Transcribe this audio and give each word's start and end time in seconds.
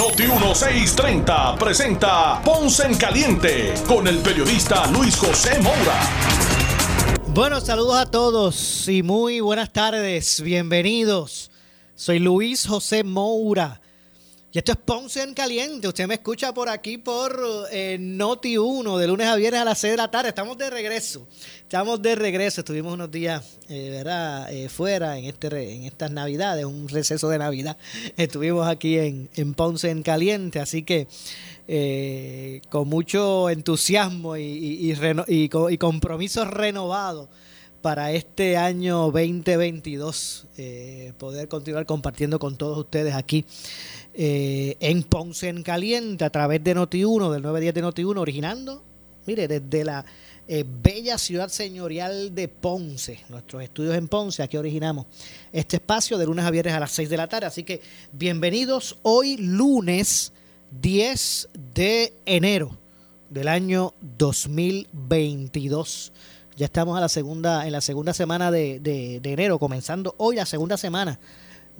Noti 0.00 0.22
1630 0.22 1.56
presenta 1.58 2.40
Ponce 2.42 2.86
en 2.86 2.94
Caliente 2.94 3.74
con 3.86 4.08
el 4.08 4.16
periodista 4.20 4.86
Luis 4.86 5.14
José 5.14 5.60
Moura. 5.60 6.00
Bueno, 7.34 7.60
saludos 7.60 7.96
a 7.98 8.06
todos 8.06 8.88
y 8.88 9.02
muy 9.02 9.40
buenas 9.40 9.70
tardes. 9.74 10.40
Bienvenidos. 10.40 11.50
Soy 11.94 12.18
Luis 12.18 12.66
José 12.66 13.04
Moura 13.04 13.79
y 14.52 14.58
esto 14.58 14.72
es 14.72 14.78
Ponce 14.78 15.22
en 15.22 15.32
Caliente. 15.32 15.86
Usted 15.86 16.08
me 16.08 16.14
escucha 16.14 16.52
por 16.52 16.68
aquí 16.68 16.98
por 16.98 17.40
eh, 17.70 17.96
Noti 18.00 18.58
1, 18.58 18.98
de 18.98 19.06
lunes 19.06 19.28
a 19.28 19.36
viernes 19.36 19.60
a 19.60 19.64
las 19.64 19.78
6 19.78 19.92
de 19.92 19.96
la 19.96 20.10
tarde. 20.10 20.30
Estamos 20.30 20.58
de 20.58 20.68
regreso. 20.68 21.24
Estamos 21.62 22.02
de 22.02 22.16
regreso. 22.16 22.62
Estuvimos 22.62 22.92
unos 22.92 23.12
días 23.12 23.58
eh, 23.68 23.90
¿verdad? 23.90 24.52
Eh, 24.52 24.68
fuera 24.68 25.16
en, 25.16 25.26
este, 25.26 25.46
en 25.72 25.84
estas 25.84 26.10
Navidades, 26.10 26.64
un 26.64 26.88
receso 26.88 27.28
de 27.28 27.38
Navidad. 27.38 27.76
Estuvimos 28.16 28.66
aquí 28.66 28.98
en, 28.98 29.54
Ponce 29.54 29.88
en 29.88 30.02
Caliente. 30.02 30.58
Así 30.58 30.82
que 30.82 31.06
con 32.68 32.88
mucho 32.88 33.50
entusiasmo 33.50 34.36
y, 34.36 34.92
y, 34.92 35.78
compromisos 35.78 36.48
renovados 36.48 37.28
para 37.82 38.10
este 38.10 38.56
año 38.56 39.12
2022, 39.12 40.48
poder 41.18 41.46
continuar 41.46 41.86
compartiendo 41.86 42.40
con 42.40 42.56
todos 42.56 42.76
ustedes 42.78 43.14
aquí 43.14 43.46
eh, 44.14 44.76
en 44.80 45.02
Ponce 45.04 45.48
en 45.48 45.62
Caliente 45.62 46.24
a 46.24 46.30
través 46.30 46.62
de 46.64 46.74
Noti1, 46.74 47.32
del 47.32 47.42
910 47.42 47.74
de 47.74 47.82
Noti1, 47.82 48.18
originando, 48.18 48.82
mire, 49.26 49.46
desde 49.46 49.84
la 49.84 50.04
eh, 50.48 50.64
bella 50.66 51.16
ciudad 51.16 51.48
señorial 51.48 52.34
de 52.34 52.48
Ponce, 52.48 53.20
nuestros 53.28 53.62
estudios 53.62 53.94
en 53.94 54.08
Ponce, 54.08 54.42
aquí 54.42 54.56
originamos 54.56 55.06
este 55.52 55.76
espacio 55.76 56.18
de 56.18 56.26
lunes 56.26 56.44
a 56.44 56.50
viernes 56.50 56.74
a 56.74 56.80
las 56.80 56.90
6 56.90 57.08
de 57.08 57.16
la 57.16 57.28
tarde. 57.28 57.46
Así 57.46 57.62
que 57.62 57.80
bienvenidos 58.12 58.98
hoy 59.02 59.36
lunes 59.36 60.32
10 60.80 61.50
de 61.74 62.12
enero 62.26 62.76
del 63.28 63.46
año 63.46 63.94
2022. 64.18 66.12
Ya 66.56 66.66
estamos 66.66 66.98
a 66.98 67.00
la 67.00 67.08
segunda, 67.08 67.64
en 67.64 67.72
la 67.72 67.80
segunda 67.80 68.12
semana 68.12 68.50
de, 68.50 68.80
de 68.80 69.20
enero, 69.32 69.60
comenzando 69.60 70.16
hoy 70.18 70.34
la 70.34 70.46
segunda 70.46 70.76
semana 70.76 71.20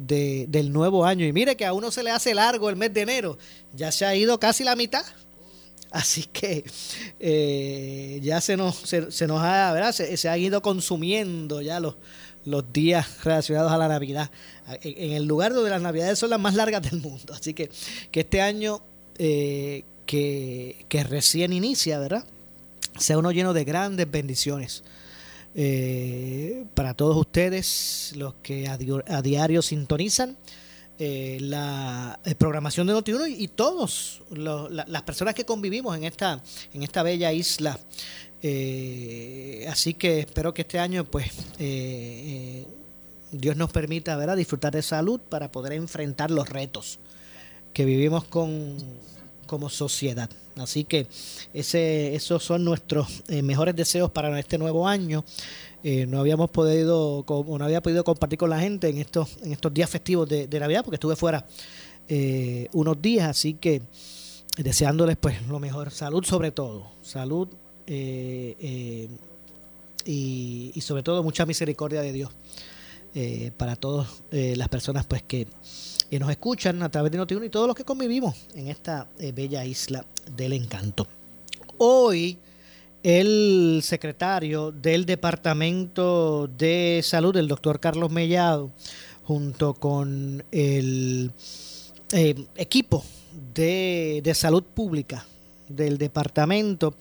del 0.06 0.73
nuevo 0.73 1.05
año. 1.05 1.27
Y 1.27 1.33
mire 1.33 1.56
que 1.56 1.67
a 1.67 1.73
uno 1.73 1.91
se 1.91 2.03
le 2.03 2.11
hace 2.11 2.34
largo 2.34 2.70
el 2.70 2.77
mes 2.77 2.93
de 2.93 3.03
enero, 3.03 3.39
ya 3.75 3.93
se 3.93 4.05
ha 4.06 4.15
ido 4.15 4.39
casi 4.41 4.65
la 4.65 4.77
mitad. 4.77 5.05
Así 5.91 6.25
que 6.33 6.65
eh, 7.19 8.21
ya 8.23 8.41
se 8.41 8.56
nos, 8.56 8.77
se, 8.77 9.27
nos 9.27 9.43
ha, 9.43 9.73
¿verdad? 9.73 9.93
Se, 9.93 10.28
han 10.28 10.41
ido 10.41 10.62
consumiendo 10.62 11.61
ya 11.62 11.81
los, 11.81 11.97
los 12.45 12.73
días 12.73 13.25
relacionados 13.25 13.73
a 13.73 13.78
la 13.78 13.89
Navidad, 13.89 14.31
en, 14.83 15.12
el 15.12 15.25
lugar 15.25 15.53
donde 15.53 15.71
las 15.71 15.83
Navidades 15.83 16.19
son 16.19 16.31
las 16.31 16.39
más 16.39 16.55
largas 16.55 16.83
del 16.83 17.01
mundo. 17.01 17.34
Así 17.34 17.55
que, 17.55 17.71
que 18.12 18.21
este 18.21 18.41
año 18.41 18.81
eh, 19.19 19.84
que, 20.06 20.87
que 20.89 21.03
recién 21.03 21.53
inicia, 21.53 21.98
¿verdad? 21.98 22.25
Sea 22.97 23.19
uno 23.19 23.33
lleno 23.33 23.53
de 23.53 23.65
grandes 23.65 24.09
bendiciones 24.09 24.84
eh, 25.55 26.65
para 26.75 26.95
todos 26.95 27.16
ustedes, 27.16 28.12
los 28.16 28.34
que 28.34 28.69
a, 28.69 28.77
diario 29.22 29.62
sintonizan 29.62 30.37
eh, 30.99 31.38
la 31.41 32.21
eh, 32.25 32.34
programación 32.34 32.87
de 32.87 32.93
Notiuno 32.93 33.27
y, 33.27 33.44
y 33.44 33.49
todos 33.49 34.22
las 34.31 35.03
personas 35.03 35.34
que 35.34 35.44
convivimos 35.44 35.97
en 35.97 36.05
esta, 36.05 36.41
en 36.72 36.83
esta 36.83 37.03
bella 37.03 37.33
isla. 37.33 37.78
así 39.69 39.94
que 39.94 40.21
espero 40.21 40.55
que 40.55 40.62
este 40.62 40.78
año, 40.78 41.05
pues, 41.05 41.33
Dios 43.33 43.56
nos 43.56 43.71
permita 43.71 44.16
¿verdad? 44.16 44.37
disfrutar 44.37 44.72
de 44.72 44.83
salud 44.83 45.21
para 45.21 45.50
poder 45.50 45.72
enfrentar 45.72 46.31
los 46.31 46.49
retos 46.49 46.99
que 47.72 47.84
vivimos 47.84 48.25
con, 48.25 48.77
como 49.47 49.69
sociedad. 49.69 50.31
Así 50.60 50.84
que 50.84 51.06
ese, 51.53 52.15
esos 52.15 52.44
son 52.44 52.65
nuestros 52.65 53.22
eh, 53.28 53.43
mejores 53.43 53.75
deseos 53.75 54.10
para 54.10 54.38
este 54.38 54.59
nuevo 54.59 54.87
año. 54.87 55.25
Eh, 55.82 56.06
no 56.06 56.21
habíamos 56.21 56.50
podido, 56.50 57.25
no 57.28 57.65
había 57.65 57.81
podido 57.81 58.04
compartir 58.04 58.38
con 58.38 58.50
la 58.50 58.60
gente 58.60 58.88
en 58.88 58.98
estos, 58.98 59.38
en 59.43 59.53
estos 59.53 59.72
días 59.72 59.88
festivos 59.88 60.28
de, 60.28 60.47
Navidad, 60.60 60.84
porque 60.84 60.97
estuve 60.97 61.16
fuera 61.16 61.47
eh, 62.09 62.69
unos 62.72 63.00
días, 63.00 63.28
así 63.28 63.54
que 63.54 63.81
deseándoles 64.59 65.16
pues 65.16 65.41
lo 65.47 65.59
mejor, 65.59 65.91
salud 65.91 66.25
sobre 66.25 66.50
todo, 66.50 66.91
salud 67.03 67.48
y, 67.87 69.09
y, 70.04 70.81
sobre 70.81 71.03
todo 71.03 71.22
mucha 71.22 71.47
misericordia 71.47 72.03
de 72.03 72.12
Dios 72.12 72.31
para 73.56 73.75
todas 73.75 74.06
las 74.31 74.69
personas 74.69 75.06
pues 75.06 75.22
que 75.22 75.48
que 76.10 76.19
nos 76.19 76.31
escuchan 76.31 76.82
a 76.82 76.88
través 76.91 77.12
de 77.12 77.19
Notiuno 77.19 77.44
y 77.44 77.50
todos 77.50 77.69
los 77.69 77.76
que 77.76 77.84
convivimos 77.84 78.34
en 78.54 78.66
esta 78.66 79.06
eh, 79.21 79.31
bella 79.31 79.65
isla 79.65 80.04
del 80.37 80.54
encanto. 80.54 81.06
Hoy 81.78 82.37
el 83.04 83.81
secretario 83.84 84.72
del 84.72 85.06
Departamento 85.06 86.48
de 86.48 87.00
Salud, 87.04 87.37
el 87.37 87.47
doctor 87.47 87.78
Carlos 87.78 88.10
Mellado, 88.10 88.71
junto 89.25 89.75
con 89.75 90.43
el 90.50 91.31
eh, 92.12 92.44
equipo 92.56 93.04
de, 93.54 94.32
salud 94.34 94.65
pública 94.65 95.25
del 95.69 95.97
departamento, 95.97 96.94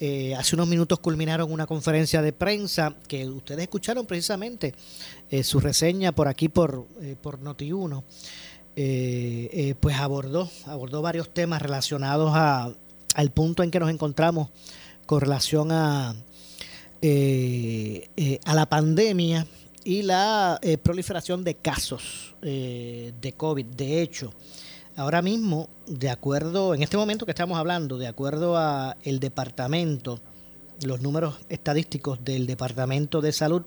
eh, 0.00 0.34
hace 0.34 0.56
unos 0.56 0.68
minutos 0.68 0.98
culminaron 0.98 1.52
una 1.52 1.66
conferencia 1.66 2.20
de 2.22 2.32
prensa 2.32 2.94
que 3.06 3.28
ustedes 3.28 3.62
escucharon 3.62 4.06
precisamente 4.06 4.74
su 5.42 5.58
reseña 5.58 6.12
por 6.12 6.28
aquí 6.28 6.48
por, 6.48 6.86
por 7.20 7.40
Noti1 7.40 8.02
eh, 8.76 9.50
eh, 9.52 9.74
pues 9.78 9.96
abordó, 9.96 10.50
abordó 10.66 11.00
varios 11.00 11.32
temas 11.32 11.62
relacionados 11.62 12.32
a, 12.34 12.72
al 13.14 13.30
punto 13.30 13.62
en 13.62 13.70
que 13.70 13.78
nos 13.78 13.88
encontramos 13.88 14.48
con 15.06 15.20
relación 15.20 15.70
a, 15.70 16.16
eh, 17.00 18.40
a 18.44 18.54
la 18.54 18.66
pandemia 18.66 19.46
y 19.84 20.02
la 20.02 20.58
proliferación 20.82 21.44
de 21.44 21.54
casos 21.54 22.34
de 22.40 23.34
COVID. 23.36 23.66
De 23.66 24.02
hecho, 24.02 24.32
ahora 24.96 25.22
mismo, 25.22 25.68
de 25.86 26.10
acuerdo, 26.10 26.74
en 26.74 26.82
este 26.82 26.96
momento 26.96 27.24
que 27.26 27.32
estamos 27.32 27.58
hablando, 27.58 27.98
de 27.98 28.06
acuerdo 28.06 28.56
a 28.56 28.96
el 29.02 29.20
departamento, 29.20 30.20
los 30.82 31.00
números 31.00 31.36
estadísticos 31.48 32.24
del 32.24 32.46
Departamento 32.46 33.20
de 33.20 33.32
Salud, 33.32 33.62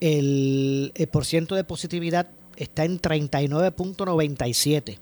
el, 0.00 0.92
el 0.94 1.08
porciento 1.08 1.54
de 1.54 1.64
positividad 1.64 2.28
está 2.56 2.84
en 2.84 3.00
39.97. 3.00 4.98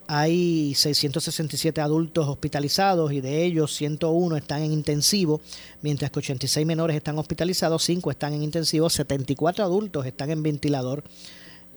Hay 0.07 0.73
667 0.73 1.79
adultos 1.79 2.27
hospitalizados 2.27 3.11
y 3.11 3.21
de 3.21 3.43
ellos 3.43 3.75
101 3.75 4.37
están 4.37 4.63
en 4.63 4.73
intensivo, 4.73 5.39
mientras 5.83 6.09
que 6.09 6.17
86 6.17 6.65
menores 6.65 6.97
están 6.97 7.19
hospitalizados, 7.19 7.83
5 7.83 8.09
están 8.09 8.33
en 8.33 8.41
intensivo, 8.41 8.89
74 8.89 9.63
adultos 9.63 10.07
están 10.07 10.31
en 10.31 10.41
ventilador, 10.41 11.03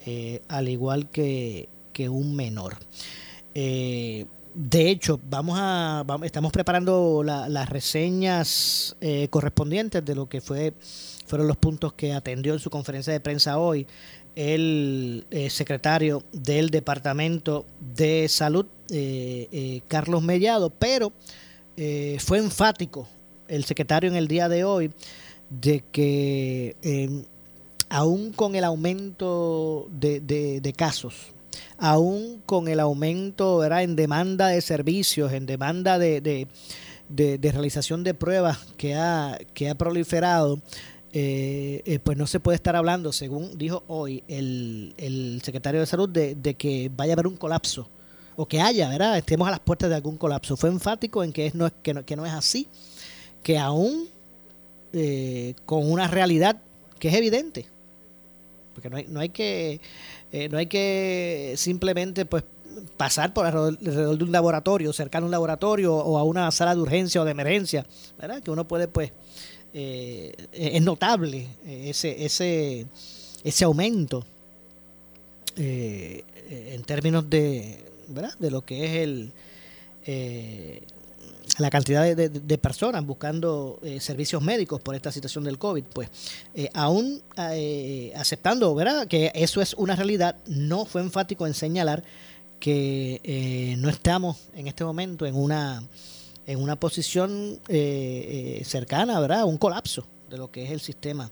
eh, 0.06 0.40
al 0.48 0.70
igual 0.70 1.10
que, 1.10 1.68
que 1.92 2.08
un 2.08 2.34
menor. 2.34 2.78
Eh, 3.54 4.24
de 4.54 4.90
hecho, 4.90 5.20
vamos 5.28 5.58
a, 5.60 6.04
estamos 6.22 6.52
preparando 6.52 7.22
las 7.22 7.68
reseñas 7.68 8.96
eh, 9.00 9.28
correspondientes 9.30 10.04
de 10.04 10.14
lo 10.14 10.28
que 10.28 10.40
fue 10.40 10.74
fueron 11.30 11.46
los 11.46 11.56
puntos 11.56 11.92
que 11.92 12.12
atendió 12.12 12.52
en 12.52 12.58
su 12.58 12.68
conferencia 12.70 13.12
de 13.12 13.20
prensa 13.20 13.58
hoy 13.58 13.86
el 14.34 15.24
eh, 15.30 15.48
secretario 15.48 16.22
del 16.32 16.70
Departamento 16.70 17.64
de 17.80 18.28
Salud, 18.28 18.66
eh, 18.90 19.80
Carlos 19.88 20.22
Mellado, 20.22 20.70
pero 20.70 21.12
fue 22.18 22.38
enfático 22.38 23.08
el 23.48 23.64
secretario 23.64 24.10
en 24.10 24.16
el 24.16 24.28
día 24.28 24.50
de 24.50 24.64
hoy 24.64 24.90
de 25.48 25.82
que 25.90 26.76
aún 27.88 28.32
con 28.32 28.54
el 28.54 28.64
aumento 28.64 29.88
de 29.90 30.74
casos, 30.76 31.32
aún 31.80 32.42
con 32.44 32.68
el 32.68 32.78
aumento 32.78 33.64
en 33.64 33.96
demanda 33.96 34.48
de 34.48 34.60
servicios, 34.60 35.32
en 35.32 35.46
demanda 35.46 35.98
de, 35.98 36.46
realización 37.08 38.04
de 38.04 38.14
pruebas 38.14 38.58
que 38.76 38.94
ha, 38.94 39.38
que 39.54 39.70
ha 39.70 39.74
proliferado, 39.74 40.60
eh, 41.12 41.82
eh, 41.84 41.98
pues 41.98 42.16
no 42.16 42.26
se 42.26 42.40
puede 42.40 42.56
estar 42.56 42.76
hablando, 42.76 43.12
según 43.12 43.58
dijo 43.58 43.82
hoy 43.88 44.22
el, 44.28 45.40
secretario 45.44 45.80
de 45.80 45.86
Salud, 45.86 46.08
de, 46.08 46.54
que 46.54 46.90
vaya 46.94 47.12
a 47.12 47.14
haber 47.14 47.26
un 47.26 47.36
colapso 47.36 47.88
o 48.36 48.46
que 48.46 48.60
haya, 48.60 48.88
¿verdad? 48.88 49.18
Estemos 49.18 49.48
a 49.48 49.50
las 49.50 49.60
puertas 49.60 49.90
de 49.90 49.96
algún 49.96 50.16
colapso. 50.16 50.56
Fue 50.56 50.70
enfático 50.70 51.22
en 51.24 51.32
que, 51.32 51.46
es, 51.46 51.54
no, 51.54 51.66
es, 51.66 51.72
que, 51.82 51.92
no, 51.92 52.04
que 52.04 52.16
no 52.16 52.24
es 52.24 52.32
así, 52.32 52.68
que 53.42 53.58
aún 53.58 54.08
eh, 54.92 55.54
con 55.66 55.90
una 55.90 56.08
realidad 56.08 56.56
que 56.98 57.08
es 57.08 57.14
evidente, 57.14 57.66
porque 58.74 58.88
no 58.88 58.96
hay, 58.96 59.06
no 59.08 59.20
hay 59.20 59.28
que 59.30 59.80
eh, 60.32 60.48
no 60.48 60.58
hay 60.58 60.66
que 60.66 61.54
simplemente 61.56 62.24
pues 62.24 62.44
pasar 62.96 63.34
por 63.34 63.46
alrededor 63.46 64.16
de 64.16 64.24
un 64.24 64.32
laboratorio, 64.32 64.92
cercano 64.92 65.24
a 65.24 65.28
un 65.28 65.32
laboratorio 65.32 65.94
o 65.94 66.18
a 66.18 66.24
una 66.24 66.50
sala 66.52 66.74
de 66.74 66.80
urgencia 66.80 67.20
o 67.20 67.24
de 67.24 67.32
emergencia, 67.32 67.84
¿verdad? 68.18 68.42
Que 68.42 68.50
uno 68.50 68.66
puede 68.66 68.86
pues 68.86 69.12
eh, 69.72 70.34
es 70.52 70.82
notable 70.82 71.46
eh, 71.66 71.90
ese 71.90 72.24
ese 72.24 72.86
ese 73.44 73.64
aumento 73.64 74.24
en 75.56 76.82
términos 76.84 77.28
de 77.28 77.84
¿verdad? 78.08 78.32
de 78.38 78.50
lo 78.50 78.62
que 78.62 78.84
es 78.84 78.92
el 78.96 79.32
la 81.60 81.70
cantidad 81.70 82.16
de, 82.16 82.58
personas 82.58 83.04
buscando 83.04 83.78
eh, 83.82 84.00
servicios 84.00 84.42
médicos 84.42 84.80
por 84.80 84.94
esta 84.94 85.12
situación 85.12 85.44
del 85.44 85.58
COVID, 85.58 85.84
pues 85.84 86.08
eh, 86.54 86.68
aún 86.74 87.22
eh, 87.36 88.12
aceptando 88.16 88.74
¿verdad? 88.74 89.06
que 89.06 89.30
eso 89.34 89.60
es 89.60 89.74
una 89.74 89.96
realidad, 89.96 90.36
no 90.46 90.84
fue 90.84 91.00
enfático 91.00 91.46
en 91.46 91.54
señalar 91.54 92.02
que 92.58 93.74
no 93.78 93.88
estamos 93.88 94.36
en 94.54 94.66
este 94.66 94.84
momento 94.84 95.24
en 95.24 95.34
una 95.34 95.82
en 96.46 96.62
una 96.62 96.76
posición 96.76 97.60
cercana 98.64 99.20
¿verdad? 99.20 99.44
un 99.44 99.58
colapso 99.58 100.04
de 100.28 100.38
lo 100.38 100.50
que 100.50 100.64
es 100.64 100.70
el 100.70 100.80
sistema 100.80 101.30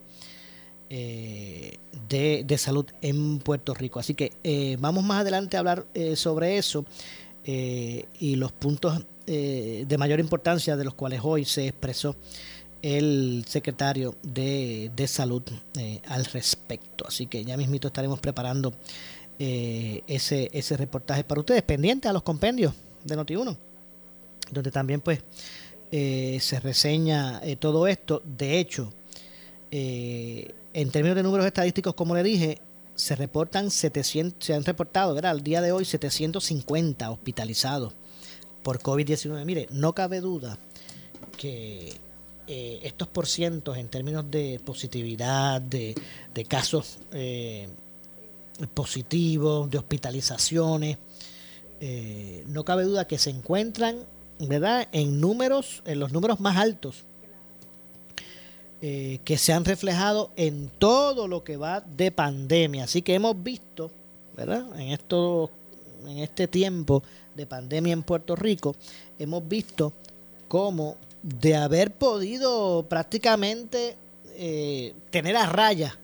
de, 0.89 1.79
de, 2.47 2.59
salud 2.59 2.87
en 3.03 3.39
Puerto 3.39 3.75
Rico. 3.75 4.01
Así 4.01 4.15
que 4.15 4.77
vamos 4.81 5.05
más 5.05 5.21
adelante 5.21 5.57
a 5.57 5.61
hablar 5.61 5.87
sobre 6.15 6.59
eso 6.59 6.85
y 7.45 8.37
los 8.37 8.53
puntos 8.53 9.05
eh, 9.31 9.85
de 9.87 9.99
mayor 9.99 10.21
importancia 10.21 10.75
de 10.75 10.85
los 10.85 10.95
cuales 10.95 11.21
hoy 11.23 11.45
se 11.45 11.69
expresó 11.69 12.17
el 12.81 13.45
secretario 13.47 14.15
de, 14.23 14.91
Salud 15.07 15.43
eh, 15.77 16.01
al 16.07 16.25
respecto. 16.25 17.05
Así 17.07 17.27
que 17.27 17.45
ya 17.45 17.59
mismito 17.59 17.89
estaremos 17.89 18.21
preparando 18.21 18.73
eh, 19.39 20.03
ese, 20.07 20.49
ese 20.55 20.79
reportaje 20.79 21.25
para 21.25 21.41
ustedes, 21.41 21.63
pendiente 21.63 22.09
a 22.09 22.15
los 22.15 22.23
compendios 22.23 22.73
de 23.05 23.19
Noti1, 23.19 23.55
donde 24.51 24.71
también 24.71 25.01
pues 25.01 25.21
se 25.91 26.61
reseña 26.61 27.41
todo 27.59 27.87
esto. 27.87 28.23
De 28.25 28.59
hecho, 28.59 28.93
en 29.71 30.91
términos 30.91 31.17
de 31.17 31.23
números 31.23 31.47
estadísticos, 31.47 31.95
como 31.95 32.15
le 32.15 32.23
dije, 32.23 32.61
se 32.95 33.15
reportan 33.15 33.71
700, 33.71 34.45
se 34.45 34.55
han 34.55 34.65
reportado, 34.65 35.15
¿verdad? 35.15 35.31
Al 35.31 35.43
día 35.43 35.63
de 35.63 35.73
hoy 35.73 35.85
750 35.85 37.11
hospitalizados 37.11 37.95
por 38.63 38.81
COVID-19. 38.81 39.45
Mire, 39.45 39.69
no 39.71 39.95
cabe 39.95 40.21
duda 40.21 40.59
que 41.37 41.95
eh, 42.49 42.81
estos 42.83 43.07
porcientos 43.09 43.77
en 43.77 43.89
términos 43.89 44.29
de 44.31 44.61
positividad, 44.65 45.61
de, 45.61 45.95
casos 46.49 46.99
eh, 47.13 47.69
positivos, 48.75 49.71
de 49.71 49.79
hospitalizaciones, 49.79 50.99
eh, 51.81 52.43
no 52.49 52.65
cabe 52.65 52.83
duda 52.83 53.07
que 53.07 53.19
se 53.19 53.31
encuentran, 53.31 53.99
¿verdad?, 54.41 54.89
en 54.93 55.21
números, 55.21 55.83
en 55.85 55.99
los 56.01 56.13
números 56.13 56.41
más 56.41 56.57
altos 56.57 57.05
que 58.81 59.37
se 59.37 59.53
han 59.53 59.65
reflejado 59.65 60.31
en 60.37 60.71
todo 60.79 61.27
lo 61.27 61.43
que 61.43 61.57
va 61.57 61.81
de 61.81 62.13
pandemia. 62.13 62.85
Así 62.85 63.03
que 63.03 63.15
hemos 63.15 63.43
visto, 63.43 63.91
¿verdad?, 64.37 64.65
en, 64.79 64.91
esto, 64.91 65.51
en 66.07 66.19
este 66.19 66.47
tiempo 66.47 67.03
de 67.35 67.45
pandemia 67.45 67.93
en 67.93 68.05
Puerto 68.05 68.37
Rico, 68.37 68.77
hemos 69.19 69.49
visto 69.49 69.93
cómo 70.47 70.97
de 71.23 71.57
haber 71.57 71.93
podido 71.93 72.85
prácticamente 72.89 73.97
eh, 74.35 74.95
tener 75.11 75.37
a 75.37 75.47
raya, 75.47 75.97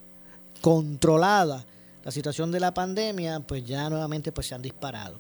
controlada 0.61 1.65
la 2.05 2.11
situación 2.11 2.51
de 2.51 2.61
la 2.61 2.75
pandemia, 2.75 3.41
pues 3.41 3.65
ya 3.65 3.89
nuevamente 3.89 4.33
pues 4.33 4.47
se 4.47 4.55
han 4.55 4.63
disparado. 4.63 5.19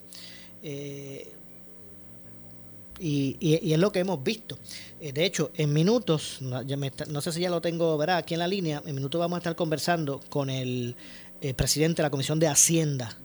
Eh, 0.63 1.33
y, 2.99 3.73
es 3.73 3.79
lo 3.79 3.93
que 3.93 4.01
hemos 4.01 4.23
visto. 4.23 4.59
Eh, 5.01 5.13
de 5.13 5.25
hecho, 5.25 5.51
en 5.55 5.73
minutos, 5.73 6.39
no, 6.41 7.21
sé 7.21 7.33
si 7.33 7.41
ya 7.41 7.51
lo 7.51 7.61
tengo 7.61 7.97
¿verdad? 7.97 8.19
aquí 8.19 8.35
en 8.35 8.41
la 8.41 8.49
línea, 8.49 8.83
en 8.85 8.95
minutos 8.95 9.19
vamos 9.19 9.37
a 9.37 9.39
estar 9.39 9.57
conversando 9.57 10.21
con 10.29 10.51
el 10.51 10.97
presidente 11.57 12.01
de 12.01 12.05
la 12.05 12.11
Comisión 12.11 12.39
de 12.39 12.49
Hacienda 12.49 13.19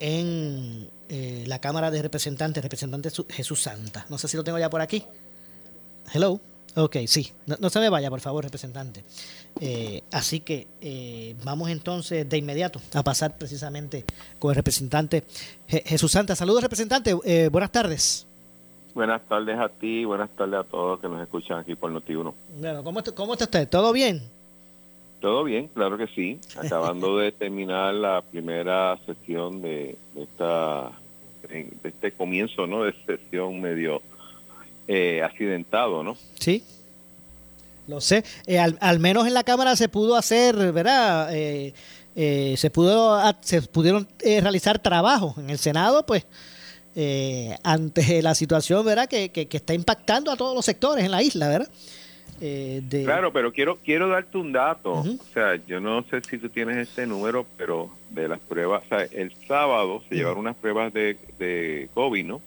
en 0.00 0.88
eh, 1.08 1.44
la 1.46 1.60
Cámara 1.60 1.90
de 1.90 2.02
Representantes, 2.02 2.62
representante 2.62 3.10
Jesús 3.30 3.62
Santa. 3.62 4.06
No 4.08 4.18
sé 4.18 4.28
si 4.28 4.36
lo 4.36 4.44
tengo 4.44 4.58
ya 4.58 4.70
por 4.70 4.80
aquí. 4.80 5.04
Hello. 6.12 6.40
Ok, 6.74 6.96
sí. 7.06 7.32
No, 7.46 7.70
se 7.70 7.80
me 7.80 7.88
vaya, 7.88 8.10
por 8.10 8.20
favor, 8.20 8.44
representante. 8.44 9.02
Eh, 9.60 10.02
así 10.10 10.40
que 10.40 10.66
eh, 10.82 11.34
vamos 11.42 11.70
entonces 11.70 12.28
de 12.28 12.36
inmediato 12.36 12.82
a 12.92 13.02
pasar 13.02 13.38
precisamente 13.38 14.04
con 14.38 14.50
el 14.50 14.56
representante 14.56 15.24
Jesús 15.66 16.12
Santa. 16.12 16.36
Saludos, 16.36 16.62
representante. 16.62 17.14
buenas 17.48 17.72
tardes. 17.72 18.25
Buenas 18.96 19.20
tardes 19.28 19.58
a 19.58 19.68
ti, 19.68 20.06
buenas 20.06 20.30
tardes 20.30 20.58
a 20.58 20.64
todos 20.64 20.98
que 21.00 21.06
nos 21.06 21.20
escuchan 21.20 21.58
aquí 21.58 21.74
por 21.74 21.92
Noti1. 21.92 22.32
Bueno, 22.58 22.82
¿cómo, 22.82 23.04
¿cómo 23.14 23.34
está 23.34 23.44
usted? 23.44 23.68
¿Todo 23.68 23.92
bien? 23.92 24.22
Todo 25.20 25.44
bien, 25.44 25.68
claro 25.68 25.98
que 25.98 26.06
sí. 26.06 26.40
Acabando 26.56 27.18
de 27.18 27.30
terminar 27.30 27.92
la 27.92 28.22
primera 28.22 28.98
sesión 29.04 29.60
de, 29.60 29.98
esta 30.16 30.92
de 31.42 31.76
este 31.84 32.12
comienzo, 32.12 32.66
¿no? 32.66 32.84
De 32.84 32.94
sesión 33.04 33.60
medio 33.60 34.00
eh, 34.88 35.22
accidentado, 35.22 36.02
¿no? 36.02 36.16
Sí. 36.38 36.64
Lo 37.88 38.00
sé. 38.00 38.24
Eh, 38.46 38.58
al, 38.58 38.98
menos 38.98 39.26
en 39.26 39.34
la 39.34 39.44
cámara 39.44 39.76
se 39.76 39.90
pudo 39.90 40.16
hacer, 40.16 40.56
¿verdad? 40.72 41.28
Eh, 41.34 41.74
se 42.56 42.70
pudo 42.70 43.20
se 43.42 43.60
pudieron 43.60 44.08
realizar 44.22 44.78
trabajos. 44.78 45.36
En 45.36 45.50
el 45.50 45.58
Senado, 45.58 46.06
pues 46.06 46.24
eh, 46.98 47.54
ante 47.62 48.22
la 48.22 48.34
situación, 48.34 48.84
¿verdad? 48.84 49.06
Que, 49.06 49.28
que, 49.28 49.46
está 49.50 49.74
impactando 49.74 50.32
a 50.32 50.36
todos 50.36 50.54
los 50.54 50.64
sectores 50.64 51.04
en 51.04 51.10
la 51.10 51.22
isla, 51.22 51.48
¿verdad? 51.48 51.68
Eh, 52.40 52.82
claro, 53.04 53.32
pero 53.32 53.52
quiero 53.52 53.76
quiero 53.76 54.08
darte 54.08 54.38
un 54.38 54.52
dato. 54.52 54.92
O 54.92 55.32
sea, 55.32 55.56
yo 55.66 55.78
no 55.78 56.02
sé 56.04 56.22
si 56.22 56.38
tú 56.38 56.48
tienes 56.48 56.76
este 56.76 57.06
número, 57.06 57.46
pero 57.58 57.90
de 58.10 58.28
las 58.28 58.40
pruebas, 58.40 58.82
o 58.84 58.88
sea, 58.88 59.02
el 59.12 59.34
sábado 59.46 60.02
se 60.08 60.14
llevaron 60.16 60.40
unas 60.40 60.56
pruebas 60.56 60.92
de, 60.92 61.18
de 61.38 61.88
COVID, 61.92 62.24
¿no? 62.24 62.42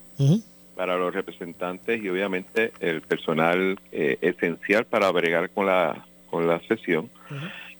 Para 0.75 0.97
los 0.97 1.13
representantes 1.13 2.03
y 2.03 2.09
obviamente 2.09 2.71
el 2.79 3.01
personal 3.01 3.79
eh, 3.91 4.17
esencial 4.21 4.85
para 4.85 5.11
bregar 5.11 5.49
con 5.51 5.67
la, 5.67 6.05
con 6.29 6.47
la 6.47 6.59
sesión. 6.67 7.09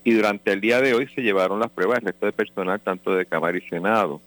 Y 0.03 0.13
durante 0.13 0.51
el 0.51 0.61
día 0.61 0.81
de 0.81 0.93
hoy 0.93 1.07
se 1.07 1.21
llevaron 1.21 1.59
las 1.59 1.71
pruebas 1.71 1.97
del 1.97 2.13
resto 2.13 2.25
de 2.27 2.31
personal, 2.31 2.79
tanto 2.79 3.15
de 3.15 3.25
Cámara 3.25 3.57
y 3.57 3.61
Senado. 3.61 4.21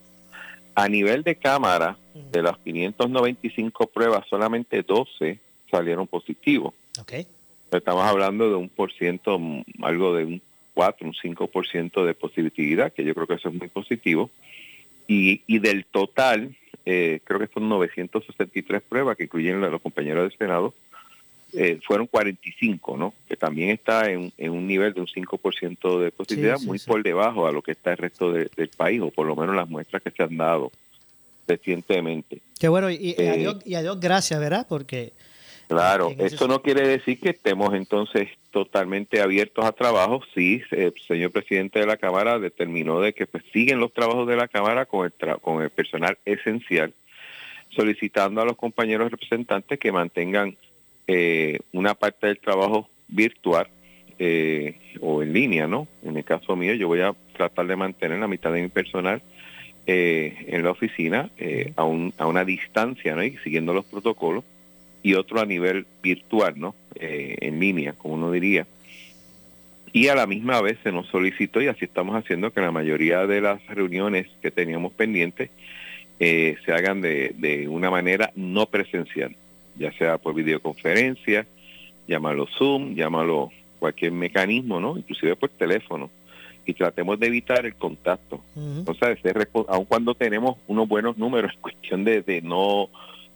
A 0.75 0.89
nivel 0.89 1.23
de 1.23 1.37
Cámara, 1.37 1.97
de 2.15 2.43
las 2.43 2.57
595 2.59 3.87
pruebas, 3.89 4.27
solamente 4.29 4.83
12 4.83 5.39
salieron 5.71 6.07
positivos. 6.07 6.75
Okay. 7.01 7.27
Estamos 7.71 8.05
hablando 8.05 8.49
de 8.49 8.57
un 8.57 8.69
por 8.69 8.93
ciento, 8.93 9.41
algo 9.83 10.15
de 10.15 10.25
un 10.25 10.43
4, 10.75 11.07
un 11.07 11.15
5% 11.15 12.05
de 12.05 12.15
positividad, 12.15 12.93
que 12.93 13.05
yo 13.05 13.15
creo 13.15 13.27
que 13.27 13.35
eso 13.35 13.49
es 13.49 13.55
muy 13.55 13.69
positivo. 13.69 14.31
Y, 15.07 15.43
y 15.47 15.59
del 15.59 15.85
total, 15.85 16.57
eh, 16.85 17.21
creo 17.25 17.39
que 17.41 17.49
son 17.49 17.69
963 17.69 18.83
pruebas 18.83 19.17
que 19.17 19.25
incluyen 19.25 19.63
a 19.65 19.69
los 19.69 19.81
compañeros 19.81 20.25
del 20.25 20.39
Senado, 20.39 20.75
eh, 21.53 21.79
fueron 21.85 22.07
45, 22.07 22.97
¿no? 22.97 23.15
Que 23.29 23.37
también 23.37 23.71
está 23.71 24.11
en, 24.11 24.33
un 24.39 24.67
nivel 24.67 24.95
de 24.95 25.01
un 25.01 25.07
5% 25.07 26.01
de 26.01 26.11
positividad, 26.11 26.61
muy 26.61 26.79
por 26.79 27.03
debajo 27.03 27.47
a 27.47 27.53
lo 27.53 27.63
que 27.63 27.73
está 27.73 27.93
el 27.93 27.99
resto 27.99 28.33
del 28.33 28.71
país, 28.77 29.01
o 29.01 29.11
por 29.11 29.27
lo 29.27 29.37
menos 29.37 29.55
las 29.55 29.69
muestras 29.69 30.03
que 30.03 30.11
se 30.11 30.23
han 30.23 30.37
dado 30.37 30.71
recientemente. 31.47 32.41
Qué 32.59 32.69
bueno, 32.69 32.91
y, 32.91 33.15
a, 33.19 33.33
Dios, 33.35 33.57
y 33.65 33.75
a 33.75 33.83
Dios 33.83 34.01
gracias, 34.01 34.39
¿verdad? 34.41 34.67
Porque 34.69 35.13
Claro, 35.73 36.13
eso 36.19 36.49
no 36.49 36.61
quiere 36.61 36.87
decir 36.87 37.19
que 37.19 37.31
estemos 37.31 37.73
entonces 37.75 38.29
totalmente 38.51 39.23
abiertos 39.23 39.65
a 39.65 39.73
trabajo. 39.73 40.21
Sí, 40.35 40.63
el 40.71 40.93
señor 41.09 41.31
presidente 41.31 41.81
de 41.81 41.87
la 41.87 41.97
Cámara 41.97 42.39
determinó 42.39 43.01
de 43.01 43.15
que 43.15 43.27
pues, 43.27 43.43
siguen 43.55 43.81
los 43.81 43.93
trabajos 43.93 44.29
de 44.29 44.37
la 44.37 44.49
Cámara 44.49 44.85
con 44.85 45.07
el, 45.07 45.39
con 45.41 45.63
el 45.63 45.71
personal 45.71 46.19
esencial, 46.27 46.93
solicitando 47.71 48.43
a 48.43 48.45
los 48.45 48.57
compañeros 48.57 49.11
representantes 49.11 49.79
que 49.79 49.93
mantengan 49.93 50.57
eh, 51.07 51.59
una 51.73 51.95
parte 51.95 52.27
del 52.27 52.39
trabajo 52.39 52.89
virtual 53.09 53.69
eh, 54.19 54.79
o 55.01 55.23
en 55.23 55.33
línea, 55.33 55.67
¿no? 55.67 55.89
En 56.05 56.17
el 56.17 56.25
caso 56.25 56.57
mío, 56.57 56.75
yo 56.75 56.89
voy 56.89 57.01
a 57.01 57.15
tratar 57.37 57.67
de 57.67 57.77
mantener 57.77 58.19
la 58.19 58.29
mitad 58.29 58.53
de 58.53 58.63
mi 58.63 58.69
personal 58.69 59.23
eh, 59.87 60.47
en 60.49 60.63
la 60.63 60.71
oficina 60.71 61.31
a, 61.77 61.85
un, 61.85 62.15
a 62.19 62.27
una 62.27 62.45
distancia, 62.45 63.15
¿no? 63.17 63.25
Y 63.25 63.37
siguiendo 63.39 63.75
los 63.75 63.85
protocolos 63.85 64.45
y 65.03 65.15
otro 65.15 65.41
a 65.41 65.47
nivel 65.47 65.87
virtual, 66.03 66.55
¿no? 66.57 66.75
Eh, 66.95 67.37
en 67.41 67.59
línea, 67.59 67.93
como 67.93 68.15
uno 68.15 68.31
diría. 68.31 68.67
Y 69.93 70.09
a 70.09 70.15
la 70.15 70.27
misma 70.27 70.61
vez 70.61 70.79
se 70.83 70.93
nos 70.93 71.09
solicitó, 71.09 71.61
y 71.61 71.67
así 71.67 71.85
estamos 71.85 72.17
haciendo, 72.17 72.53
que 72.53 72.61
la 72.61 72.71
mayoría 72.71 73.27
de 73.27 73.41
las 73.41 73.65
reuniones 73.67 74.27
que 74.41 74.51
teníamos 74.51 74.93
pendientes 74.93 75.51
eh, 76.21 76.57
se 76.65 76.73
hagan 76.73 77.01
de, 77.01 77.35
de 77.37 77.69
una 77.69 77.91
manera 77.91 78.33
no 78.37 78.67
presencial, 78.67 79.37
ya 79.77 79.93
sea 79.93 80.19
por 80.19 80.35
videoconferencia, 80.35 81.47
llámalo 82.07 82.47
Zoom, 82.59 82.95
llámalo 82.95 83.51
cualquier 83.79 84.13
mecanismo, 84.13 84.81
¿no? 84.81 84.97
Inclusive 84.97 85.37
por 85.37 85.49
teléfono. 85.51 86.11
Y 86.65 86.75
tratemos 86.75 87.19
de 87.19 87.27
evitar 87.27 87.67
el 87.67 87.75
contacto. 87.75 88.41
O 88.87 88.95
sea, 88.95 89.17
aun 89.69 89.85
cuando 89.85 90.15
tenemos 90.15 90.57
unos 90.69 90.87
buenos 90.87 91.19
números, 91.19 91.53
es 91.55 91.59
cuestión 91.59 92.05
de, 92.05 92.23
de 92.23 92.41
no 92.43 92.89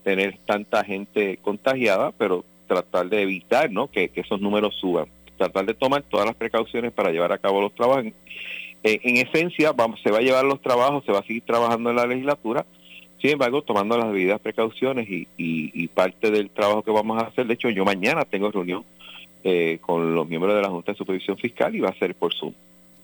tener 0.05 0.39
tanta 0.47 0.85
gente 0.85 1.39
contagiada, 1.39 2.13
pero 2.13 2.45
tratar 2.67 3.09
de 3.09 3.23
evitar 3.23 3.71
¿no? 3.71 3.89
que, 3.89 4.11
esos 4.15 4.41
números 4.41 4.77
suban. 4.81 5.07
Tratar 5.37 5.67
de 5.67 5.75
tomar 5.75 6.03
todas 6.03 6.27
las 6.27 6.37
precauciones 6.37 6.93
para 6.93 7.11
llevar 7.11 7.33
a 7.33 7.39
cabo 7.39 7.61
los 7.61 7.75
trabajos. 7.75 8.13
En, 8.83 9.17
esencia, 9.17 9.73
vamos, 9.73 10.01
se 10.03 10.11
va 10.11 10.19
a 10.19 10.23
llevar 10.23 10.45
los 10.45 10.61
trabajos, 10.63 11.05
se 11.05 11.13
va 11.13 11.19
a 11.19 11.25
seguir 11.25 11.43
trabajando 11.43 11.91
en 11.91 11.97
la 11.97 12.07
legislatura, 12.07 12.65
sin 13.27 13.33
embargo, 13.33 13.61
tomando 13.63 13.99
las 13.99 14.07
debidas 14.07 14.41
precauciones 14.41 15.09
y, 15.11 15.27
y, 15.37 15.89
parte 15.89 16.31
del 16.31 16.49
trabajo 16.49 16.85
que 16.85 16.93
vamos 16.93 17.21
a 17.21 17.27
hacer, 17.27 17.45
de 17.49 17.55
hecho, 17.55 17.69
yo 17.71 17.85
mañana 17.85 18.25
tengo 18.25 18.53
reunión 18.53 18.85
eh, 19.43 19.79
con 19.81 20.15
los 20.15 20.29
miembros 20.29 20.55
de 20.55 20.63
la 20.63 20.69
Junta 20.69 20.93
de 20.93 20.99
Supervisión 20.99 21.37
Fiscal 21.37 21.75
y 21.75 21.81
va 21.81 21.89
a 21.89 21.99
ser 21.99 22.15
por 22.15 22.33
Zoom. 22.33 22.53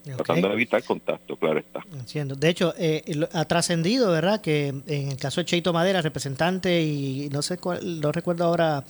Tratando 0.04 0.46
de 0.46 0.54
evitar 0.54 0.84
contacto, 0.84 1.34
claro 1.34 1.58
está. 1.58 1.84
Entiendo. 1.92 2.36
De 2.36 2.50
hecho, 2.50 2.72
eh, 2.78 3.02
ha 3.32 3.44
trascendido, 3.46 4.12
¿verdad? 4.12 4.40
Que 4.40 4.68
en 4.68 5.10
el 5.10 5.16
caso 5.16 5.40
de 5.40 5.46
Cheito 5.46 5.72
Madera, 5.72 6.02
representante, 6.02 6.82
y 6.82 7.28
no 7.32 7.42
sé 7.42 7.58
cuál, 7.58 8.00
no 8.00 8.12
recuerdo 8.12 8.44
ahora, 8.44 8.84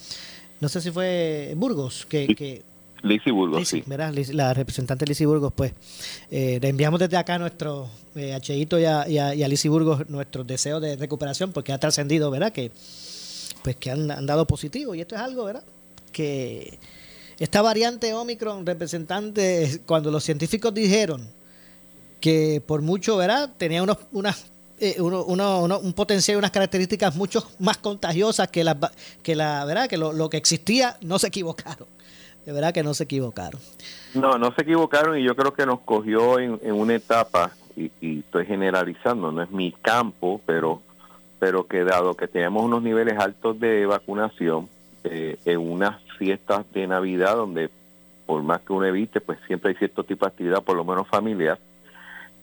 no 0.61 0.69
sé 0.69 0.83
si 0.83 0.91
fue 0.91 1.55
Burgos, 1.57 2.05
que... 2.05 2.35
que 2.35 2.72
Burgos, 3.31 3.69
sí. 3.69 3.83
la 4.33 4.55
representante 4.55 5.07
Lizzy 5.07 5.25
Burgos, 5.25 5.53
pues, 5.55 5.73
eh, 6.31 6.59
le 6.61 6.69
enviamos 6.69 7.01
desde 7.01 7.17
acá 7.17 7.39
nuestro, 7.39 7.89
eh, 8.15 8.33
a 8.33 8.41
Cheito 8.41 8.79
y 8.79 8.85
a, 8.85 9.09
y 9.09 9.19
a, 9.19 9.49
Burgos 9.69 10.09
nuestros 10.09 10.47
deseos 10.47 10.81
de 10.81 10.97
recuperación, 10.97 11.53
porque 11.53 11.73
ha 11.73 11.79
trascendido, 11.79 12.31
¿verdad? 12.31 12.53
Que, 12.53 12.71
pues, 13.63 13.77
que 13.77 13.91
han, 13.91 14.11
han 14.11 14.27
dado 14.27 14.47
positivo, 14.47 14.95
y 14.95 15.01
esto 15.01 15.15
es 15.15 15.21
algo, 15.21 15.45
¿verdad? 15.45 15.65
Que 16.13 16.79
esta 17.39 17.61
variante 17.61 18.15
Omicron, 18.15 18.65
representante, 18.65 19.81
cuando 19.87 20.11
los 20.11 20.23
científicos 20.23 20.73
dijeron 20.73 21.29
que 22.21 22.63
por 22.65 22.83
mucho, 22.83 23.17
¿verdad? 23.17 23.51
Tenía 23.59 23.83
unos, 23.83 23.99
unas, 24.13 24.47
eh, 24.79 25.01
un 25.01 25.93
potencial 25.93 26.37
y 26.37 26.39
unas 26.39 26.53
características 26.53 27.17
mucho 27.17 27.47
más 27.59 27.79
contagiosas 27.79 28.49
que 28.49 28.65
la, 28.65 28.79
que 29.23 29.35
la 29.35 29.65
¿verdad? 29.65 29.89
Que 29.89 29.97
lo, 29.97 30.31
que 30.31 30.37
existía, 30.37 30.97
no 31.03 31.19
se 31.19 31.27
equivocaron. 31.27 31.89
De 32.45 32.53
verdad 32.53 32.75
que 32.75 32.83
no 32.83 32.95
se 32.95 33.05
equivocaron. 33.05 33.61
No, 34.15 34.39
no 34.39 34.53
se 34.55 34.63
equivocaron 34.63 35.19
y 35.19 35.23
yo 35.23 35.37
creo 35.37 35.55
que 35.55 35.67
nos 35.67 35.81
cogió 35.81 36.39
en, 36.39 36.59
una 36.73 36.95
etapa, 36.95 37.53
y, 37.77 37.91
y, 38.01 38.19
estoy 38.21 38.47
generalizando, 38.47 39.33
no 39.33 39.43
es 39.43 39.51
mi 39.51 39.73
campo, 39.73 40.41
pero, 40.45 40.83
pero 41.39 41.67
que 41.67 41.85
dado 41.85 42.15
que 42.15 42.29
tenemos 42.29 42.65
unos 42.65 42.83
niveles 42.83 43.19
altos 43.19 43.59
de 43.59 43.87
vacunación, 43.87 44.69
eh, 45.05 45.37
en 45.45 45.59
unas 45.59 46.01
fiestas 46.17 46.65
de 46.73 46.87
Navidad 46.87 47.35
donde 47.35 47.71
por 48.25 48.41
más 48.43 48.61
que 48.61 48.73
uno 48.73 48.87
evite, 48.87 49.21
pues 49.21 49.39
siempre 49.49 49.71
hay 49.71 49.77
cierto 49.77 50.05
tipo 50.05 50.25
de 50.25 50.31
actividad, 50.31 50.63
por 50.63 50.77
lo 50.77 50.85
menos 50.85 51.09
familiar. 51.09 51.59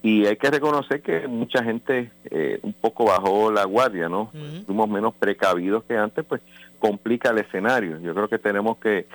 Y 0.04 0.26
hay 0.26 0.36
que 0.36 0.52
reconocer 0.52 1.02
que 1.02 1.28
mucha 1.28 1.64
gente 1.64 2.12
eh, 2.26 2.60
un 2.62 2.74
poco 2.74 3.06
bajó 3.06 3.52
la 3.52 3.64
guardia, 3.64 4.10
¿no? 4.10 4.32
Fuimos 4.66 4.90
menos 4.90 5.14
precavidos 5.14 5.84
que 5.86 5.98
antes, 5.98 6.26
pues 6.26 6.42
complica 6.80 7.30
el 7.30 7.40
escenario. 7.40 8.00
Yo 8.02 8.14
creo 8.14 8.28
que 8.28 8.38
tenemos 8.38 8.78
que 8.78 9.08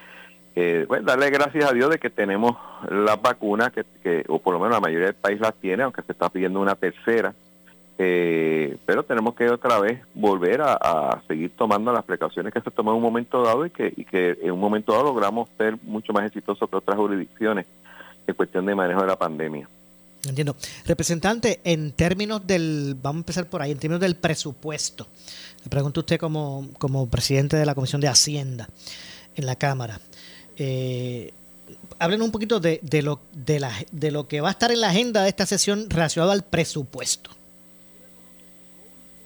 eh, 0.56 0.86
darle 1.02 1.30
gracias 1.30 1.64
a 1.64 1.72
Dios 1.72 1.90
de 1.90 1.98
que 1.98 2.10
tenemos 2.10 2.56
las 2.88 3.20
vacunas, 3.20 3.72
que, 3.72 4.24
o 4.28 4.38
por 4.38 4.54
lo 4.54 4.60
menos 4.60 4.74
la 4.74 4.80
mayoría 4.80 5.06
del 5.06 5.14
país 5.14 5.40
las 5.40 5.54
tiene, 5.54 5.82
aunque 5.82 6.02
se 6.02 6.12
está 6.12 6.28
pidiendo 6.28 6.60
una 6.60 6.76
tercera. 6.76 7.34
Eh, 7.96 8.76
pero 8.86 9.04
tenemos 9.04 9.34
que 9.34 9.48
otra 9.48 9.78
vez 9.78 10.00
volver 10.14 10.60
a, 10.62 11.22
seguir 11.28 11.52
tomando 11.56 11.92
las 11.92 12.04
precauciones 12.04 12.52
que 12.52 12.60
se 12.60 12.70
tomó 12.70 12.90
en 12.90 12.96
un 12.96 13.02
momento 13.02 13.42
dado 13.42 13.66
y 13.66 13.70
que, 13.70 13.92
y 13.96 14.04
que 14.04 14.36
en 14.42 14.50
un 14.50 14.60
momento 14.60 14.92
dado 14.92 15.04
logramos 15.04 15.48
ser 15.56 15.76
mucho 15.82 16.12
más 16.12 16.26
exitosos 16.26 16.68
que 16.68 16.76
otras 16.76 16.96
jurisdicciones 16.96 17.66
en 18.26 18.34
cuestión 18.34 18.66
de 18.66 18.74
manejo 18.74 19.00
de 19.00 19.06
la 19.06 19.16
pandemia. 19.16 19.68
Entiendo. 20.26 20.56
Representante, 20.86 21.60
en 21.64 21.92
términos 21.92 22.46
del, 22.46 22.96
vamos 23.00 23.18
a 23.18 23.20
empezar 23.20 23.46
por 23.48 23.62
ahí, 23.62 23.72
en 23.72 23.78
términos 23.78 24.00
del 24.00 24.16
presupuesto, 24.16 25.06
le 25.62 25.70
pregunto 25.70 26.00
a 26.00 26.02
usted 26.02 26.18
como, 26.18 26.68
como 26.78 27.08
presidente 27.08 27.56
de 27.56 27.66
la 27.66 27.74
Comisión 27.74 28.00
de 28.00 28.08
Hacienda 28.08 28.68
en 29.36 29.46
la 29.46 29.56
Cámara. 29.56 30.00
Eh, 30.56 31.32
hablen 31.98 32.22
un 32.22 32.30
poquito 32.30 32.60
de, 32.60 32.80
de, 32.82 33.02
lo, 33.02 33.20
de, 33.32 33.60
la, 33.60 33.72
de 33.92 34.10
lo 34.10 34.28
que 34.28 34.40
va 34.40 34.48
a 34.48 34.52
estar 34.52 34.70
en 34.70 34.80
la 34.80 34.90
agenda 34.90 35.22
de 35.22 35.28
esta 35.28 35.46
sesión 35.46 35.88
relacionado 35.90 36.32
al 36.32 36.42
presupuesto. 36.42 37.30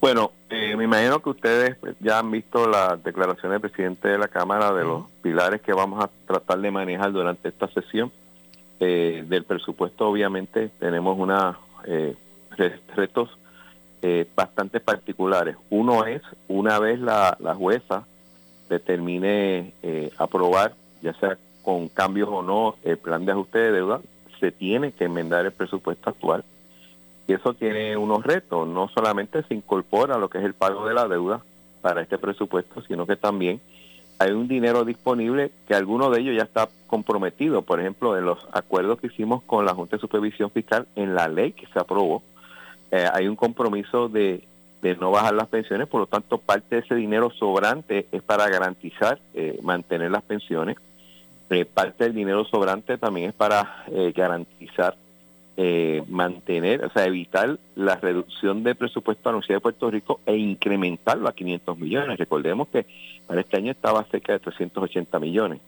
Bueno, 0.00 0.32
eh, 0.48 0.76
me 0.76 0.84
imagino 0.84 1.20
que 1.20 1.30
ustedes 1.30 1.76
ya 2.00 2.20
han 2.20 2.30
visto 2.30 2.68
la 2.68 2.96
declaración 2.96 3.50
del 3.52 3.60
presidente 3.60 4.08
de 4.08 4.18
la 4.18 4.28
Cámara 4.28 4.72
de 4.72 4.84
los 4.84 5.10
pilares 5.22 5.60
que 5.60 5.72
vamos 5.72 6.04
a 6.04 6.08
tratar 6.26 6.60
de 6.60 6.70
manejar 6.70 7.12
durante 7.12 7.48
esta 7.48 7.68
sesión. 7.68 8.12
Eh, 8.80 9.24
del 9.26 9.42
presupuesto, 9.42 10.08
obviamente, 10.08 10.70
tenemos 10.78 11.18
una 11.18 11.58
eh, 11.84 12.14
retos 12.94 13.28
eh, 14.02 14.24
bastante 14.36 14.78
particulares. 14.78 15.56
Uno 15.68 16.06
es, 16.06 16.22
una 16.46 16.78
vez 16.78 17.00
la, 17.00 17.36
la 17.40 17.56
jueza 17.56 18.04
determine 18.68 19.72
aprobar, 20.16 20.74
ya 21.02 21.14
sea 21.14 21.38
con 21.62 21.88
cambios 21.88 22.28
o 22.30 22.42
no, 22.42 22.76
el 22.84 22.98
plan 22.98 23.24
de 23.24 23.32
ajuste 23.32 23.58
de 23.58 23.72
deuda, 23.72 24.00
se 24.40 24.52
tiene 24.52 24.92
que 24.92 25.04
enmendar 25.04 25.44
el 25.44 25.52
presupuesto 25.52 26.10
actual 26.10 26.44
y 27.26 27.34
eso 27.34 27.54
tiene 27.54 27.96
unos 27.96 28.24
retos. 28.24 28.66
No 28.66 28.88
solamente 28.88 29.42
se 29.42 29.54
incorpora 29.54 30.16
lo 30.16 30.30
que 30.30 30.38
es 30.38 30.44
el 30.44 30.54
pago 30.54 30.86
de 30.86 30.94
la 30.94 31.08
deuda 31.08 31.42
para 31.82 32.00
este 32.00 32.18
presupuesto, 32.18 32.82
sino 32.82 33.06
que 33.06 33.16
también 33.16 33.60
hay 34.18 34.32
un 34.32 34.48
dinero 34.48 34.84
disponible 34.84 35.52
que 35.66 35.74
alguno 35.74 36.10
de 36.10 36.20
ellos 36.20 36.36
ya 36.36 36.44
está 36.44 36.68
comprometido. 36.86 37.62
Por 37.62 37.80
ejemplo, 37.80 38.16
en 38.16 38.24
los 38.24 38.38
acuerdos 38.52 38.98
que 38.98 39.08
hicimos 39.08 39.42
con 39.42 39.66
la 39.66 39.74
Junta 39.74 39.96
de 39.96 40.00
Supervisión 40.00 40.50
Fiscal, 40.50 40.86
en 40.96 41.14
la 41.14 41.28
ley 41.28 41.52
que 41.52 41.66
se 41.66 41.78
aprobó, 41.78 42.22
eh, 42.90 43.06
hay 43.12 43.28
un 43.28 43.36
compromiso 43.36 44.08
de 44.08 44.42
de 44.82 44.94
no 44.96 45.10
bajar 45.10 45.34
las 45.34 45.48
pensiones, 45.48 45.88
por 45.88 46.00
lo 46.00 46.06
tanto 46.06 46.38
parte 46.38 46.76
de 46.76 46.82
ese 46.82 46.94
dinero 46.94 47.30
sobrante 47.30 48.06
es 48.12 48.22
para 48.22 48.48
garantizar 48.48 49.18
eh, 49.34 49.58
mantener 49.62 50.10
las 50.10 50.22
pensiones, 50.22 50.76
eh, 51.50 51.64
parte 51.64 52.04
del 52.04 52.14
dinero 52.14 52.44
sobrante 52.44 52.98
también 52.98 53.30
es 53.30 53.34
para 53.34 53.84
eh, 53.90 54.12
garantizar 54.14 54.96
mantener, 56.06 56.84
o 56.84 56.90
sea, 56.90 57.06
evitar 57.06 57.58
la 57.74 57.96
reducción 57.96 58.62
del 58.62 58.76
presupuesto 58.76 59.28
anunciado 59.28 59.56
de 59.56 59.62
Puerto 59.62 59.90
Rico 59.90 60.20
e 60.24 60.36
incrementarlo 60.36 61.28
a 61.28 61.32
500 61.32 61.76
millones. 61.76 62.16
Recordemos 62.16 62.68
que 62.68 62.86
para 63.26 63.40
este 63.40 63.56
año 63.56 63.72
estaba 63.72 64.04
cerca 64.04 64.34
de 64.34 64.38
380 64.38 65.18
millones 65.18 65.58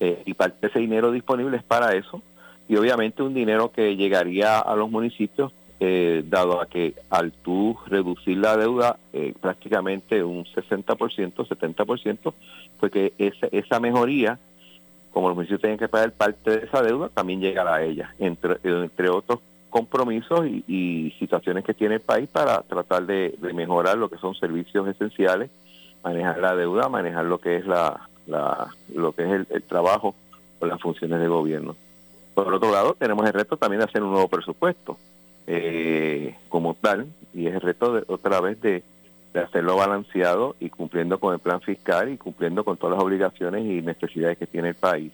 y 0.00 0.32
parte 0.32 0.56
de 0.62 0.68
ese 0.68 0.78
dinero 0.78 1.12
disponible 1.12 1.58
es 1.58 1.62
para 1.62 1.94
eso 1.94 2.22
y 2.66 2.76
obviamente 2.76 3.22
un 3.22 3.34
dinero 3.34 3.70
que 3.72 3.94
llegaría 3.96 4.58
a 4.58 4.74
los 4.74 4.90
municipios 4.90 5.52
eh, 5.78 6.24
dado 6.26 6.62
a 6.62 6.66
que 6.66 6.94
al 7.10 7.32
tú 7.32 7.76
reducir 7.86 8.38
la 8.38 8.56
deuda 8.56 8.98
eh, 9.12 9.34
prácticamente 9.38 10.24
un 10.24 10.46
60%, 10.46 11.34
70%, 11.34 12.34
pues 12.80 12.92
que 12.92 13.12
esa, 13.18 13.46
esa 13.52 13.78
mejoría, 13.78 14.38
como 15.16 15.28
los 15.28 15.36
municipios 15.36 15.62
tienen 15.62 15.78
que 15.78 15.88
pagar 15.88 16.12
parte 16.12 16.50
de 16.50 16.66
esa 16.66 16.82
deuda, 16.82 17.08
también 17.08 17.40
llegará 17.40 17.76
a 17.76 17.82
ella, 17.82 18.14
entre, 18.18 18.58
entre 18.62 19.08
otros 19.08 19.40
compromisos 19.70 20.46
y, 20.46 21.14
situaciones 21.18 21.64
que 21.64 21.72
tiene 21.72 21.94
el 21.94 22.00
país 22.02 22.28
para 22.28 22.60
tratar 22.60 23.06
de, 23.06 23.34
mejorar 23.54 23.96
lo 23.96 24.10
que 24.10 24.18
son 24.18 24.34
servicios 24.34 24.86
esenciales, 24.86 25.48
manejar 26.04 26.36
la 26.36 26.54
deuda, 26.54 26.90
manejar 26.90 27.24
lo 27.24 27.38
que 27.38 27.56
es 27.56 27.66
la, 27.66 28.10
la 28.26 28.68
lo 28.94 29.12
que 29.12 29.22
es 29.22 29.30
el, 29.30 29.46
el 29.48 29.62
trabajo 29.62 30.14
o 30.58 30.66
las 30.66 30.82
funciones 30.82 31.18
de 31.18 31.28
gobierno. 31.28 31.76
Por 32.34 32.52
otro 32.52 32.70
lado, 32.70 32.94
tenemos 32.98 33.24
el 33.26 33.32
reto 33.32 33.56
también 33.56 33.78
de 33.78 33.86
hacer 33.86 34.02
un 34.02 34.10
nuevo 34.10 34.28
presupuesto 34.28 34.98
eh, 35.46 36.34
como 36.50 36.74
tal, 36.74 37.06
y 37.32 37.46
es 37.46 37.54
el 37.54 37.62
reto 37.62 37.94
de, 37.94 38.04
otra 38.06 38.42
vez 38.42 38.60
de, 38.60 38.82
hacerlo 39.40 39.76
balanceado 39.76 40.56
y 40.60 40.70
cumpliendo 40.70 41.18
con 41.18 41.34
el 41.34 41.40
plan 41.40 41.60
fiscal 41.60 42.10
y 42.10 42.16
cumpliendo 42.16 42.64
con 42.64 42.76
todas 42.76 42.96
las 42.96 43.04
obligaciones 43.04 43.64
y 43.64 43.82
necesidades 43.82 44.38
que 44.38 44.46
tiene 44.46 44.68
el 44.70 44.74
país. 44.74 45.12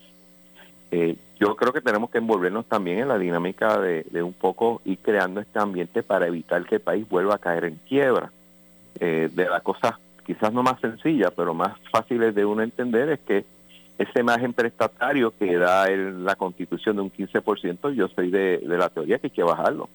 Eh, 0.90 1.16
yo 1.40 1.56
creo 1.56 1.72
que 1.72 1.80
tenemos 1.80 2.10
que 2.10 2.18
envolvernos 2.18 2.66
también 2.66 2.98
en 2.98 3.08
la 3.08 3.18
dinámica 3.18 3.78
de, 3.78 4.22
un 4.22 4.32
poco 4.32 4.82
ir 4.84 4.98
creando 4.98 5.40
este 5.40 5.58
ambiente 5.58 6.02
para 6.02 6.26
evitar 6.26 6.64
que 6.64 6.76
el 6.76 6.80
país 6.80 7.08
vuelva 7.08 7.36
a 7.36 7.38
caer 7.38 7.64
en 7.64 7.80
quiebra. 7.88 8.30
Eh, 9.00 9.30
de 9.32 9.48
las 9.48 9.62
cosas 9.62 9.94
quizás 10.26 10.52
no 10.52 10.62
más 10.62 10.78
sencillas, 10.80 11.32
pero 11.34 11.54
más 11.54 11.78
fáciles 11.90 12.34
de 12.34 12.44
uno 12.44 12.62
entender 12.62 13.08
es 13.08 13.20
que 13.20 13.44
ese 13.98 14.20
imagen 14.20 14.52
prestatario 14.52 15.32
que 15.36 15.56
da 15.56 15.88
la 15.90 16.36
constitución 16.36 16.96
de 16.96 17.02
un 17.02 17.12
15%, 17.12 17.94
yo 17.94 18.08
soy 18.08 18.30
de 18.30 18.60
la 18.64 18.88
teoría 18.88 19.18
que 19.18 19.28
hay 19.28 19.30
que 19.32 19.42
bajarlo 19.42 19.88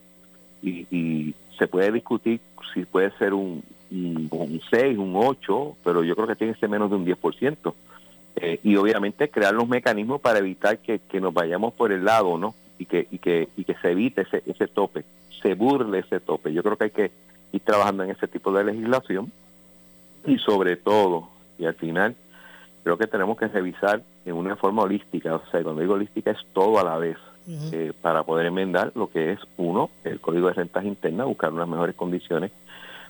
y, 0.62 1.36
se 1.58 1.68
puede 1.68 1.92
discutir 1.92 2.40
si 2.74 2.86
puede 2.86 3.10
ser 3.18 3.34
un, 3.34 3.64
un, 3.92 4.62
6, 4.70 4.98
un 4.98 5.14
8, 5.16 5.78
pero 5.84 6.04
yo 6.04 6.16
creo 6.16 6.28
que 6.28 6.36
tiene 6.36 6.54
que 6.54 6.60
ser 6.60 6.70
menos 6.70 6.90
de 6.90 6.96
un 6.96 7.06
10%. 7.06 7.74
Eh, 8.40 8.60
y 8.64 8.76
obviamente 8.76 9.30
crear 9.30 9.54
los 9.54 9.68
mecanismos 9.68 10.22
para 10.22 10.40
evitar 10.40 10.78
que, 10.78 11.02
nos 11.20 11.34
vayamos 11.34 11.74
por 11.74 11.92
el 11.92 12.06
lado, 12.06 12.38
¿no? 12.38 12.54
Y 12.78 12.86
que, 12.86 13.08
y 13.10 13.18
que, 13.18 13.50
y 13.58 13.64
que 13.64 13.74
se 13.76 13.92
evite 13.92 14.22
ese, 14.22 14.44
ese 14.46 14.68
tope, 14.68 15.04
se 15.42 15.56
burle 15.56 16.00
ese 16.00 16.20
tope. 16.20 16.54
Yo 16.54 16.62
creo 16.62 16.78
que 16.78 16.84
hay 16.84 16.92
que 16.92 17.12
ir 17.52 17.62
trabajando 17.62 18.04
en 18.04 18.12
ese 18.12 18.28
tipo 18.28 18.52
de 18.52 18.64
legislación 18.64 19.32
y 20.26 20.38
sobre 20.38 20.76
todo, 20.76 21.30
y 21.58 21.66
al 21.66 21.74
final, 21.74 22.16
creo 22.84 22.98
que 22.98 23.08
tenemos 23.08 23.38
que 23.38 23.48
revisar 23.48 24.04
en 24.26 24.36
una 24.36 24.56
forma 24.56 24.84
holística, 24.84 25.36
o 25.36 25.44
sea, 25.50 25.64
cuando 25.64 25.82
digo 25.82 25.96
holística 25.96 26.32
es 26.32 26.38
todo 26.54 26.80
a 26.80 26.84
la 26.84 26.98
vez, 26.98 27.18
eh, 27.72 27.94
para 28.02 28.24
poder 28.24 28.48
enmendar 28.48 28.92
lo 28.94 29.10
que 29.10 29.32
es, 29.32 29.40
uno, 29.56 29.90
el 30.04 30.20
código 30.20 30.50
de 30.50 30.54
rentas 30.54 30.84
internas, 30.84 31.28
buscar 31.28 31.54
unas 31.54 31.68
mejores 31.68 31.96
condiciones 31.96 32.52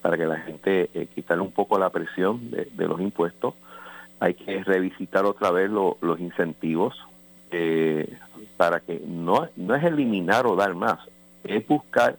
para 0.07 0.17
que 0.17 0.25
la 0.25 0.37
gente 0.37 0.89
eh, 0.93 1.07
quitarle 1.13 1.43
un 1.43 1.51
poco 1.51 1.77
la 1.77 1.89
presión 1.89 2.49
de, 2.49 2.87
los 2.87 3.01
impuestos. 3.01 3.55
Hay 4.21 4.35
que 4.35 4.63
revisitar 4.63 5.25
otra 5.25 5.51
vez 5.51 5.69
los 5.69 6.19
incentivos 6.21 6.95
eh, 7.51 8.17
para 8.55 8.79
que 8.79 9.01
no, 9.05 9.49
no 9.57 9.75
es 9.75 9.83
eliminar 9.83 10.47
o 10.47 10.55
dar 10.55 10.75
más, 10.75 10.99
es 11.43 11.67
buscar 11.67 12.15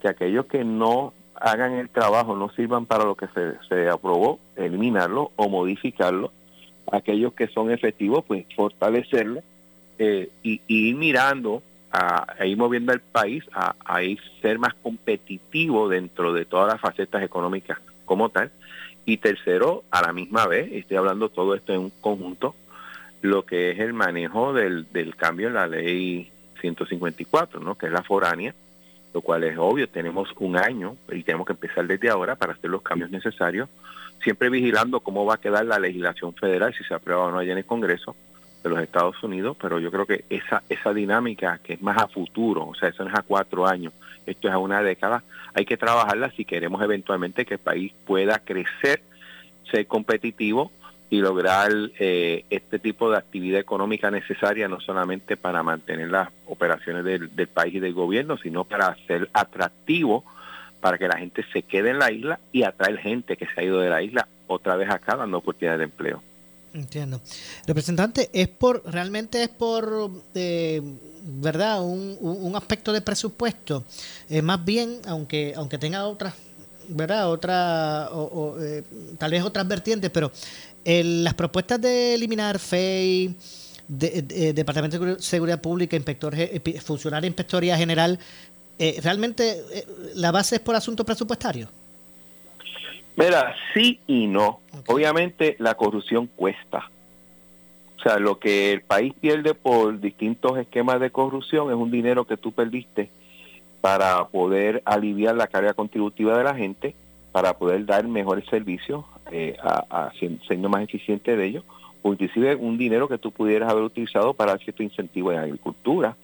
que 0.00 0.08
aquellos 0.08 0.46
que 0.46 0.64
no 0.64 1.12
hagan 1.34 1.74
el 1.74 1.90
trabajo, 1.90 2.34
no 2.34 2.48
sirvan 2.52 2.86
para 2.86 3.04
lo 3.04 3.16
que 3.16 3.26
se, 3.26 3.52
se 3.68 3.90
aprobó, 3.90 4.40
eliminarlo 4.56 5.30
o 5.36 5.50
modificarlo. 5.50 6.32
Aquellos 6.90 7.34
que 7.34 7.48
son 7.48 7.70
efectivos, 7.70 8.24
pues 8.26 8.46
fortalecerlo 8.56 9.42
eh, 9.98 10.30
y, 10.42 10.62
ir 10.68 10.96
mirando 10.96 11.62
a, 11.96 12.46
ir 12.46 12.56
moviendo 12.56 12.92
el 12.92 13.00
país 13.00 13.44
a, 13.52 13.74
a, 13.84 14.02
ir 14.02 14.20
ser 14.42 14.58
más 14.58 14.74
competitivo 14.74 15.88
dentro 15.88 16.32
de 16.32 16.44
todas 16.44 16.72
las 16.72 16.80
facetas 16.80 17.22
económicas 17.22 17.78
como 18.04 18.28
tal. 18.28 18.50
Y 19.04 19.18
tercero, 19.18 19.84
a 19.90 20.02
la 20.02 20.12
misma 20.12 20.46
vez, 20.46 20.68
estoy 20.72 20.96
hablando 20.96 21.28
todo 21.28 21.54
esto 21.54 21.72
en 21.72 21.80
un 21.80 21.92
conjunto, 22.00 22.54
lo 23.22 23.46
que 23.46 23.70
es 23.70 23.78
el 23.78 23.92
manejo 23.92 24.52
del, 24.52 24.90
del 24.92 25.14
cambio 25.16 25.48
en 25.48 25.54
la 25.54 25.66
ley 25.66 26.30
154, 26.60 27.60
¿no? 27.60 27.76
que 27.76 27.86
es 27.86 27.92
la 27.92 28.02
foránea, 28.02 28.54
lo 29.14 29.20
cual 29.20 29.44
es 29.44 29.56
obvio, 29.56 29.88
tenemos 29.88 30.28
un 30.38 30.56
año 30.56 30.96
y 31.10 31.22
tenemos 31.22 31.46
que 31.46 31.52
empezar 31.52 31.86
desde 31.86 32.10
ahora 32.10 32.36
para 32.36 32.52
hacer 32.52 32.68
los 32.68 32.82
cambios 32.82 33.10
necesarios, 33.10 33.68
siempre 34.22 34.50
vigilando 34.50 35.00
cómo 35.00 35.24
va 35.24 35.34
a 35.34 35.40
quedar 35.40 35.64
la 35.64 35.78
legislación 35.78 36.34
federal, 36.34 36.74
si 36.74 36.84
se 36.84 36.94
aprueba 36.94 37.24
o 37.24 37.30
no 37.30 37.38
allá 37.38 37.52
en 37.52 37.58
el 37.58 37.64
Congreso, 37.64 38.16
de 38.68 38.74
los 38.74 38.82
Estados 38.82 39.22
Unidos, 39.22 39.56
pero 39.60 39.78
yo 39.78 39.90
creo 39.90 40.06
que 40.06 40.24
esa, 40.30 40.62
esa 40.68 40.92
dinámica 40.92 41.58
que 41.62 41.74
es 41.74 41.82
más 41.82 41.96
a 41.98 42.08
futuro, 42.08 42.66
o 42.66 42.74
sea, 42.74 42.88
eso 42.88 43.04
no 43.04 43.10
es 43.10 43.16
a 43.16 43.22
cuatro 43.22 43.66
años, 43.66 43.92
esto 44.26 44.48
es 44.48 44.54
a 44.54 44.58
una 44.58 44.82
década, 44.82 45.22
hay 45.54 45.64
que 45.64 45.76
trabajarla 45.76 46.30
si 46.32 46.44
queremos 46.44 46.82
eventualmente 46.82 47.46
que 47.46 47.54
el 47.54 47.60
país 47.60 47.92
pueda 48.04 48.38
crecer, 48.38 49.02
ser 49.70 49.86
competitivo 49.86 50.70
y 51.08 51.20
lograr 51.20 51.70
eh, 51.98 52.44
este 52.50 52.78
tipo 52.78 53.10
de 53.10 53.18
actividad 53.18 53.60
económica 53.60 54.10
necesaria 54.10 54.68
no 54.68 54.80
solamente 54.80 55.36
para 55.36 55.62
mantener 55.62 56.10
las 56.10 56.30
operaciones 56.46 57.04
del, 57.04 57.48
país 57.48 57.74
y 57.74 57.80
del 57.80 57.94
gobierno, 57.94 58.36
sino 58.36 58.64
para 58.64 58.96
ser 59.06 59.28
atractivo 59.32 60.24
para 60.80 60.98
que 60.98 61.08
la 61.08 61.18
gente 61.18 61.44
se 61.52 61.62
quede 61.62 61.90
en 61.90 61.98
la 61.98 62.10
isla 62.10 62.40
y 62.52 62.64
atraer 62.64 62.98
gente 62.98 63.36
que 63.36 63.46
se 63.46 63.60
ha 63.60 63.64
ido 63.64 63.80
de 63.80 63.90
la 63.90 64.02
isla 64.02 64.28
otra 64.46 64.76
vez 64.76 64.90
acá 64.90 65.16
dando 65.16 65.38
oportunidades 65.38 65.78
de 65.78 65.84
empleo. 65.84 66.22
Entiendo. 66.76 67.22
Representante, 67.66 68.28
¿es 68.34 68.48
por, 68.48 68.82
realmente 68.84 69.42
es 69.42 69.48
por, 69.48 70.10
eh, 70.34 70.82
verdad, 71.22 71.82
un, 71.82 72.18
un, 72.20 72.54
aspecto 72.54 72.92
de 72.92 73.00
presupuesto? 73.00 73.84
Eh, 74.28 74.42
más 74.42 74.62
bien, 74.62 75.00
aunque, 75.06 75.54
aunque 75.56 75.78
tenga 75.78 76.06
otras, 76.06 76.34
verdad, 76.88 77.30
otra, 77.30 78.10
o, 78.12 78.56
eh, 78.60 78.84
tal 79.16 79.30
vez 79.30 79.42
otras 79.42 79.66
vertientes, 79.66 80.10
pero 80.10 80.30
las 80.84 81.34
propuestas 81.34 81.80
de 81.80 82.14
eliminar 82.14 82.58
FEI, 82.58 83.34
de, 83.88 84.52
Departamento 84.52 84.98
de 84.98 85.22
Seguridad 85.22 85.60
Pública, 85.60 85.96
inspector, 85.96 86.36
funcionario 86.84 87.22
de 87.22 87.28
Inspectoría 87.28 87.76
General, 87.78 88.18
¿realmente 89.02 89.64
la 90.14 90.30
base 90.30 90.56
es 90.56 90.60
por 90.60 90.76
asunto 90.76 91.04
presupuestario? 91.04 91.68
Mira, 93.16 93.54
sí 93.72 93.98
y 94.06 94.26
no. 94.26 94.60
Obviamente 94.86 95.56
la 95.58 95.74
corrupción 95.74 96.26
cuesta. 96.26 96.90
O 97.98 98.02
sea, 98.02 98.18
lo 98.18 98.38
que 98.38 98.72
el 98.72 98.82
país 98.82 99.14
pierde 99.18 99.54
por 99.54 99.98
distintos 100.00 100.58
esquemas 100.58 101.00
de 101.00 101.10
corrupción 101.10 101.70
es 101.70 101.76
un 101.76 101.90
dinero 101.90 102.26
que 102.26 102.36
tú 102.36 102.52
perdiste 102.52 103.08
para 103.80 104.26
poder 104.26 104.82
aliviar 104.84 105.34
la 105.34 105.46
carga 105.46 105.72
contributiva 105.72 106.36
de 106.36 106.44
la 106.44 106.54
gente, 106.54 106.94
para 107.32 107.54
poder 107.54 107.86
dar 107.86 108.06
mejores 108.06 108.44
servicios, 108.46 109.04
eh, 109.32 109.56
a, 109.62 110.12
siendo 110.46 110.68
más 110.68 110.82
eficiente 110.82 111.36
de 111.36 111.46
ellos, 111.46 111.64
o 112.02 112.12
inclusive 112.12 112.54
un 112.54 112.76
dinero 112.76 113.08
que 113.08 113.18
tú 113.18 113.32
pudieras 113.32 113.70
haber 113.70 113.84
utilizado 113.84 114.34
para 114.34 114.58
cierto 114.58 114.82
incentivo 114.82 115.32
en 115.32 115.38
agricultura 115.38 116.16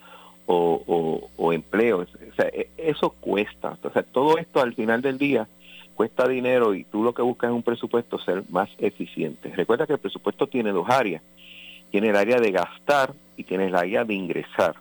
o, 0.46 0.82
o, 0.86 1.30
o 1.36 1.52
empleo. 1.52 2.00
O 2.00 2.34
sea, 2.36 2.48
e, 2.48 2.68
eso 2.76 3.10
cuesta. 3.10 3.78
O 3.82 3.90
sea, 3.90 4.02
todo 4.02 4.36
esto 4.38 4.60
al 4.60 4.74
final 4.74 5.00
del 5.00 5.18
día 5.18 5.48
cuesta 5.92 6.26
dinero 6.26 6.74
y 6.74 6.84
tú 6.84 7.02
lo 7.02 7.14
que 7.14 7.22
buscas 7.22 7.50
es 7.50 7.54
un 7.54 7.62
presupuesto 7.62 8.18
ser 8.18 8.44
más 8.50 8.68
eficiente. 8.78 9.52
Recuerda 9.54 9.86
que 9.86 9.94
el 9.94 9.98
presupuesto 9.98 10.46
tiene 10.46 10.72
dos 10.72 10.88
áreas. 10.88 11.22
Tiene 11.90 12.08
el 12.08 12.16
área 12.16 12.40
de 12.40 12.50
gastar 12.50 13.14
y 13.36 13.44
tiene 13.44 13.66
el 13.66 13.74
área 13.74 14.04
de 14.04 14.14
ingresar. 14.14 14.76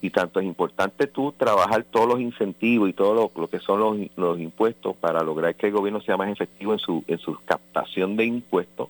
Y 0.00 0.10
tanto 0.10 0.38
es 0.38 0.46
importante 0.46 1.08
tú 1.08 1.32
trabajar 1.36 1.84
todos 1.84 2.06
los 2.06 2.20
incentivos 2.20 2.88
y 2.88 2.92
todo 2.92 3.30
lo, 3.34 3.48
que 3.48 3.58
son 3.58 3.80
los, 3.80 3.96
los, 4.16 4.38
impuestos 4.38 4.94
para 4.96 5.22
lograr 5.22 5.56
que 5.56 5.66
el 5.66 5.72
gobierno 5.72 6.00
sea 6.00 6.16
más 6.16 6.30
efectivo 6.30 6.72
en 6.72 6.78
su, 6.78 7.02
en 7.08 7.18
su 7.18 7.36
captación 7.44 8.16
de 8.16 8.24
impuestos, 8.24 8.88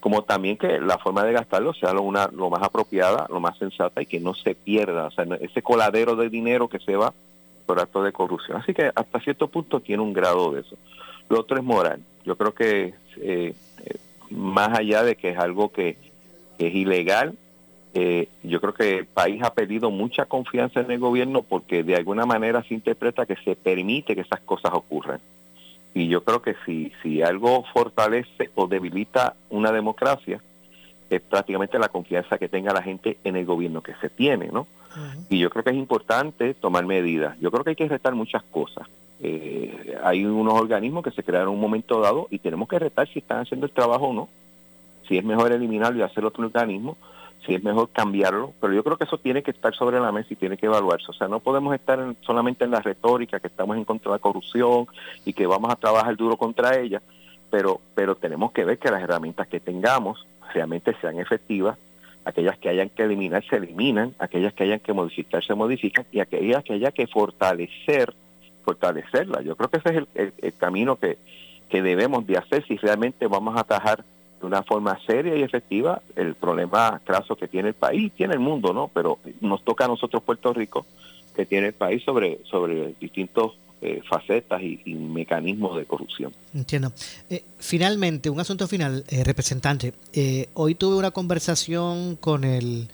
como 0.00 0.22
también 0.22 0.56
que 0.56 0.80
la 0.80 0.98
forma 0.98 1.22
de 1.22 1.32
gastarlo 1.32 1.72
sea 1.72 1.92
lo, 1.92 2.02
una, 2.02 2.28
lo 2.32 2.50
más 2.50 2.62
apropiada, 2.62 3.26
lo 3.30 3.38
más 3.38 3.56
sensata 3.58 4.02
y 4.02 4.06
que 4.06 4.18
no 4.18 4.34
se 4.34 4.56
pierda. 4.56 5.06
O 5.06 5.10
sea, 5.12 5.24
ese 5.40 5.62
coladero 5.62 6.16
de 6.16 6.28
dinero 6.28 6.68
que 6.68 6.80
se 6.80 6.96
va 6.96 7.14
actos 7.78 8.04
de 8.04 8.12
corrupción. 8.12 8.58
Así 8.58 8.74
que 8.74 8.90
hasta 8.94 9.20
cierto 9.20 9.48
punto 9.48 9.80
tiene 9.80 10.02
un 10.02 10.12
grado 10.12 10.52
de 10.52 10.62
eso. 10.62 10.76
Lo 11.28 11.40
otro 11.40 11.56
es 11.56 11.64
moral. 11.64 12.00
Yo 12.24 12.36
creo 12.36 12.54
que 12.54 12.94
eh, 13.18 13.54
eh, 13.84 13.96
más 14.30 14.78
allá 14.78 15.02
de 15.02 15.16
que 15.16 15.30
es 15.30 15.38
algo 15.38 15.70
que, 15.70 15.96
es 16.58 16.74
ilegal, 16.74 17.34
eh, 17.94 18.28
yo 18.42 18.60
creo 18.60 18.74
que 18.74 18.98
el 18.98 19.06
país 19.06 19.42
ha 19.42 19.54
perdido 19.54 19.90
mucha 19.90 20.26
confianza 20.26 20.80
en 20.80 20.90
el 20.90 20.98
gobierno 20.98 21.42
porque 21.42 21.82
de 21.82 21.96
alguna 21.96 22.26
manera 22.26 22.62
se 22.64 22.74
interpreta 22.74 23.26
que 23.26 23.36
se 23.36 23.56
permite 23.56 24.14
que 24.14 24.20
esas 24.20 24.40
cosas 24.40 24.72
ocurran. 24.74 25.20
Y 25.94 26.08
yo 26.08 26.22
creo 26.22 26.42
que 26.42 26.54
si, 26.66 26.92
si 27.02 27.22
algo 27.22 27.64
fortalece 27.72 28.50
o 28.54 28.66
debilita 28.66 29.34
una 29.48 29.72
democracia, 29.72 30.40
es 31.08 31.20
prácticamente 31.20 31.78
la 31.78 31.88
confianza 31.88 32.38
que 32.38 32.48
tenga 32.48 32.72
la 32.72 32.82
gente 32.82 33.18
en 33.24 33.36
el 33.36 33.44
gobierno 33.44 33.82
que 33.82 33.94
se 34.00 34.08
tiene, 34.08 34.48
¿no? 34.52 34.66
Y 35.28 35.38
yo 35.38 35.50
creo 35.50 35.64
que 35.64 35.70
es 35.70 35.76
importante 35.76 36.54
tomar 36.54 36.84
medidas. 36.84 37.38
Yo 37.40 37.50
creo 37.50 37.64
que 37.64 37.70
hay 37.70 37.76
que 37.76 37.88
retar 37.88 38.14
muchas 38.14 38.42
cosas. 38.44 38.88
Eh, 39.22 39.98
hay 40.02 40.24
unos 40.24 40.54
organismos 40.54 41.04
que 41.04 41.10
se 41.10 41.22
crearon 41.22 41.48
en 41.48 41.54
un 41.54 41.60
momento 41.60 42.00
dado 42.00 42.26
y 42.30 42.38
tenemos 42.38 42.68
que 42.68 42.78
retar 42.78 43.06
si 43.08 43.18
están 43.18 43.40
haciendo 43.40 43.66
el 43.66 43.72
trabajo 43.72 44.08
o 44.08 44.12
no. 44.12 44.28
Si 45.06 45.18
es 45.18 45.24
mejor 45.24 45.52
eliminarlo 45.52 45.98
y 45.98 46.02
hacer 46.02 46.24
otro 46.24 46.44
organismo, 46.44 46.96
si 47.44 47.54
es 47.54 47.62
mejor 47.62 47.88
cambiarlo, 47.90 48.52
pero 48.60 48.72
yo 48.72 48.84
creo 48.84 48.96
que 48.96 49.04
eso 49.04 49.18
tiene 49.18 49.42
que 49.42 49.50
estar 49.50 49.74
sobre 49.74 50.00
la 50.00 50.12
mesa 50.12 50.28
y 50.30 50.36
tiene 50.36 50.56
que 50.56 50.66
evaluarse. 50.66 51.06
O 51.08 51.14
sea, 51.14 51.28
no 51.28 51.40
podemos 51.40 51.74
estar 51.74 52.14
solamente 52.20 52.64
en 52.64 52.70
la 52.70 52.80
retórica 52.80 53.40
que 53.40 53.48
estamos 53.48 53.76
en 53.76 53.84
contra 53.84 54.10
de 54.10 54.16
la 54.16 54.20
corrupción 54.20 54.86
y 55.24 55.32
que 55.32 55.46
vamos 55.46 55.70
a 55.70 55.76
trabajar 55.76 56.16
duro 56.16 56.36
contra 56.36 56.78
ella, 56.78 57.02
pero, 57.50 57.80
pero 57.94 58.14
tenemos 58.14 58.52
que 58.52 58.64
ver 58.64 58.78
que 58.78 58.90
las 58.90 59.02
herramientas 59.02 59.48
que 59.48 59.60
tengamos 59.60 60.26
realmente 60.52 60.94
sean 61.00 61.18
efectivas, 61.18 61.78
aquellas 62.30 62.58
que 62.58 62.68
hayan 62.68 62.88
que 62.88 63.02
eliminar 63.02 63.44
se 63.48 63.56
eliminan, 63.56 64.14
aquellas 64.18 64.52
que 64.54 64.64
hayan 64.64 64.80
que 64.80 64.92
modificar 64.92 65.44
se 65.44 65.54
modifican 65.54 66.06
y 66.10 66.20
aquellas 66.20 66.64
que 66.64 66.74
haya 66.74 66.90
que 66.90 67.06
fortalecer, 67.06 68.14
fortalecerlas. 68.64 69.44
Yo 69.44 69.56
creo 69.56 69.70
que 69.70 69.78
ese 69.78 70.06
es 70.14 70.32
el, 70.42 70.54
camino 70.54 70.96
que, 70.96 71.18
que 71.68 71.82
debemos 71.82 72.26
de 72.26 72.38
hacer 72.38 72.64
si 72.66 72.76
realmente 72.76 73.26
vamos 73.26 73.56
a 73.56 73.60
atajar 73.60 74.04
de 74.40 74.46
una 74.46 74.62
forma 74.62 74.98
seria 75.06 75.36
y 75.36 75.42
efectiva 75.42 76.00
el 76.16 76.34
problema 76.34 77.00
craso 77.04 77.36
que 77.36 77.48
tiene 77.48 77.68
el 77.68 77.74
país, 77.74 78.12
tiene 78.12 78.34
el 78.34 78.40
mundo, 78.40 78.72
¿no? 78.72 78.88
Pero 78.88 79.18
nos 79.40 79.62
toca 79.62 79.84
a 79.84 79.88
nosotros 79.88 80.22
Puerto 80.22 80.52
Rico 80.52 80.86
que 81.36 81.46
tiene 81.46 81.68
el 81.68 81.74
país 81.74 82.02
sobre 82.02 82.38
sobre 82.44 82.94
distintos 82.98 83.52
eh, 83.82 84.02
facetas 84.06 84.60
y, 84.62 84.92
mecanismos 84.92 85.74
de 85.78 85.86
corrupción. 85.86 86.34
Entiendo. 86.52 86.92
Eh, 87.30 87.42
finalmente, 87.58 88.28
un 88.28 88.38
asunto 88.38 88.68
final, 88.68 89.04
eh, 89.08 89.24
representante. 89.24 89.94
hoy 90.52 90.74
tuve 90.74 90.96
una 90.96 91.12
conversación 91.12 92.16
con 92.16 92.44
el 92.44 92.88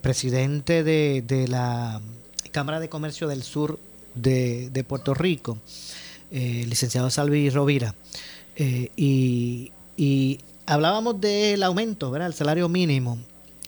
presidente 0.00 0.82
de, 0.82 1.22
de, 1.26 1.48
la 1.48 2.00
Cámara 2.50 2.80
de 2.80 2.88
Comercio 2.88 3.28
del 3.28 3.42
Sur 3.42 3.78
de, 4.14 4.84
Puerto 4.88 5.12
Rico, 5.12 5.58
el 6.30 6.70
licenciado 6.70 7.10
Salvi 7.10 7.50
Rovira, 7.50 7.94
y, 8.56 9.70
y 9.98 10.38
hablábamos 10.64 11.20
del 11.20 11.62
aumento, 11.62 12.10
¿verdad? 12.10 12.28
El 12.28 12.34
salario 12.34 12.70
mínimo. 12.70 13.18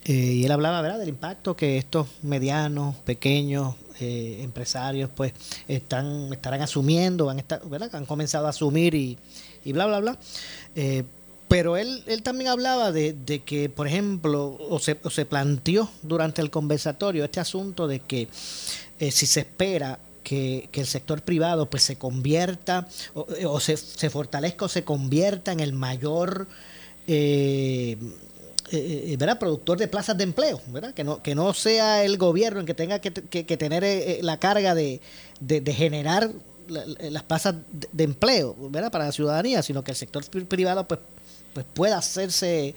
y 0.06 0.44
él 0.44 0.52
hablaba, 0.52 0.80
¿verdad? 0.80 0.98
Del 0.98 1.11
impacto 1.11 1.56
que 1.56 1.76
estos 1.76 2.06
medianos, 2.22 2.94
pequeños, 3.04 3.74
eh, 4.00 4.40
empresarios 4.42 5.11
pues 5.14 5.32
están 5.66 6.32
estarán 6.32 6.62
asumiendo, 6.62 7.26
van 7.26 7.38
estar, 7.38 7.66
¿verdad? 7.68 7.94
han 7.94 8.06
comenzado 8.06 8.46
a 8.46 8.50
asumir 8.50 8.94
y, 8.94 9.18
bla, 9.72 9.87
bla, 9.87 10.00
bla. 10.00 10.18
Eh, 10.74 11.04
pero 11.48 11.78
él, 11.78 12.02
él 12.06 12.22
también 12.22 12.50
hablaba 12.50 12.92
de, 12.92 13.42
que, 13.44 13.70
por 13.70 13.88
ejemplo, 13.88 14.58
o 14.68 14.78
se, 14.78 14.98
o 15.02 15.11
se, 15.11 15.24
planteó 15.24 15.90
durante 16.02 16.42
el 16.42 16.50
conversatorio 16.50 17.24
este 17.24 17.40
asunto 17.40 17.88
de 17.88 18.00
que 18.00 18.28
eh, 18.98 19.11
si 19.11 19.24
se 19.26 19.40
espera 19.40 19.98
que, 20.22 20.68
el 20.72 20.87
sector 20.87 21.22
privado 21.22 21.68
pues 21.68 21.82
se 21.82 21.96
convierta 21.96 22.87
o, 23.14 23.61
se, 23.61 23.78
se, 23.78 24.11
fortalezca 24.11 24.66
o 24.66 24.68
se 24.68 24.84
convierta 24.84 25.52
en 25.52 25.61
el 25.61 25.72
mayor 25.72 26.46
eh, 27.06 27.96
eh, 28.72 29.16
eh 29.18 29.37
productor 29.38 29.78
de 29.78 29.88
plazas 29.88 30.16
de 30.16 30.24
empleo, 30.24 30.61
¿verdad? 30.68 30.94
Que 30.94 31.04
no, 31.04 31.22
que 31.22 31.35
no 31.35 31.54
sea 31.54 32.04
el 32.04 32.18
gobierno 32.18 32.61
el 32.61 32.66
que 32.66 32.74
tenga 32.74 32.98
que, 32.98 33.11
tener 33.11 33.85
eh, 33.85 34.12
eh, 34.12 34.18
la 34.22 34.38
carga 34.38 34.74
de, 34.74 35.00
generar 35.66 36.31
las 36.68 37.22
plazas 37.22 37.54
de, 37.92 38.04
empleo, 38.04 38.54
¿verdad? 38.70 38.90
Para 38.90 39.07
la 39.07 39.12
ciudadanía, 39.12 39.62
sino 39.62 39.83
que 39.83 39.92
el 39.92 39.96
sector 39.96 40.24
privado 40.46 40.87
pues, 40.87 41.00
pues 41.54 41.66
pueda 41.72 41.98
hacerse, 41.98 42.74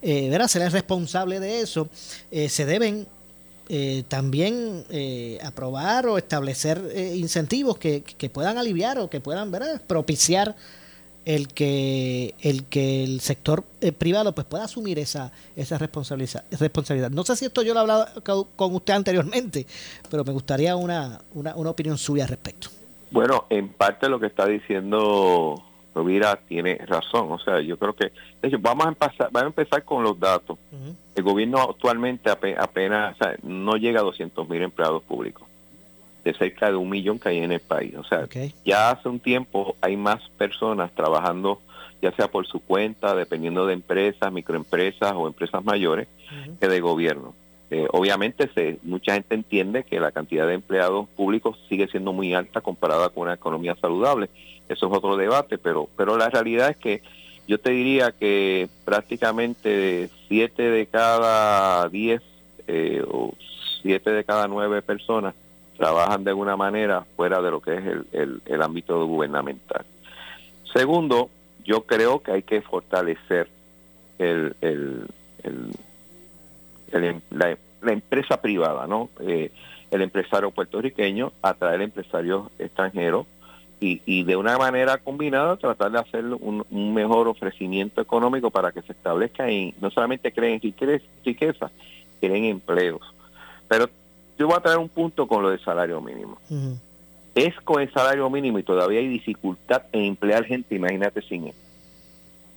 eh, 0.00 0.30
¿verdad? 0.30 0.48
Ser 0.48 0.70
responsable 0.70 1.40
de 1.40 1.60
eso. 1.60 1.88
se 2.30 2.64
deben 2.66 3.06
también 4.08 4.84
aprobar 5.42 6.06
o 6.06 6.18
establecer 6.18 6.80
incentivos 7.14 7.78
que, 7.78 8.02
que, 8.02 8.28
puedan 8.28 8.58
aliviar 8.58 8.98
o 8.98 9.08
que 9.08 9.20
puedan 9.20 9.50
¿verdad? 9.50 9.80
propiciar 9.86 10.54
el 11.24 11.48
que 11.48 12.34
el 12.40 12.64
que 12.64 13.04
el 13.04 13.20
sector 13.20 13.64
eh, 13.80 13.92
privado 13.92 14.34
pues 14.34 14.46
pueda 14.46 14.64
asumir 14.64 14.98
esa 14.98 15.32
esa 15.56 15.78
responsabilidad 15.78 16.44
responsabilidad. 16.58 17.10
No 17.10 17.22
sé 17.24 17.36
si 17.36 17.44
esto 17.44 17.62
yo 17.62 17.74
lo 17.74 17.80
he 17.80 17.82
hablado 17.82 18.06
con 18.56 18.74
usted 18.74 18.94
anteriormente 18.94 19.66
pero 20.10 20.24
me 20.24 20.32
gustaría 20.32 20.74
una, 20.76 21.20
una, 21.34 21.54
una 21.54 21.70
opinión 21.70 21.98
suya 21.98 22.24
al 22.24 22.30
respecto. 22.30 22.68
Bueno 23.10 23.46
en 23.50 23.68
parte 23.68 24.08
lo 24.08 24.18
que 24.18 24.26
está 24.26 24.46
diciendo 24.46 25.62
Rovira 25.94 26.40
tiene 26.48 26.76
razón. 26.86 27.30
O 27.30 27.38
sea 27.38 27.60
yo 27.60 27.78
creo 27.78 27.94
que 27.94 28.12
de 28.40 28.48
hecho 28.48 28.58
vamos 28.60 28.86
a 28.86 28.88
empezar 28.88 29.28
vamos 29.30 29.42
a 29.42 29.46
empezar 29.60 29.84
con 29.84 30.02
los 30.02 30.18
datos. 30.18 30.58
El 31.14 31.22
gobierno 31.22 31.60
actualmente 31.60 32.30
apenas 32.30 33.16
no 33.42 33.76
llega 33.76 34.00
a 34.00 34.04
200 34.04 34.48
mil 34.48 34.62
empleados 34.62 35.02
públicos 35.02 35.51
de 36.24 36.34
cerca 36.34 36.70
de 36.70 36.76
un 36.76 36.88
millón 36.88 37.18
que 37.18 37.30
hay 37.30 37.38
en 37.38 37.52
el 37.52 37.60
país. 37.60 37.94
O 37.96 38.04
sea, 38.04 38.28
ya 38.64 38.90
hace 38.90 39.08
un 39.08 39.20
tiempo 39.20 39.76
hay 39.80 39.96
más 39.96 40.22
personas 40.38 40.92
trabajando, 40.92 41.60
ya 42.00 42.12
sea 42.12 42.28
por 42.28 42.46
su 42.46 42.60
cuenta, 42.60 43.14
dependiendo 43.14 43.66
de 43.66 43.74
empresas, 43.74 44.32
microempresas 44.32 45.12
o 45.14 45.26
empresas 45.26 45.64
mayores, 45.64 46.08
que 46.60 46.68
de 46.68 46.80
gobierno. 46.80 47.34
Eh, 47.70 47.86
obviamente 47.90 48.50
se, 48.54 48.78
mucha 48.82 49.14
gente 49.14 49.34
entiende 49.34 49.84
que 49.84 49.98
la 49.98 50.12
cantidad 50.12 50.46
de 50.46 50.54
empleados 50.54 51.08
públicos 51.08 51.58
sigue 51.68 51.88
siendo 51.88 52.12
muy 52.12 52.34
alta 52.34 52.60
comparada 52.60 53.08
con 53.08 53.24
una 53.24 53.34
economía 53.34 53.74
saludable. 53.80 54.28
Eso 54.68 54.86
es 54.86 54.92
otro 54.92 55.16
debate, 55.16 55.58
pero, 55.58 55.88
pero 55.96 56.16
la 56.16 56.28
realidad 56.28 56.70
es 56.70 56.76
que 56.76 57.02
yo 57.48 57.58
te 57.58 57.70
diría 57.70 58.12
que 58.12 58.68
prácticamente 58.84 60.10
siete 60.28 60.62
de 60.62 60.86
cada 60.86 61.88
diez 61.88 62.22
eh, 62.66 63.02
o 63.10 63.34
siete 63.82 64.10
de 64.10 64.24
cada 64.24 64.46
nueve 64.48 64.82
personas 64.82 65.34
trabajan 65.82 66.22
de 66.22 66.30
alguna 66.30 66.56
manera 66.56 67.04
fuera 67.16 67.42
de 67.42 67.50
lo 67.50 67.60
que 67.60 67.74
es 67.74 67.84
el, 68.12 68.40
el, 68.46 68.62
ámbito 68.62 69.04
gubernamental. 69.04 69.84
Segundo, 70.72 71.28
yo 71.64 71.86
creo 71.86 72.22
que 72.22 72.30
hay 72.30 72.42
que 72.44 72.60
fortalecer 72.60 73.48
el, 74.20 74.54
el, 74.60 75.08
la, 77.30 77.56
empresa 77.92 78.40
privada, 78.40 78.86
¿no? 78.86 79.10
Eh, 79.22 79.50
el 79.90 80.02
empresario 80.02 80.52
puertorriqueño, 80.52 81.32
atraer 81.42 81.82
empresarios 81.82 82.46
extranjeros 82.60 83.26
y, 83.80 84.02
y 84.06 84.22
de 84.22 84.36
una 84.36 84.56
manera 84.58 84.98
combinada 84.98 85.56
tratar 85.56 85.90
de 85.90 85.98
hacer 85.98 86.24
un, 86.26 86.64
un, 86.70 86.94
mejor 86.94 87.26
ofrecimiento 87.26 88.00
económico 88.00 88.52
para 88.52 88.70
que 88.70 88.82
se 88.82 88.92
establezca 88.92 89.50
y 89.50 89.74
no 89.80 89.90
solamente 89.90 90.30
creen 90.30 90.60
riqueza, 91.24 91.72
creen 92.20 92.44
empleos. 92.44 93.02
Pero 93.66 93.88
yo 94.38 94.46
voy 94.46 94.56
a 94.56 94.60
traer 94.60 94.78
un 94.78 94.88
punto 94.88 95.26
con 95.26 95.42
lo 95.42 95.50
del 95.50 95.60
salario 95.60 96.00
mínimo. 96.00 96.38
Es 97.34 97.54
con 97.62 97.80
el 97.80 97.92
salario 97.92 98.28
mínimo 98.28 98.58
y 98.58 98.62
todavía 98.62 99.00
hay 99.00 99.08
dificultad 99.08 99.82
en 99.92 100.04
emplear 100.04 100.44
gente, 100.44 100.74
imagínate 100.74 101.22
sin 101.22 101.48
él. 101.48 101.54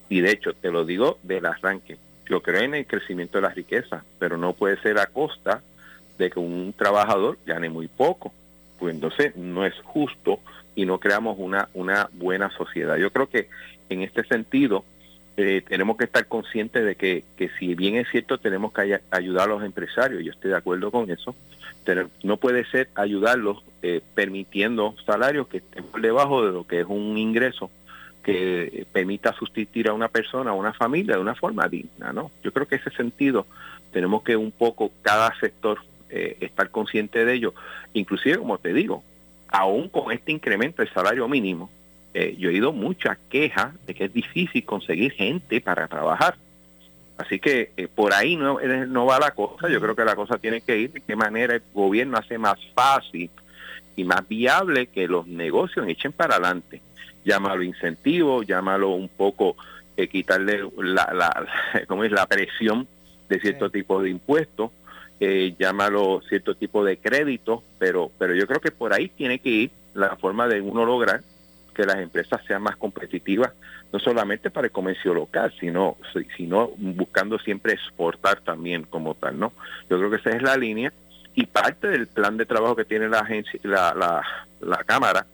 Y 0.10 0.22
de 0.22 0.32
hecho, 0.32 0.54
te 0.54 0.72
lo 0.72 0.86
digo 0.86 1.18
del 1.24 1.46
arranque. 1.46 1.98
Yo 2.30 2.42
creo 2.42 2.62
en 2.62 2.76
el 2.76 2.88
crecimiento 2.88 3.38
de 3.38 3.44
la 3.44 3.50
riqueza, 3.50 4.04
pero 4.20 4.38
no 4.38 4.54
puede 4.54 4.82
ser 4.82 4.98
a 5.00 5.08
costa 5.08 5.62
de 6.18 6.30
que 6.30 6.40
un 6.40 6.74
trabajador 6.78 7.38
gane 7.46 7.70
muy 7.70 7.88
poco. 7.88 8.34
Pues 8.80 8.94
entonces 8.94 9.36
no 9.36 9.66
es 9.66 9.74
justo 9.84 10.40
y 10.76 10.86
no 10.86 11.00
creamos 11.00 11.38
una, 11.40 11.70
una 11.74 12.10
buena 12.14 12.50
sociedad. 12.52 12.98
Yo 12.98 13.12
creo 13.12 13.28
que 13.28 13.48
en 13.90 14.02
este 14.02 14.24
sentido 14.26 14.84
eh, 15.38 15.62
tenemos 15.68 15.98
que 15.98 16.06
estar 16.06 16.28
conscientes 16.28 16.86
de 16.86 16.96
que, 16.96 17.24
que 17.38 17.50
si 17.60 17.76
bien 17.76 17.96
es 17.96 18.10
cierto 18.10 18.38
tenemos 18.38 18.74
que 18.74 19.00
ayudar 19.12 19.44
a 19.44 19.54
los 19.54 19.64
empresarios, 19.64 20.24
yo 20.24 20.32
estoy 20.32 20.52
de 20.52 20.58
acuerdo 20.58 20.92
con 20.92 21.10
eso, 21.10 21.36
no 22.24 22.38
puede 22.38 22.66
ser 22.66 22.90
ayudarlos 22.96 23.64
eh, 23.82 24.02
permitiendo 24.14 24.96
salarios 25.06 25.48
que 25.48 25.58
estén 25.58 25.84
por 25.86 26.02
debajo 26.02 26.46
de 26.46 26.52
lo 26.52 26.66
que 26.66 26.82
es 26.82 26.86
un 26.88 27.18
ingreso 27.18 27.70
que 28.24 28.88
permita 28.92 29.34
sustituir 29.34 29.88
a 29.88 29.94
una 29.94 30.08
persona, 30.08 30.50
a 30.50 30.54
una 30.54 30.74
familia 30.74 31.16
de 31.16 31.22
una 31.22 31.36
forma 31.36 31.68
digna, 31.68 32.12
¿no? 32.12 32.32
Yo 32.44 32.52
creo 32.52 32.68
que 32.68 32.78
ese 32.78 32.90
sentido 32.90 33.46
tenemos 33.92 34.24
que 34.24 34.36
un 34.36 34.52
poco 34.52 34.92
cada 35.04 35.34
sector 35.40 35.80
eh, 36.10 36.38
estar 36.42 36.70
consciente 36.72 37.24
de 37.24 37.34
ello, 37.34 37.54
inclusive 37.94 38.38
como 38.38 38.58
te 38.58 38.74
digo, 38.74 39.04
aún 39.48 39.90
con 39.90 40.12
este 40.12 40.32
incremento 40.32 40.82
del 40.82 40.94
salario 40.94 41.28
mínimo, 41.28 41.70
eh, 42.14 42.36
yo 42.38 42.50
he 42.50 42.54
oído 42.54 42.74
muchas 42.74 43.18
quejas 43.30 43.74
de 43.86 43.94
que 43.94 44.06
es 44.06 44.14
difícil 44.14 44.64
conseguir 44.64 45.12
gente 45.12 45.62
para 45.62 45.88
trabajar. 45.88 46.36
Así 47.18 47.40
que 47.40 47.72
eh, 47.78 47.88
por 47.88 48.14
ahí 48.14 48.36
no, 48.36 48.60
eh, 48.60 48.86
no 48.88 49.06
va 49.06 49.20
la 49.20 49.32
cosa. 49.32 49.70
Yo 49.70 49.80
creo 49.80 49.96
que 49.96 50.06
la 50.06 50.16
cosa 50.16 50.38
tiene 50.38 50.62
que 50.62 50.78
ir 50.78 50.92
de 50.92 51.02
qué 51.02 51.16
manera 51.16 51.56
el 51.56 51.64
gobierno 51.74 52.18
hace 52.18 52.38
más 52.38 52.58
fácil 52.74 53.30
y 53.96 54.04
más 54.04 54.28
viable 54.28 54.88
que 54.88 55.08
los 55.08 55.28
negocios 55.28 55.88
echen 55.88 56.12
para 56.12 56.36
adelante. 56.36 56.82
Llámalo 57.24 57.64
incentivo, 57.64 58.44
llámalo 58.44 58.90
un 58.90 59.08
poco 59.08 59.56
eh, 59.98 60.08
quitarle 60.08 60.70
la, 60.78 61.12
la, 61.14 61.48
¿cómo 61.88 62.04
es? 62.04 62.12
la 62.12 62.26
presión 62.26 62.88
de 63.30 63.40
cierto 63.40 63.70
tipo 63.70 64.02
de 64.02 64.10
impuestos, 64.10 64.72
eh, 65.20 65.56
llámalo 65.58 66.22
cierto 66.28 66.56
tipo 66.56 66.84
de 66.84 66.98
crédito, 66.98 67.64
pero, 67.80 68.12
pero 68.20 68.36
yo 68.36 68.46
creo 68.46 68.60
que 68.60 68.72
por 68.72 68.94
ahí 68.94 69.08
tiene 69.08 69.40
que 69.40 69.50
ir 69.50 69.72
la 69.94 70.18
forma 70.18 70.48
de 70.48 70.62
uno 70.62 70.86
lograr 70.86 71.22
que 71.76 71.86
las 71.86 71.98
empresas 71.98 72.42
sean 72.48 72.64
más 72.64 72.76
competitivas, 72.78 73.52
no 73.94 74.00
solamente 74.00 74.50
para 74.50 74.68
el 74.68 74.72
comercio 74.72 75.14
local, 75.14 75.54
sino, 75.60 75.98
sino 76.36 76.72
buscando 76.78 77.38
siempre 77.38 77.74
exportar 77.74 78.42
también 78.42 78.84
como 78.84 79.14
tal, 79.14 79.38
¿no? 79.38 79.54
Yo 79.90 79.98
creo 79.98 80.10
que 80.10 80.18
esa 80.18 80.32
es 80.32 80.42
la 80.42 80.58
línea 80.58 80.92
y 81.36 81.46
parte 81.46 81.88
del 81.90 82.08
plan 82.08 82.38
de 82.38 82.46
trabajo 82.46 82.76
que 82.76 82.86
tiene 82.86 83.10
la 83.10 83.20
agencia, 83.20 83.60
la, 83.64 83.94
la, 83.94 84.24
la 84.62 84.84
Cámara 84.84 85.28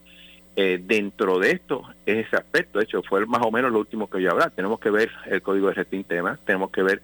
eh, 0.55 0.81
dentro 0.83 1.39
de 1.39 1.51
esto 1.51 1.83
es 2.05 2.27
ese 2.27 2.35
aspecto. 2.35 2.79
De 2.79 2.83
hecho, 2.85 3.01
fue 3.03 3.25
más 3.25 3.41
o 3.43 3.51
menos 3.51 3.71
lo 3.71 3.79
último 3.79 4.09
que 4.09 4.21
yo 4.21 4.31
hablar. 4.31 4.51
Tenemos 4.51 4.79
que 4.79 4.89
ver 4.89 5.09
el 5.27 5.41
código 5.41 5.69
de 5.69 5.75
gestión 5.75 6.03
tema, 6.03 6.37
tenemos 6.45 6.71
que 6.71 6.83
ver 6.83 7.01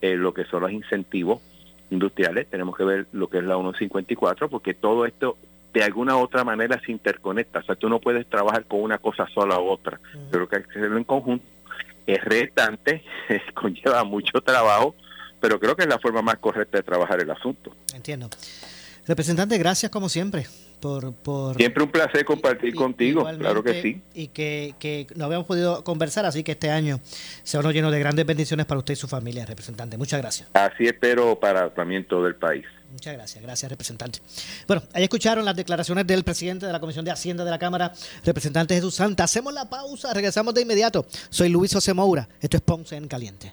eh, 0.00 0.16
lo 0.16 0.32
que 0.32 0.44
son 0.44 0.62
los 0.62 0.72
incentivos 0.72 1.42
industriales, 1.90 2.48
tenemos 2.48 2.76
que 2.76 2.84
ver 2.84 3.06
lo 3.12 3.28
que 3.28 3.38
es 3.38 3.44
la 3.44 3.56
154, 3.56 4.48
porque 4.48 4.74
todo 4.74 5.06
esto 5.06 5.36
de 5.76 5.84
alguna 5.84 6.16
u 6.16 6.20
otra 6.20 6.42
manera 6.42 6.80
se 6.86 6.90
interconecta. 6.90 7.58
O 7.58 7.62
sea, 7.62 7.74
tú 7.74 7.90
no 7.90 8.00
puedes 8.00 8.26
trabajar 8.26 8.64
con 8.64 8.80
una 8.80 8.96
cosa 8.96 9.28
sola 9.34 9.60
u 9.60 9.68
otra. 9.68 10.00
Creo 10.30 10.48
que 10.48 10.56
hay 10.56 10.62
que 10.62 10.70
hacerlo 10.70 10.96
en 10.96 11.04
conjunto. 11.04 11.44
Es 12.06 12.24
retante, 12.24 13.02
conlleva 13.54 14.02
mucho 14.02 14.40
trabajo, 14.40 14.94
pero 15.38 15.60
creo 15.60 15.76
que 15.76 15.82
es 15.82 15.88
la 15.88 15.98
forma 15.98 16.22
más 16.22 16.38
correcta 16.38 16.78
de 16.78 16.82
trabajar 16.82 17.20
el 17.20 17.30
asunto. 17.30 17.76
Entiendo. 17.94 18.30
Representante, 19.06 19.58
gracias 19.58 19.92
como 19.92 20.08
siempre. 20.08 20.46
Por, 20.80 21.12
por, 21.14 21.56
Siempre 21.56 21.82
un 21.82 21.90
placer 21.90 22.24
compartir 22.24 22.74
contigo, 22.74 23.26
claro 23.38 23.62
que 23.62 23.82
sí. 23.82 24.00
Y 24.14 24.28
que, 24.28 24.74
que 24.78 25.06
no 25.14 25.26
habíamos 25.26 25.46
podido 25.46 25.84
conversar, 25.84 26.24
así 26.24 26.42
que 26.42 26.52
este 26.52 26.70
año 26.70 27.00
se 27.42 27.60
nos 27.62 27.72
lleno 27.74 27.90
de 27.90 27.98
grandes 27.98 28.24
bendiciones 28.24 28.64
para 28.66 28.78
usted 28.78 28.94
y 28.94 28.96
su 28.96 29.08
familia, 29.08 29.44
representante. 29.44 29.98
Muchas 29.98 30.20
gracias. 30.20 30.48
Así 30.54 30.86
espero 30.86 31.38
para 31.38 31.70
también 31.70 32.04
todo 32.04 32.26
el 32.26 32.34
país. 32.34 32.64
Muchas 32.96 33.12
gracias, 33.12 33.42
gracias, 33.42 33.70
representante. 33.70 34.20
Bueno, 34.66 34.82
ahí 34.94 35.02
escucharon 35.02 35.44
las 35.44 35.54
declaraciones 35.54 36.06
del 36.06 36.24
presidente 36.24 36.64
de 36.64 36.72
la 36.72 36.80
Comisión 36.80 37.04
de 37.04 37.10
Hacienda 37.10 37.44
de 37.44 37.50
la 37.50 37.58
Cámara, 37.58 37.92
representante 38.24 38.74
Jesús 38.74 38.94
Santa. 38.94 39.24
Hacemos 39.24 39.52
la 39.52 39.68
pausa, 39.68 40.14
regresamos 40.14 40.54
de 40.54 40.62
inmediato. 40.62 41.04
Soy 41.28 41.50
Luis 41.50 41.74
José 41.74 41.92
Moura, 41.92 42.26
esto 42.40 42.56
es 42.56 42.62
Ponce 42.62 42.96
en 42.96 43.06
Caliente. 43.06 43.52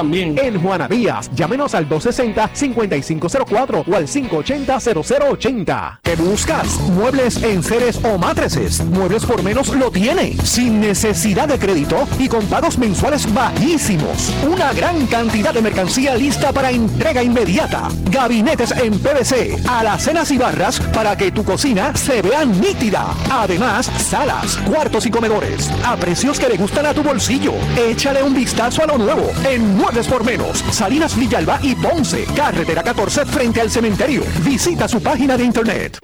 En 0.00 0.62
Juana 0.62 0.86
Díaz, 0.86 1.28
llámenos 1.34 1.74
al 1.74 1.88
260-5504 1.88 3.84
o 3.84 3.96
al 3.96 4.06
580-0080. 4.06 5.98
¿Qué 6.04 6.14
buscas? 6.14 6.78
Muebles 6.90 7.42
en 7.42 7.64
seres 7.64 7.98
o 8.04 8.16
matrices. 8.16 8.84
Muebles 8.84 9.26
por 9.26 9.42
menos 9.42 9.74
lo 9.74 9.90
tiene. 9.90 10.36
Sin 10.44 10.80
necesidad 10.80 11.48
de 11.48 11.58
crédito 11.58 12.06
y 12.20 12.28
con 12.28 12.46
pagos 12.46 12.78
mensuales 12.78 13.26
bajísimos. 13.34 14.32
Una 14.48 14.72
gran 14.72 15.04
cantidad 15.08 15.52
de 15.52 15.62
mercancía 15.62 16.14
lista 16.14 16.52
para 16.52 16.70
entrega 16.70 17.24
inmediata. 17.24 17.88
Gabinetes 18.08 18.70
en 18.70 19.00
PVC, 19.00 19.56
alacenas 19.68 20.30
y 20.30 20.38
barras 20.38 20.78
para 20.94 21.16
que 21.16 21.32
tu 21.32 21.42
cocina 21.42 21.96
se 21.96 22.22
vea 22.22 22.44
nítida. 22.44 23.16
Además, 23.32 23.86
salas, 23.86 24.58
cuartos 24.58 25.06
y 25.06 25.10
comedores 25.10 25.68
a 25.84 25.96
precios 25.96 26.38
que 26.38 26.48
le 26.48 26.56
gustan 26.56 26.86
a 26.86 26.94
tu 26.94 27.02
bolsillo. 27.02 27.54
Échale 27.76 28.22
un 28.22 28.32
vistazo 28.32 28.84
a 28.84 28.86
lo 28.86 28.96
nuevo 28.96 29.28
en 29.44 29.76
Por 29.88 30.22
Menos, 30.22 30.58
Salinas 30.70 31.16
Villalba 31.16 31.58
y 31.62 31.74
Ponce, 31.74 32.26
carretera 32.36 32.82
14 32.82 33.24
frente 33.24 33.62
al 33.62 33.70
cementerio. 33.70 34.22
Visita 34.44 34.86
su 34.86 35.02
página 35.02 35.34
de 35.34 35.44
internet. 35.44 35.98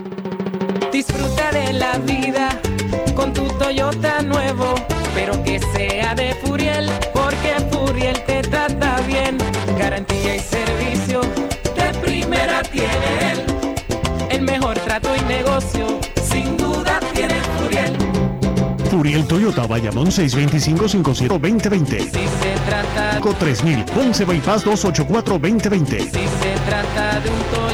Disfruta 0.91 1.53
de 1.53 1.75
la 1.75 1.99
vida 1.99 2.49
con 3.15 3.35
tu 3.35 3.47
Toyota 3.59 4.23
nuevo, 4.23 4.75
pero 5.15 5.41
que 5.45 5.61
sea 5.75 6.15
de 6.15 6.35
Furiel, 6.43 6.91
porque 7.13 7.57
Furiel 7.71 8.21
te 8.25 8.41
trata 8.41 9.01
bien. 9.07 9.37
Garantía 9.79 10.37
y 10.37 10.41
servicio 10.41 11.21
de 11.21 11.99
primera 12.01 12.63
tiene 12.63 13.33
él. 13.33 13.54
Furiel 19.05 19.27
Toyota 19.27 19.67
Bayamón 19.67 20.07
625-57-2020. 20.07 21.99
Si 21.99 22.09
se 22.09 22.55
trata, 22.65 23.21
Con 23.21 23.35
3000, 23.35 23.85
Ponce 23.85 24.25
Bypass 24.25 24.65
284-2020. 24.65 25.99
si 25.99 26.07
se 26.09 26.55
trata 26.67 27.21
de 27.21 27.29
un 27.29 27.39
Toyota, 27.55 27.74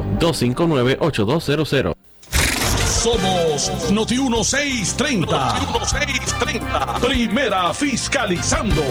259-8200. 0.19 1.93
Somos 2.85 3.89
Noti 3.89 4.15
1630. 4.15 5.53
Noti 5.53 5.65
1630. 5.65 6.99
Primera 6.99 7.73
fiscalizando. 7.73 8.83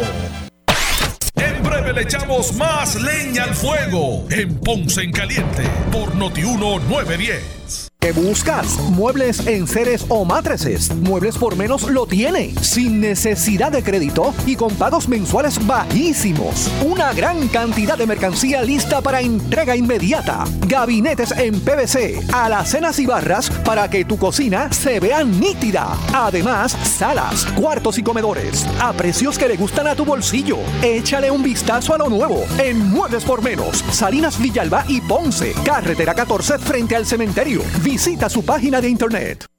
Breve 1.70 1.92
le 1.92 2.02
echamos 2.02 2.52
más 2.56 3.00
leña 3.00 3.44
al 3.44 3.54
fuego 3.54 4.26
en 4.30 4.58
Ponce 4.58 5.02
en 5.02 5.12
Caliente 5.12 5.62
por 5.92 6.16
Noti 6.16 6.42
910. 6.42 7.90
¿Qué 8.00 8.12
buscas? 8.12 8.78
Muebles 8.92 9.46
en 9.46 9.66
seres 9.68 10.06
o 10.08 10.24
matrices. 10.24 10.90
Muebles 10.94 11.36
por 11.36 11.54
menos 11.54 11.82
lo 11.82 12.06
tiene. 12.06 12.54
Sin 12.62 12.98
necesidad 12.98 13.70
de 13.70 13.82
crédito 13.82 14.32
y 14.46 14.56
con 14.56 14.74
pagos 14.74 15.06
mensuales 15.06 15.64
bajísimos. 15.66 16.70
Una 16.82 17.12
gran 17.12 17.46
cantidad 17.48 17.98
de 17.98 18.06
mercancía 18.06 18.62
lista 18.62 19.02
para 19.02 19.20
entrega 19.20 19.76
inmediata. 19.76 20.44
Gabinetes 20.66 21.32
en 21.32 21.60
PVC, 21.60 22.20
alacenas 22.32 22.98
y 22.98 23.04
barras 23.04 23.50
para 23.50 23.90
que 23.90 24.06
tu 24.06 24.16
cocina 24.16 24.72
se 24.72 24.98
vea 24.98 25.22
nítida. 25.22 25.94
Además, 26.14 26.72
salas, 26.72 27.44
cuartos 27.54 27.98
y 27.98 28.02
comedores 28.02 28.66
a 28.80 28.94
precios 28.94 29.38
que 29.38 29.46
le 29.46 29.56
gustan 29.58 29.86
a 29.88 29.94
tu 29.94 30.06
bolsillo. 30.06 30.56
Échale 30.82 31.30
un 31.30 31.42
vistazo 31.42 31.59
a 31.68 31.98
lo 31.98 32.08
nuevo 32.08 32.44
en 32.58 32.78
Muebles 32.78 33.24
por 33.24 33.42
Menos, 33.42 33.84
Salinas 33.90 34.40
Villalba 34.40 34.84
y 34.88 35.00
Ponce, 35.00 35.52
carretera 35.64 36.14
14 36.14 36.58
frente 36.58 36.96
al 36.96 37.04
cementerio. 37.04 37.62
Visita 37.82 38.28
su 38.28 38.44
página 38.44 38.80
de 38.80 38.88
internet. 38.88 39.49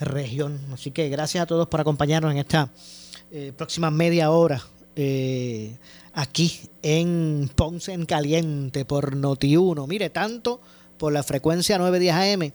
región. 0.00 0.60
Así 0.72 0.90
que 0.90 1.08
gracias 1.08 1.42
a 1.42 1.46
todos 1.46 1.68
por 1.68 1.80
acompañarnos 1.80 2.32
en 2.32 2.38
esta 2.38 2.70
eh, 3.30 3.52
próxima 3.56 3.90
media 3.90 4.30
hora. 4.30 4.62
Eh, 4.94 5.76
aquí 6.14 6.60
en 6.82 7.50
Ponce 7.54 7.92
en 7.92 8.06
Caliente 8.06 8.84
por 8.84 9.16
Noti1. 9.16 9.86
Mire, 9.86 10.10
tanto 10.10 10.60
por 10.96 11.12
la 11.12 11.22
frecuencia 11.22 11.78
910 11.78 12.14
AM 12.14 12.52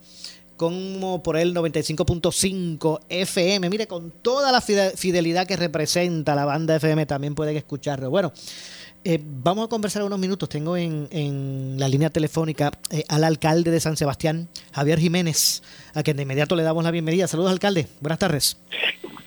como 0.61 1.23
por 1.23 1.37
el 1.37 1.55
95.5 1.55 2.99
FM. 3.09 3.67
Mire, 3.67 3.87
con 3.87 4.11
toda 4.11 4.51
la 4.51 4.61
fidelidad 4.61 5.47
que 5.47 5.55
representa 5.55 6.35
la 6.35 6.45
banda 6.45 6.75
FM 6.75 7.07
también 7.07 7.33
pueden 7.33 7.57
escucharlo. 7.57 8.11
Bueno, 8.11 8.31
eh, 9.03 9.19
vamos 9.23 9.65
a 9.65 9.67
conversar 9.67 10.03
unos 10.03 10.19
minutos. 10.19 10.49
Tengo 10.49 10.77
en, 10.77 11.07
en 11.11 11.75
la 11.79 11.87
línea 11.87 12.09
telefónica 12.09 12.71
eh, 12.89 13.03
al 13.07 13.23
alcalde 13.23 13.71
de 13.71 13.79
San 13.79 13.97
Sebastián, 13.97 14.47
Javier 14.71 14.99
Jiménez, 14.99 15.63
a 15.93 16.03
quien 16.03 16.17
de 16.17 16.23
inmediato 16.23 16.55
le 16.55 16.63
damos 16.63 16.83
la 16.83 16.91
bienvenida. 16.91 17.27
Saludos, 17.27 17.51
alcalde. 17.51 17.87
Buenas 17.99 18.19
tardes. 18.19 18.57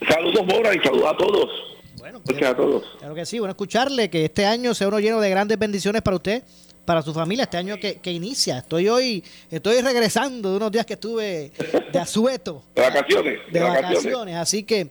Saludos, 0.09 0.45
Mora, 0.45 0.73
y 0.73 0.79
saludos 0.79 1.13
a 1.13 1.17
todos. 1.17 1.49
Bueno, 1.97 2.21
Gracias 2.23 2.51
a 2.51 2.55
todos. 2.55 2.83
Claro 2.99 3.15
que 3.15 3.25
sí, 3.25 3.39
bueno 3.39 3.51
escucharle, 3.51 4.09
que 4.09 4.25
este 4.25 4.45
año 4.45 4.73
sea 4.73 4.87
uno 4.87 4.99
lleno 4.99 5.19
de 5.19 5.29
grandes 5.29 5.57
bendiciones 5.57 6.01
para 6.01 6.17
usted, 6.17 6.43
para 6.85 7.01
su 7.01 7.13
familia, 7.13 7.43
este 7.43 7.57
año 7.57 7.77
que, 7.77 7.95
que 7.95 8.11
inicia. 8.11 8.59
Estoy 8.59 8.87
hoy, 8.87 9.23
estoy 9.49 9.81
regresando 9.81 10.51
de 10.51 10.57
unos 10.57 10.71
días 10.71 10.85
que 10.85 10.93
estuve 10.93 11.51
de 11.91 11.99
asueto. 11.99 12.63
De 12.75 12.81
vacaciones. 12.81 13.39
De 13.51 13.59
vacaciones, 13.59 14.35
así 14.35 14.63
que 14.63 14.87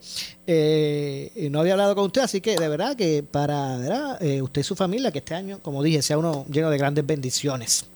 eh, 0.47 1.49
no 1.51 1.61
había 1.61 1.73
hablado 1.73 1.95
con 1.95 2.07
usted, 2.07 2.23
así 2.23 2.41
que 2.41 2.57
de 2.57 2.69
verdad 2.69 2.97
que 2.97 3.23
para 3.23 3.79
¿verdad? 3.79 4.23
Eh, 4.23 4.43
usted 4.43 4.61
y 4.61 4.65
su 4.65 4.75
familia, 4.75 5.11
que 5.11 5.19
este 5.19 5.35
año, 5.35 5.61
como 5.63 5.83
dije, 5.83 6.03
sea 6.03 6.19
uno 6.19 6.45
lleno 6.51 6.71
de 6.71 6.79
grandes 6.79 7.07
bendiciones. 7.07 7.87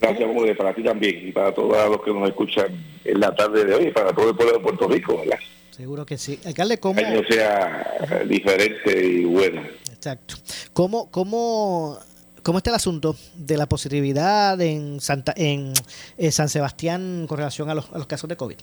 Gracias, 0.00 0.28
Mora, 0.32 0.54
para 0.54 0.74
ti 0.74 0.82
también 0.82 1.28
y 1.28 1.32
para 1.32 1.52
todos 1.52 1.90
los 1.90 2.02
que 2.02 2.12
nos 2.12 2.28
escuchan 2.28 2.66
en 3.04 3.20
la 3.20 3.34
tarde 3.34 3.64
de 3.64 3.74
hoy 3.74 3.86
y 3.86 3.90
para 3.90 4.12
todo 4.12 4.30
el 4.30 4.36
pueblo 4.36 4.54
de 4.54 4.60
Puerto 4.60 4.88
Rico, 4.88 5.18
¿verdad? 5.18 5.38
Seguro 5.70 6.04
que 6.04 6.18
sí. 6.18 6.38
Alcalde, 6.44 6.78
¿cómo? 6.78 6.98
El 6.98 7.06
año 7.06 7.22
sea 7.28 8.24
diferente 8.26 9.04
y 9.04 9.24
bueno. 9.24 9.62
Exacto. 9.92 10.36
¿Cómo, 10.72 11.10
cómo, 11.10 11.98
cómo 12.48 12.56
está 12.56 12.70
el 12.70 12.76
asunto 12.76 13.14
de 13.34 13.58
la 13.58 13.66
positividad 13.66 14.58
en 14.62 15.00
Santa, 15.00 15.34
en 15.36 15.74
eh, 16.16 16.32
San 16.32 16.48
Sebastián 16.48 17.26
con 17.28 17.36
relación 17.36 17.68
a 17.68 17.74
los, 17.74 18.06
casos 18.06 18.26
de 18.26 18.36
COVID? 18.36 18.56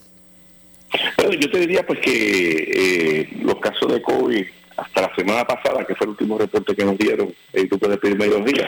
Bueno, 1.17 1.33
yo 1.33 1.51
te 1.51 1.59
diría 1.59 1.85
pues 1.85 1.99
que 1.99 3.19
eh, 3.21 3.29
los 3.43 3.57
casos 3.57 3.93
de 3.93 4.01
COVID 4.01 4.43
hasta 4.75 5.01
la 5.01 5.15
semana 5.15 5.45
pasada, 5.45 5.85
que 5.85 5.93
fue 5.93 6.05
el 6.05 6.09
último 6.09 6.35
reporte 6.35 6.75
que 6.75 6.83
nos 6.83 6.97
dieron 6.97 7.31
el 7.53 7.67
grupo 7.67 7.87
de 7.87 7.97
primeros 7.97 8.43
días, 8.43 8.67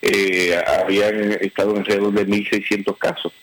eh, 0.00 0.58
habían 0.82 1.32
estado 1.32 1.72
en 1.72 1.76
alrededor 1.80 2.14
de 2.14 2.26
1.600 2.26 2.96
casos, 2.96 3.34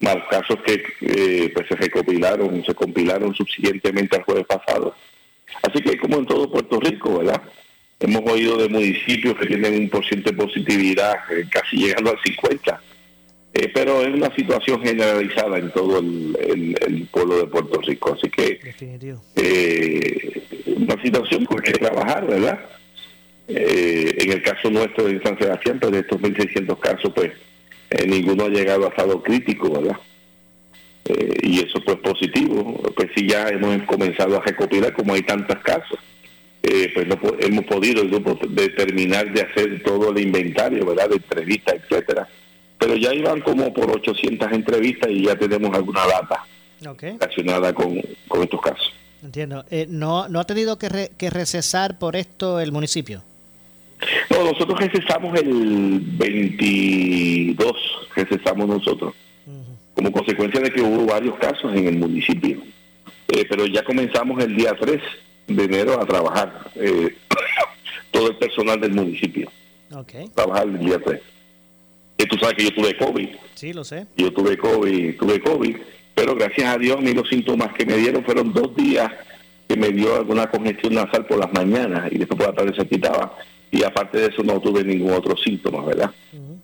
más 0.00 0.16
casos 0.30 0.56
que 0.64 0.82
eh, 1.02 1.50
pues 1.52 1.68
se 1.68 1.76
recopilaron, 1.76 2.64
se 2.64 2.74
compilaron 2.74 3.34
subsiguientemente 3.34 4.16
al 4.16 4.22
jueves 4.22 4.46
pasado. 4.46 4.94
Así 5.64 5.82
que 5.82 5.98
como 5.98 6.16
en 6.16 6.24
todo 6.24 6.50
Puerto 6.50 6.80
Rico, 6.80 7.18
¿verdad? 7.18 7.42
Hemos 7.98 8.30
oído 8.30 8.58
de 8.58 8.68
municipios 8.68 9.34
que 9.38 9.46
tienen 9.46 9.74
un 9.74 9.88
porcentaje 9.88 10.34
de 10.36 10.42
positividad 10.42 11.14
eh, 11.32 11.44
casi 11.50 11.76
llegando 11.78 12.10
al 12.10 12.18
50%. 12.18 12.78
Eh, 13.54 13.70
pero 13.72 14.02
es 14.02 14.12
una 14.14 14.34
situación 14.34 14.82
generalizada 14.82 15.56
en 15.58 15.70
todo 15.70 15.98
el, 16.00 16.36
el- 16.46 16.76
el 16.86 17.06
pueblo 17.06 17.38
de 17.38 17.46
Puerto 17.46 17.80
Rico. 17.80 18.12
Así 18.12 18.28
que 18.28 18.58
eh, 19.36 20.42
una 20.66 21.00
situación 21.02 21.46
con 21.46 21.60
que 21.60 21.72
trabajar, 21.72 22.26
¿verdad? 22.26 22.60
Eh, 23.48 24.14
en 24.18 24.32
el 24.32 24.42
caso 24.42 24.68
nuestro 24.70 25.04
de 25.04 25.22
San 25.22 25.38
Sebastián, 25.38 25.78
pues 25.80 25.92
de 25.92 26.00
estos 26.00 26.20
1.600 26.20 26.78
casos, 26.78 27.12
pues 27.14 27.32
ninguno 28.06 28.44
ha 28.44 28.48
llegado 28.50 28.84
a 28.84 28.88
estado 28.90 29.22
crítico, 29.22 29.70
¿verdad? 29.70 29.96
Y 31.42 31.60
eso 31.60 31.80
pues 31.84 31.96
positivo, 31.98 32.82
pues 32.94 33.08
sí 33.16 33.26
ya 33.28 33.48
hemos 33.48 33.80
comenzado 33.84 34.36
a 34.36 34.44
recopilar, 34.44 34.92
como 34.92 35.14
hay 35.14 35.22
tantos 35.22 35.56
casos, 35.62 35.98
eh, 36.68 36.90
pues 36.94 37.06
no 37.06 37.16
hemos 37.38 37.64
podido 37.64 38.02
el 38.02 38.08
grupo 38.10 38.38
determinar 38.48 39.32
de 39.32 39.42
hacer 39.42 39.82
todo 39.84 40.10
el 40.10 40.18
inventario, 40.20 40.84
¿verdad? 40.84 41.08
De 41.10 41.16
entrevistas, 41.16 41.76
etcétera. 41.76 42.28
Pero 42.78 42.96
ya 42.96 43.14
iban 43.14 43.40
como 43.40 43.72
por 43.72 43.90
800 43.90 44.50
entrevistas 44.52 45.08
y 45.10 45.24
ya 45.24 45.36
tenemos 45.36 45.74
alguna 45.74 46.00
data 46.06 46.44
relacionada 47.20 47.72
con, 47.72 48.00
con 48.28 48.42
estos 48.42 48.60
casos. 48.60 48.92
entiendo. 49.22 49.64
Eh, 49.70 49.86
¿no, 49.88 50.28
¿No 50.28 50.40
ha 50.40 50.44
tenido 50.44 50.78
que, 50.78 50.88
re- 50.88 51.10
que 51.16 51.30
recesar 51.30 51.98
por 51.98 52.16
esto 52.16 52.60
el 52.60 52.72
municipio? 52.72 53.22
No, 54.30 54.44
nosotros 54.44 54.78
recesamos 54.78 55.38
el 55.40 56.00
22, 56.02 57.72
recesamos 58.14 58.68
nosotros, 58.68 59.14
como 59.94 60.12
consecuencia 60.12 60.60
de 60.60 60.70
que 60.70 60.82
hubo 60.82 61.06
varios 61.06 61.34
casos 61.38 61.74
en 61.74 61.86
el 61.86 61.96
municipio. 61.98 62.58
Eh, 63.28 63.44
pero 63.48 63.66
ya 63.66 63.82
comenzamos 63.84 64.42
el 64.44 64.54
día 64.54 64.74
3 64.78 65.00
de 65.46 65.64
enero 65.64 66.00
a 66.00 66.06
trabajar, 66.06 66.70
eh, 66.74 67.16
todo 68.10 68.28
el 68.28 68.36
personal 68.36 68.80
del 68.80 68.92
municipio, 68.92 69.50
trabajar 70.34 70.66
el 70.66 70.78
día 70.78 71.00
3. 71.04 71.20
Y 72.18 72.24
tú 72.24 72.36
sabes 72.38 72.56
que 72.56 72.64
yo 72.64 72.70
tuve 72.74 72.96
COVID, 72.96 73.28
sí, 73.54 73.72
lo 73.72 73.84
sé. 73.84 74.06
yo 74.16 74.32
tuve 74.32 74.56
COVID, 74.56 75.16
tuve 75.18 75.40
COVID, 75.40 75.76
pero 76.14 76.34
gracias 76.34 76.74
a 76.74 76.78
Dios 76.78 76.96
a 76.96 77.00
mí 77.00 77.12
los 77.12 77.28
síntomas 77.28 77.74
que 77.74 77.84
me 77.84 77.96
dieron 77.96 78.24
fueron 78.24 78.52
dos 78.52 78.74
días 78.74 79.12
que 79.68 79.76
me 79.76 79.90
dio 79.90 80.16
alguna 80.16 80.48
congestión 80.48 80.94
nasal 80.94 81.26
por 81.26 81.38
las 81.38 81.52
mañanas 81.52 82.10
y 82.10 82.18
después 82.18 82.38
por 82.38 82.48
la 82.48 82.54
tarde 82.54 82.74
se 82.74 82.86
quitaba. 82.86 83.36
Y 83.70 83.82
aparte 83.82 84.18
de 84.18 84.26
eso 84.28 84.42
no 84.42 84.60
tuve 84.60 84.84
ningún 84.84 85.12
otro 85.12 85.36
síntoma, 85.36 85.84
¿verdad? 85.84 86.10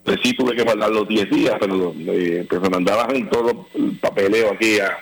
Pues 0.04 0.18
sí 0.22 0.32
tuve 0.34 0.54
que 0.54 0.64
mandar 0.64 0.90
los 0.90 1.06
10 1.06 1.30
días, 1.30 1.56
pero 1.60 1.92
eh, 1.98 2.46
pues 2.48 2.60
me 2.60 2.70
mandaban 2.70 3.28
todo 3.28 3.66
el 3.74 3.98
papeleo 3.98 4.52
aquí 4.52 4.78
a, 4.78 4.96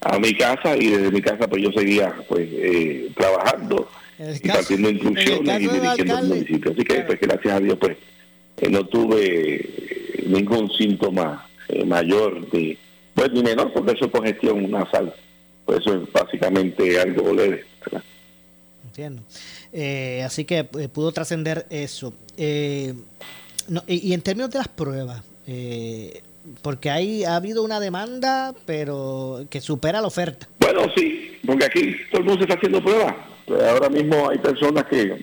a 0.00 0.18
mi 0.18 0.34
casa 0.34 0.76
y 0.76 0.88
desde 0.90 1.10
mi 1.10 1.20
casa 1.20 1.48
pues 1.48 1.62
yo 1.62 1.72
seguía 1.72 2.14
pues 2.28 2.48
eh, 2.52 3.10
trabajando 3.16 3.88
y 4.18 4.48
partiendo 4.48 4.90
instrucciones 4.90 5.60
y 5.60 5.68
dirigiendo 5.68 6.18
el 6.18 6.26
municipio. 6.26 6.72
Así 6.72 6.82
que 6.82 6.84
claro. 6.84 7.06
pues 7.06 7.20
gracias 7.20 7.54
a 7.54 7.60
Dios 7.60 7.78
pues 7.80 7.96
eh, 8.58 8.70
no 8.70 8.86
tuve 8.86 9.56
eh, 9.56 10.24
ningún 10.26 10.70
síntoma 10.70 11.48
eh, 11.68 11.84
mayor 11.84 12.48
de, 12.50 12.78
pues 13.14 13.32
ni 13.32 13.42
menor 13.42 13.72
porque 13.72 13.92
eso 13.92 14.06
es 14.06 14.10
congestión 14.10 14.70
nasal. 14.70 15.14
Pues 15.64 15.80
eso 15.80 15.94
es 15.94 16.12
básicamente 16.12 17.00
algo 17.00 17.34
leve. 17.34 17.64
¿verdad? 17.84 18.04
Entiendo. 18.84 19.22
Eh, 19.72 20.22
así 20.24 20.44
que 20.44 20.64
pudo 20.64 21.12
trascender 21.12 21.66
eso. 21.70 22.14
Eh, 22.36 22.94
no, 23.68 23.82
y, 23.88 24.10
y 24.10 24.12
en 24.12 24.22
términos 24.22 24.50
de 24.50 24.58
las 24.58 24.68
pruebas, 24.68 25.22
eh, 25.46 26.22
porque 26.62 26.90
hay, 26.90 27.24
ha 27.24 27.36
habido 27.36 27.62
una 27.62 27.80
demanda, 27.80 28.54
pero 28.64 29.46
que 29.50 29.60
supera 29.60 30.00
la 30.00 30.06
oferta. 30.06 30.48
Bueno, 30.58 30.82
sí, 30.96 31.38
porque 31.46 31.64
aquí 31.64 31.96
todo 32.10 32.20
el 32.20 32.26
mundo 32.26 32.40
se 32.40 32.44
está 32.44 32.54
haciendo 32.54 32.82
pruebas. 32.82 33.14
Pues 33.46 33.62
ahora 33.62 33.88
mismo 33.88 34.28
hay 34.28 34.38
personas 34.38 34.84
que 34.84 35.16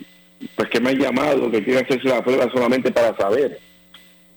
pues 0.56 0.70
que 0.70 0.80
me 0.80 0.90
han 0.90 1.00
llamado, 1.00 1.50
que 1.50 1.64
quieren 1.64 1.86
hacerse 1.86 2.10
la 2.10 2.24
prueba 2.24 2.50
solamente 2.52 2.92
para 2.92 3.16
saber. 3.16 3.60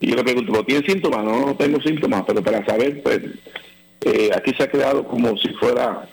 Y 0.01 0.09
yo 0.09 0.16
le 0.16 0.25
pregunto, 0.25 0.53
¿pero 0.53 0.64
¿tiene 0.64 0.87
síntomas? 0.87 1.25
No, 1.25 1.46
no 1.46 1.57
tengo 1.57 1.81
síntomas, 1.81 2.22
pero 2.27 2.42
para 2.42 2.64
saber, 2.64 3.03
pues 3.03 3.20
eh, 4.03 4.31
aquí 4.35 4.53
se 4.55 4.64
ha 4.64 4.70
creado 4.70 5.05
como 5.05 5.37
si 5.37 5.49
fuera 5.55 6.09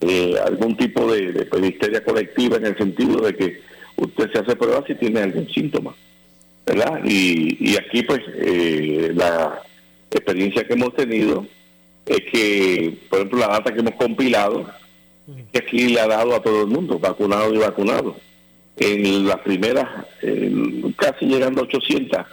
eh, 0.00 0.34
algún 0.44 0.76
tipo 0.76 1.10
de, 1.10 1.32
de 1.32 2.02
colectiva 2.04 2.56
en 2.56 2.66
el 2.66 2.76
sentido 2.76 3.20
de 3.20 3.34
que 3.34 3.60
usted 3.96 4.30
se 4.32 4.38
hace 4.40 4.56
pruebas 4.56 4.84
si 4.86 4.94
tiene 4.94 5.20
algún 5.20 5.48
síntoma, 5.48 5.94
¿verdad? 6.66 7.00
Y, 7.04 7.56
y 7.60 7.76
aquí 7.76 8.02
pues 8.02 8.20
eh, 8.36 9.12
la 9.14 9.62
experiencia 10.18 10.66
que 10.66 10.74
hemos 10.74 10.94
tenido 10.94 11.46
es 12.06 12.20
que, 12.32 12.98
por 13.08 13.20
ejemplo, 13.20 13.40
la 13.40 13.48
data 13.48 13.72
que 13.72 13.80
hemos 13.80 13.94
compilado, 13.94 14.66
que 15.52 15.58
aquí 15.58 15.88
le 15.88 16.00
ha 16.00 16.08
dado 16.08 16.34
a 16.34 16.42
todo 16.42 16.62
el 16.62 16.66
mundo, 16.66 16.98
vacunado 16.98 17.54
y 17.54 17.58
vacunado. 17.58 18.16
En 18.76 19.26
las 19.26 19.38
primeras, 19.40 20.06
casi 20.96 21.26
llegando 21.26 21.60
a 21.60 21.64
800, 21.64 22.26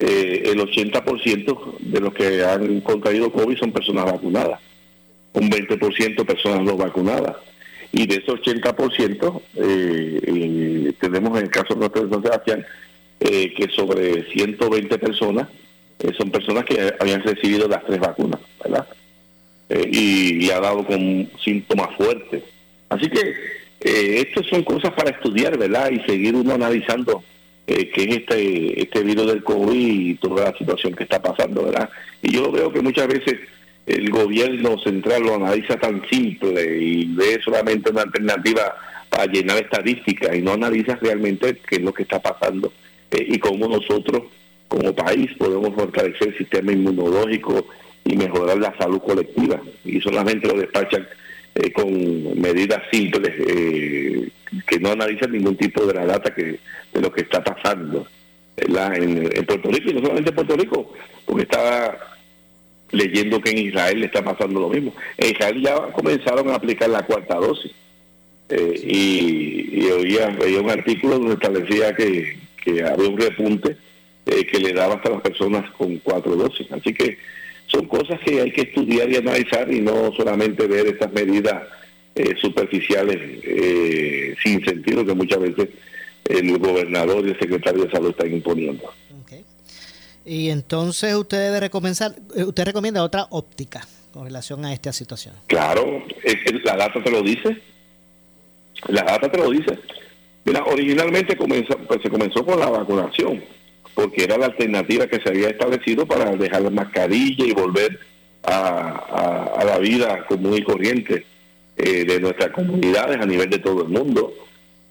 eh, 0.00 0.42
el 0.46 0.58
80% 0.58 1.78
de 1.78 2.00
los 2.00 2.12
que 2.12 2.44
han 2.44 2.80
contraído 2.80 3.32
COVID 3.32 3.56
son 3.56 3.72
personas 3.72 4.06
vacunadas, 4.06 4.60
un 5.32 5.48
20% 5.48 6.26
personas 6.26 6.62
no 6.62 6.76
vacunadas. 6.76 7.36
Y 7.92 8.06
de 8.06 8.16
esos 8.16 8.40
80%, 8.40 9.42
eh, 9.54 10.20
eh, 10.26 10.92
tenemos 10.98 11.38
en 11.38 11.44
el 11.44 11.50
caso 11.50 11.74
nuestro 11.74 12.06
de 12.06 12.14
San 12.14 12.22
Sebastián, 12.22 12.66
eh, 13.20 13.52
que 13.54 13.68
sobre 13.68 14.24
120 14.32 14.98
personas 14.98 15.48
eh, 16.02 16.12
son 16.16 16.30
personas 16.30 16.64
que 16.64 16.92
habían 16.98 17.22
recibido 17.22 17.68
las 17.68 17.84
tres 17.84 18.00
vacunas, 18.00 18.40
¿verdad? 18.62 18.86
Eh, 19.68 19.88
y, 19.90 20.50
ha 20.50 20.60
dado 20.60 20.84
con 20.84 21.30
síntomas 21.42 21.96
fuertes. 21.96 22.42
Así 22.88 23.08
que 23.08 23.20
eh, 23.80 24.26
estas 24.26 24.46
son 24.46 24.64
cosas 24.64 24.92
para 24.92 25.10
estudiar, 25.10 25.56
¿verdad? 25.56 25.90
Y 25.90 26.00
seguir 26.00 26.34
uno 26.34 26.54
analizando 26.54 27.22
que 27.64 27.90
es 27.94 28.16
este, 28.16 28.82
este 28.82 29.02
virus 29.02 29.28
del 29.28 29.44
COVID 29.44 29.72
y 29.72 30.14
toda 30.16 30.50
la 30.50 30.58
situación 30.58 30.94
que 30.94 31.04
está 31.04 31.22
pasando, 31.22 31.64
¿verdad? 31.64 31.88
Y 32.20 32.32
yo 32.32 32.50
veo 32.50 32.70
que 32.72 32.82
muchas 32.82 33.06
veces 33.06 33.38
el 33.86 34.10
gobierno 34.10 34.78
central 34.78 35.22
lo 35.22 35.36
analiza 35.36 35.78
tan 35.78 36.02
simple 36.10 36.78
y 36.78 37.06
ve 37.14 37.40
solamente 37.42 37.90
una 37.90 38.02
alternativa 38.02 38.76
para 39.08 39.26
llenar 39.26 39.58
estadísticas 39.58 40.36
y 40.36 40.42
no 40.42 40.52
analiza 40.52 40.98
realmente 41.00 41.56
qué 41.66 41.76
es 41.76 41.82
lo 41.82 41.94
que 41.94 42.02
está 42.02 42.20
pasando 42.20 42.72
y 43.10 43.38
cómo 43.38 43.68
nosotros 43.68 44.24
como 44.72 44.94
país 44.94 45.30
podemos 45.36 45.74
fortalecer 45.74 46.28
el 46.28 46.38
sistema 46.38 46.72
inmunológico 46.72 47.66
y 48.06 48.16
mejorar 48.16 48.56
la 48.56 48.74
salud 48.78 49.02
colectiva. 49.02 49.60
Y 49.84 50.00
solamente 50.00 50.48
lo 50.48 50.58
despachan 50.58 51.06
eh, 51.54 51.70
con 51.72 52.40
medidas 52.40 52.80
simples 52.90 53.34
eh, 53.38 54.30
que 54.66 54.80
no 54.80 54.92
analizan 54.92 55.32
ningún 55.32 55.58
tipo 55.58 55.84
de 55.84 55.92
la 55.92 56.06
data 56.06 56.34
que 56.34 56.58
de 56.90 57.00
lo 57.02 57.12
que 57.12 57.20
está 57.20 57.44
pasando 57.44 58.06
en, 58.56 59.44
Puerto 59.44 59.70
Rico 59.70 59.90
y 59.90 59.92
no 59.92 60.00
solamente 60.00 60.30
en 60.30 60.36
Puerto 60.36 60.56
Rico, 60.56 60.92
porque 61.26 61.42
estaba 61.42 61.98
leyendo 62.92 63.42
que 63.42 63.50
en 63.50 63.58
Israel 63.58 64.00
le 64.00 64.06
está 64.06 64.24
pasando 64.24 64.58
lo 64.58 64.70
mismo. 64.70 64.94
En 65.18 65.32
Israel 65.32 65.60
ya 65.60 65.76
comenzaron 65.92 66.48
a 66.48 66.54
aplicar 66.54 66.88
la 66.88 67.02
cuarta 67.02 67.34
dosis 67.34 67.72
eh, 68.48 68.80
y, 68.82 69.82
y 69.82 69.90
oía, 69.90 70.34
un 70.60 70.70
artículo 70.70 71.18
donde 71.18 71.34
establecía 71.34 71.94
que, 71.94 72.38
que 72.64 72.82
había 72.82 73.08
un 73.10 73.18
repunte 73.18 73.76
que 74.24 74.58
le 74.58 74.72
daba 74.72 74.94
hasta 74.94 75.10
las 75.10 75.20
personas 75.20 75.70
con 75.72 75.98
cuatro 75.98 76.36
dosis. 76.36 76.70
Así 76.72 76.94
que 76.94 77.18
son 77.66 77.86
cosas 77.86 78.20
que 78.20 78.40
hay 78.40 78.52
que 78.52 78.62
estudiar 78.62 79.10
y 79.10 79.16
analizar 79.16 79.72
y 79.72 79.80
no 79.80 80.12
solamente 80.16 80.66
ver 80.66 80.86
estas 80.86 81.12
medidas 81.12 81.62
eh, 82.14 82.34
superficiales 82.40 83.16
eh, 83.42 84.34
sin 84.42 84.64
sentido 84.64 85.04
que 85.04 85.14
muchas 85.14 85.40
veces 85.40 85.68
el 86.28 86.58
gobernador 86.58 87.26
y 87.26 87.30
el 87.30 87.38
secretario 87.38 87.84
de 87.84 87.90
salud 87.90 88.10
están 88.10 88.32
imponiendo. 88.32 88.92
Y 90.24 90.50
entonces 90.50 91.14
usted 91.16 91.38
debe 91.38 91.58
recomendar, 91.58 92.14
eh, 92.36 92.44
usted 92.44 92.64
recomienda 92.64 93.02
otra 93.02 93.26
óptica 93.30 93.84
con 94.12 94.24
relación 94.24 94.64
a 94.64 94.72
esta 94.72 94.92
situación. 94.92 95.34
Claro, 95.48 96.04
la 96.62 96.76
data 96.76 97.02
te 97.02 97.10
lo 97.10 97.22
dice. 97.22 97.56
La 98.86 99.02
data 99.02 99.28
te 99.28 99.38
lo 99.38 99.50
dice. 99.50 99.78
Mira, 100.44 100.62
originalmente 100.64 101.36
comenzó, 101.36 101.76
pues 101.78 102.00
se 102.02 102.10
comenzó 102.10 102.44
con 102.44 102.60
la 102.60 102.68
vacunación 102.68 103.42
porque 103.94 104.24
era 104.24 104.38
la 104.38 104.46
alternativa 104.46 105.06
que 105.06 105.20
se 105.20 105.28
había 105.28 105.48
establecido 105.48 106.06
para 106.06 106.30
dejar 106.36 106.62
la 106.62 106.70
mascarilla 106.70 107.44
y 107.44 107.52
volver 107.52 107.98
a, 108.44 109.62
la 109.64 109.78
vida 109.78 110.24
común 110.26 110.56
y 110.56 110.62
corriente 110.62 111.24
eh, 111.76 112.04
de 112.04 112.20
nuestras 112.20 112.50
comunidades 112.50 113.20
a 113.20 113.26
nivel 113.26 113.50
de 113.50 113.58
todo 113.58 113.82
el 113.82 113.88
mundo. 113.88 114.34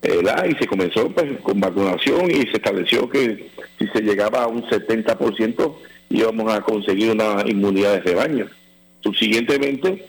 Y 0.04 0.56
se 0.56 0.66
comenzó 0.66 1.10
pues, 1.12 1.40
con 1.44 1.60
vacunación 1.60 2.32
y 2.32 2.48
se 2.48 2.58
estableció 2.58 3.08
que 3.08 3.52
si 3.78 3.88
se 3.88 4.02
llegaba 4.02 4.44
a 4.44 4.48
un 4.48 4.64
70% 4.64 5.76
íbamos 6.10 6.52
a 6.52 6.62
conseguir 6.62 7.12
una 7.12 7.44
inmunidad 7.46 7.94
de 7.94 8.00
rebaño. 8.00 8.48
Subsiguientemente, 9.02 10.06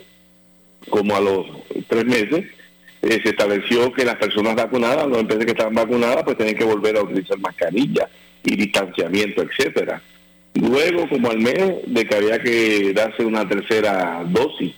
como 0.88 1.14
a 1.14 1.20
los 1.20 1.46
tres 1.88 2.06
meses, 2.06 2.46
eh, 3.02 3.20
se 3.22 3.30
estableció 3.30 3.92
que 3.92 4.04
las 4.04 4.16
personas 4.16 4.54
vacunadas, 4.54 5.06
los 5.08 5.18
empresas 5.18 5.44
que 5.44 5.52
estaban 5.52 5.74
vacunadas, 5.74 6.24
pues 6.24 6.38
tenían 6.38 6.56
que 6.56 6.64
volver 6.64 6.96
a 6.96 7.02
utilizar 7.02 7.38
mascarilla 7.38 8.08
y 8.44 8.56
distanciamiento, 8.56 9.42
etcétera. 9.42 10.02
Luego, 10.54 11.08
como 11.08 11.30
al 11.30 11.38
mes 11.38 11.58
de 11.86 12.04
que 12.04 12.14
había 12.14 12.38
que 12.42 12.92
darse 12.92 13.24
una 13.24 13.48
tercera 13.48 14.22
dosis, 14.26 14.74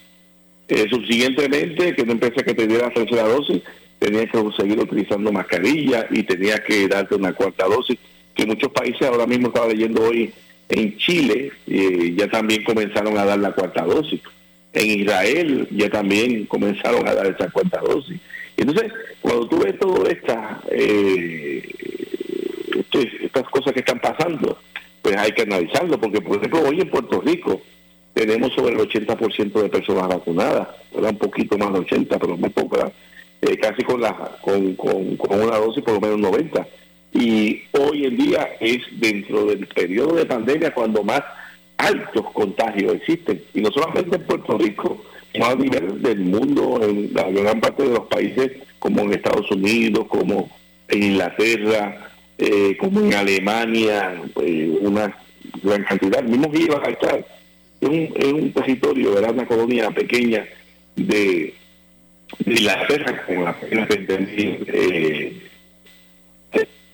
eh, 0.68 0.86
subsiguientemente, 0.88 1.94
que 1.94 2.02
una 2.02 2.12
empresa 2.12 2.42
que 2.42 2.54
te 2.54 2.66
diera 2.66 2.88
la 2.88 2.94
tercera 2.94 3.24
dosis 3.24 3.62
tenía 3.98 4.26
que 4.26 4.38
seguir 4.56 4.78
utilizando 4.78 5.32
mascarilla 5.32 6.06
y 6.10 6.22
tenía 6.22 6.62
que 6.62 6.86
darte 6.88 7.14
una 7.14 7.32
cuarta 7.32 7.66
dosis, 7.66 7.98
que 8.34 8.46
muchos 8.46 8.70
países, 8.70 9.02
ahora 9.02 9.26
mismo 9.26 9.48
estaba 9.48 9.68
leyendo 9.68 10.02
hoy 10.02 10.32
en 10.68 10.96
Chile, 10.96 11.52
eh, 11.66 12.14
ya 12.16 12.28
también 12.28 12.64
comenzaron 12.64 13.16
a 13.18 13.24
dar 13.24 13.38
la 13.38 13.52
cuarta 13.52 13.84
dosis. 13.84 14.20
En 14.72 15.00
Israel 15.00 15.68
ya 15.70 15.88
también 15.88 16.46
comenzaron 16.46 17.06
a 17.06 17.14
dar 17.14 17.26
esa 17.26 17.48
cuarta 17.50 17.80
dosis. 17.80 18.20
Entonces, 18.56 18.92
cuando 19.20 19.48
tú 19.48 19.58
ves 19.58 19.78
todo 19.78 20.06
esta, 20.06 20.60
eh, 20.70 21.62
estas 22.74 23.44
cosas 23.50 23.72
que 23.72 23.80
están 23.80 24.00
pasando, 24.00 24.58
pues 25.02 25.16
hay 25.16 25.32
que 25.32 25.42
analizarlo, 25.42 25.98
porque 26.00 26.20
por 26.20 26.36
ejemplo 26.36 26.62
hoy 26.68 26.80
en 26.80 26.90
Puerto 26.90 27.20
Rico 27.20 27.60
tenemos 28.14 28.52
sobre 28.54 28.74
el 28.74 28.80
80% 28.80 29.52
de 29.62 29.68
personas 29.68 30.08
vacunadas, 30.08 30.68
era 30.96 31.10
un 31.10 31.18
poquito 31.18 31.58
más 31.58 31.72
de 31.72 31.80
80, 31.80 32.18
pero 32.18 32.36
muy 32.36 32.50
poco, 32.50 32.92
eh, 33.42 33.58
casi 33.58 33.82
con, 33.82 34.00
la, 34.00 34.14
con, 34.40 34.74
con, 34.76 35.18
una 35.28 35.58
dosis 35.58 35.82
por 35.82 35.94
lo 35.94 36.00
menos 36.00 36.18
90. 36.18 36.66
Y 37.12 37.62
hoy 37.72 38.06
en 38.06 38.16
día 38.16 38.50
es 38.60 38.78
dentro 38.92 39.44
del 39.46 39.66
periodo 39.66 40.14
de 40.14 40.26
pandemia 40.26 40.72
cuando 40.72 41.02
más 41.02 41.22
altos 41.76 42.30
contagios 42.32 42.94
existen, 42.94 43.42
y 43.52 43.60
no 43.60 43.70
solamente 43.70 44.16
en 44.16 44.22
Puerto 44.22 44.56
Rico, 44.58 45.04
sino 45.32 45.46
a 45.46 45.54
nivel 45.56 46.00
del 46.00 46.20
mundo, 46.20 46.80
en 46.82 47.12
la 47.12 47.28
gran 47.30 47.60
parte 47.60 47.82
de 47.82 47.94
los 47.94 48.06
países 48.06 48.52
como 48.78 49.00
en 49.00 49.12
Estados 49.12 49.50
Unidos, 49.50 50.06
como 50.08 50.50
en 50.88 51.02
Inglaterra, 51.02 52.13
eh, 52.38 52.76
como 52.78 53.00
en 53.00 53.14
Alemania, 53.14 54.20
eh, 54.42 54.78
una 54.80 55.14
gran 55.62 55.84
cantidad. 55.84 56.22
mismo 56.22 56.50
que 56.50 56.62
iba 56.62 56.80
a 56.82 56.90
estar 56.90 57.24
en 57.80 58.34
un, 58.34 58.52
territorio, 58.52 59.18
era 59.18 59.30
una 59.30 59.46
colonia 59.46 59.90
pequeña 59.90 60.44
de, 60.96 61.54
de 62.38 62.52
Inglaterra, 62.52 63.24
con 63.26 63.44
la 63.44 63.56
eh, 63.70 65.36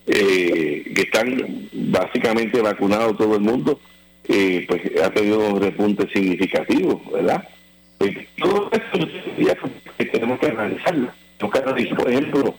eh, 0.06 0.92
que 0.94 1.02
están 1.02 1.68
básicamente 1.72 2.60
vacunados 2.60 3.16
todo 3.16 3.36
el 3.36 3.42
mundo, 3.42 3.80
eh, 4.28 4.64
pues 4.68 4.82
ha 5.02 5.10
tenido 5.10 5.38
un 5.38 5.60
repunte 5.60 6.08
significativo, 6.12 7.02
¿verdad? 7.12 7.48
todo 8.38 8.70
esto 8.72 9.06
tenemos 10.10 10.40
que 10.40 10.46
analizarlo. 10.46 11.10
Tenemos 11.36 11.52
que 11.52 11.68
analizar, 11.68 11.96
por 11.98 12.10
ejemplo, 12.10 12.54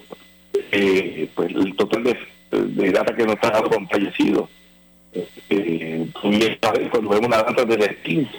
pues 1.36 1.56
el 1.56 1.76
total 1.76 2.04
de 2.04 2.18
de 2.52 2.92
data 2.92 3.16
que 3.16 3.26
nos 3.26 3.36
está 3.36 3.50
dado 3.52 3.70
con 3.70 3.88
fallecidos. 3.88 4.50
Eh, 5.50 6.08
cuando 6.92 7.10
vemos 7.10 7.28
una 7.28 7.44
data 7.44 7.66
de 7.66 7.98
15, 8.04 8.32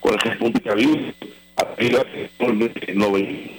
con 0.00 0.14
el 0.14 0.20
repunte 0.20 0.60
que 0.60 0.68
ha 0.68 0.72
habido, 0.72 0.96
arriba 1.56 2.04
de 2.04 2.94
90 2.94 3.50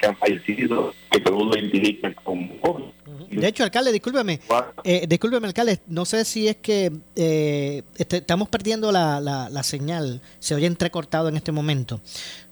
que 0.00 0.06
han 0.06 0.16
fallecido, 0.16 0.94
que 1.10 1.20
todos 1.20 1.46
lo 1.46 1.56
identifican 1.56 2.14
como 2.24 2.92
de 3.30 3.48
hecho, 3.48 3.64
alcalde, 3.64 3.92
discúlpeme, 3.92 4.40
eh, 4.84 5.06
discúlpeme, 5.08 5.46
alcalde, 5.48 5.80
no 5.88 6.04
sé 6.04 6.24
si 6.24 6.48
es 6.48 6.56
que 6.56 6.92
eh, 7.16 7.82
este, 7.96 8.18
estamos 8.18 8.48
perdiendo 8.48 8.92
la, 8.92 9.20
la, 9.20 9.48
la, 9.48 9.62
señal, 9.62 10.20
se 10.38 10.54
oye 10.54 10.66
entrecortado 10.66 11.28
en 11.28 11.36
este 11.36 11.52
momento. 11.52 12.00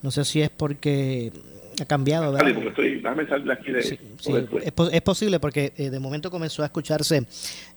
No 0.03 0.11
sé 0.11 0.25
si 0.25 0.43
es 0.43 0.51
porque 0.51 1.33
ha 1.83 1.87
cambiado, 1.87 2.33
¿verdad? 2.33 2.49
es, 4.93 5.03
posible 5.03 5.41
porque 5.41 5.73
eh, 5.77 5.91
de 5.91 6.01
momento 6.01 6.31
comenzó 6.31 6.63
a 6.63 6.67
escucharse 6.67 7.27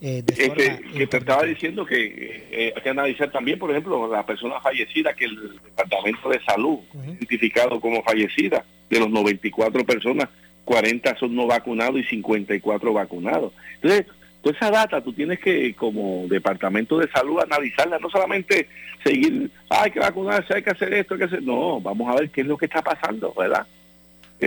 eh, 0.02 0.24
de 0.24 0.36
forma 0.36 0.56
que, 0.56 1.08
te 1.08 1.18
estaba 1.18 1.44
diciendo 1.44 1.86
que 1.86 2.48
eh, 2.52 2.74
hay 2.76 2.82
que 2.82 2.90
analizar 2.90 3.32
también, 3.32 3.60
por 3.60 3.72
ejemplo, 3.72 4.08
la 4.12 4.26
persona 4.26 4.60
fallecida 4.62 5.14
que 5.14 5.26
el 5.26 5.60
Departamento 5.64 6.30
de 6.30 6.40
Salud 6.44 6.80
identificado 7.06 7.80
como 7.80 8.04
fallecida. 8.04 8.66
De 8.90 9.00
los 9.00 9.10
94 9.10 9.84
personas, 9.84 10.30
40 10.64 11.18
son 11.18 11.36
no 11.36 11.48
vacunados 11.48 12.00
y 12.00 12.04
54 12.04 12.94
vacunados. 12.94 13.52
Entonces, 13.82 14.06
toda 14.42 14.56
esa 14.56 14.70
data 14.70 15.02
tú 15.02 15.12
tienes 15.12 15.40
que, 15.40 15.74
como 15.74 16.28
Departamento 16.28 17.00
de 17.00 17.10
Salud, 17.10 17.40
analizarla, 17.40 17.98
no 17.98 18.12
solamente 18.12 18.68
seguir, 19.04 19.50
hay 19.70 19.90
que 19.90 20.00
vacunarse, 20.00 20.54
hay 20.54 20.64
que 20.64 20.70
hacer 20.70 20.94
esto, 20.94 21.16
hay 21.16 21.20
que 21.20 21.26
hacer... 21.26 21.44
No, 21.44 21.82
vamos 21.82 22.10
a 22.12 22.20
ver 22.20 22.30
qué 22.30 22.42
es 22.42 22.48
lo 22.48 22.58
que 22.58 22.66
está 22.66 22.84
pasando, 22.84 23.34
¿verdad? 23.36 23.66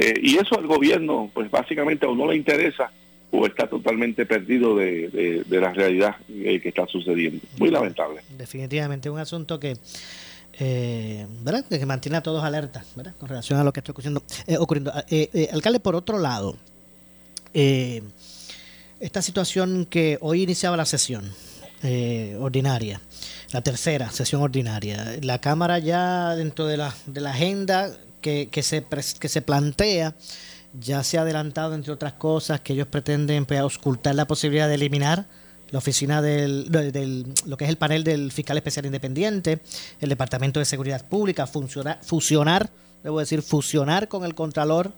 Eh, 0.01 0.21
y 0.23 0.37
eso 0.37 0.57
al 0.57 0.67
gobierno, 0.67 1.31
pues 1.35 1.51
básicamente 1.51 2.07
o 2.07 2.15
no 2.15 2.29
le 2.31 2.37
interesa 2.37 2.91
o 3.31 3.47
está 3.47 3.67
totalmente 3.67 4.25
perdido 4.27 4.77
de, 4.77 5.45
la 5.49 5.73
realidad 5.73 6.17
eh, 6.29 6.61
que 6.61 6.69
está 6.69 6.87
sucediendo. 6.87 7.45
Muy 7.59 7.71
lamentable. 7.71 8.23
Definitivamente, 8.37 9.11
un 9.11 9.19
asunto 9.19 9.59
que... 9.59 9.77
Eh, 10.61 11.25
¿verdad? 11.43 11.65
que 11.69 11.87
mantiene 11.87 12.19
a 12.19 12.21
todos 12.21 12.43
alerta 12.43 12.85
¿verdad? 12.97 13.15
con 13.21 13.29
relación 13.29 13.61
a 13.61 13.65
lo 13.65 13.73
que 13.73 13.79
está 13.79 13.93
ocurriendo. 13.93 14.23
ocurriendo. 14.59 14.93
alcalde, 15.53 15.79
por 15.79 15.95
otro 15.95 16.19
lado, 16.19 16.57
esta 17.55 19.23
situación 19.23 19.87
que 19.89 20.19
hoy 20.21 20.43
iniciaba 20.43 20.77
la 20.77 20.85
sesión 20.85 21.31
ordinaria, 22.41 23.01
la 23.53 23.61
tercera 23.61 24.11
sesión 24.11 24.43
ordinaria, 24.43 25.19
la 25.23 25.41
Cámara 25.41 25.79
ya 25.79 26.35
dentro 26.35 26.67
de 26.67 26.77
la, 26.77 26.93
de 27.07 27.21
la 27.21 27.31
agenda 27.31 27.97
que, 28.21 28.49
que, 28.51 28.63
se, 28.63 28.85
que 29.21 29.29
se 29.29 29.43
plantea 29.43 30.15
ya 30.79 31.03
se 31.03 31.19
ha 31.19 31.23
adelantado, 31.23 31.75
entre 31.75 31.93
otras 31.93 32.13
cosas, 32.13 32.61
que 32.61 32.75
ellos 32.75 32.87
pretenden 32.87 33.47
pues, 33.47 33.61
ocultar 33.77 34.15
la 34.15 34.27
posibilidad 34.27 34.69
de 34.69 34.75
eliminar 34.75 35.27
la 35.71 35.79
oficina 35.79 36.23
del, 36.23 36.71
del, 36.71 37.27
lo 37.47 37.57
que 37.57 37.65
es 37.65 37.71
el 37.71 37.77
panel 37.77 38.05
del 38.05 38.33
fiscal 38.33 38.57
especial 38.57 38.87
independiente, 38.87 39.61
el 40.01 40.09
departamento 40.09 40.61
de 40.61 40.67
seguridad 40.67 41.07
pública, 41.07 41.47
fusionar, 41.47 41.99
fusionar 42.03 42.71
debo 43.03 43.21
decir, 43.21 43.43
fusionar 43.43 44.09
con 44.09 44.25
el 44.25 44.35
contralor, 44.35 44.93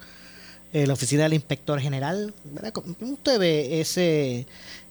eh, 0.72 0.86
la 0.86 0.92
oficina 0.92 1.24
del 1.24 1.34
inspector 1.34 1.80
general. 1.80 2.32
¿Cómo 2.72 2.94
usted 3.12 3.38
ve 3.38 3.80
ese, 3.80 4.46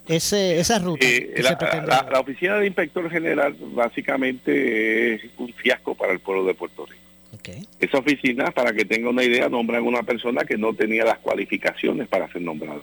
ese, 0.08 0.60
esa 0.60 0.80
ruta. 0.80 1.06
Eh, 1.06 1.34
que 1.36 1.44
la, 1.44 1.50
se 1.50 1.56
pretende 1.56 1.88
la- 1.88 1.96
dar? 1.96 2.12
la 2.12 2.20
oficina 2.20 2.56
del 2.56 2.66
inspector 2.68 3.10
general 3.10 3.56
básicamente 3.74 5.16
es 5.16 5.22
un 5.38 5.54
fiasco 5.54 5.96
para 5.96 6.12
el 6.14 6.20
pueblo 6.20 6.46
de 6.46 6.54
Puerto 6.54 6.86
Rico. 6.86 7.02
Ok. 7.40 7.50
Esa 7.80 7.98
oficina, 7.98 8.52
para 8.52 8.74
que 8.74 8.86
tenga 8.86 9.10
una 9.10 9.24
idea, 9.24 9.50
nombran 9.50 9.84
una 9.84 10.04
persona 10.04 10.44
que 10.44 10.58
no 10.58 10.74
tenía 10.74 11.06
las 11.06 11.20
cualificaciones 11.20 12.08
para 12.08 12.32
ser 12.32 12.42
nombrada. 12.42 12.82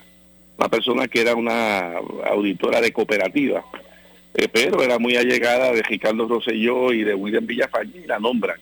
Una 0.58 0.68
persona 0.68 1.08
que 1.08 1.20
era 1.20 1.34
una 1.34 1.98
auditora 2.24 2.80
de 2.80 2.92
cooperativa, 2.92 3.64
eh, 4.34 4.48
pero 4.50 4.82
era 4.82 4.98
muy 4.98 5.16
allegada 5.16 5.72
de 5.72 5.82
Ricardo 5.82 6.26
Rosselló 6.26 6.92
y 6.92 7.04
de 7.04 7.14
William 7.14 7.46
Villafañe 7.46 8.02
y 8.04 8.06
la 8.06 8.18
nombran 8.18 8.58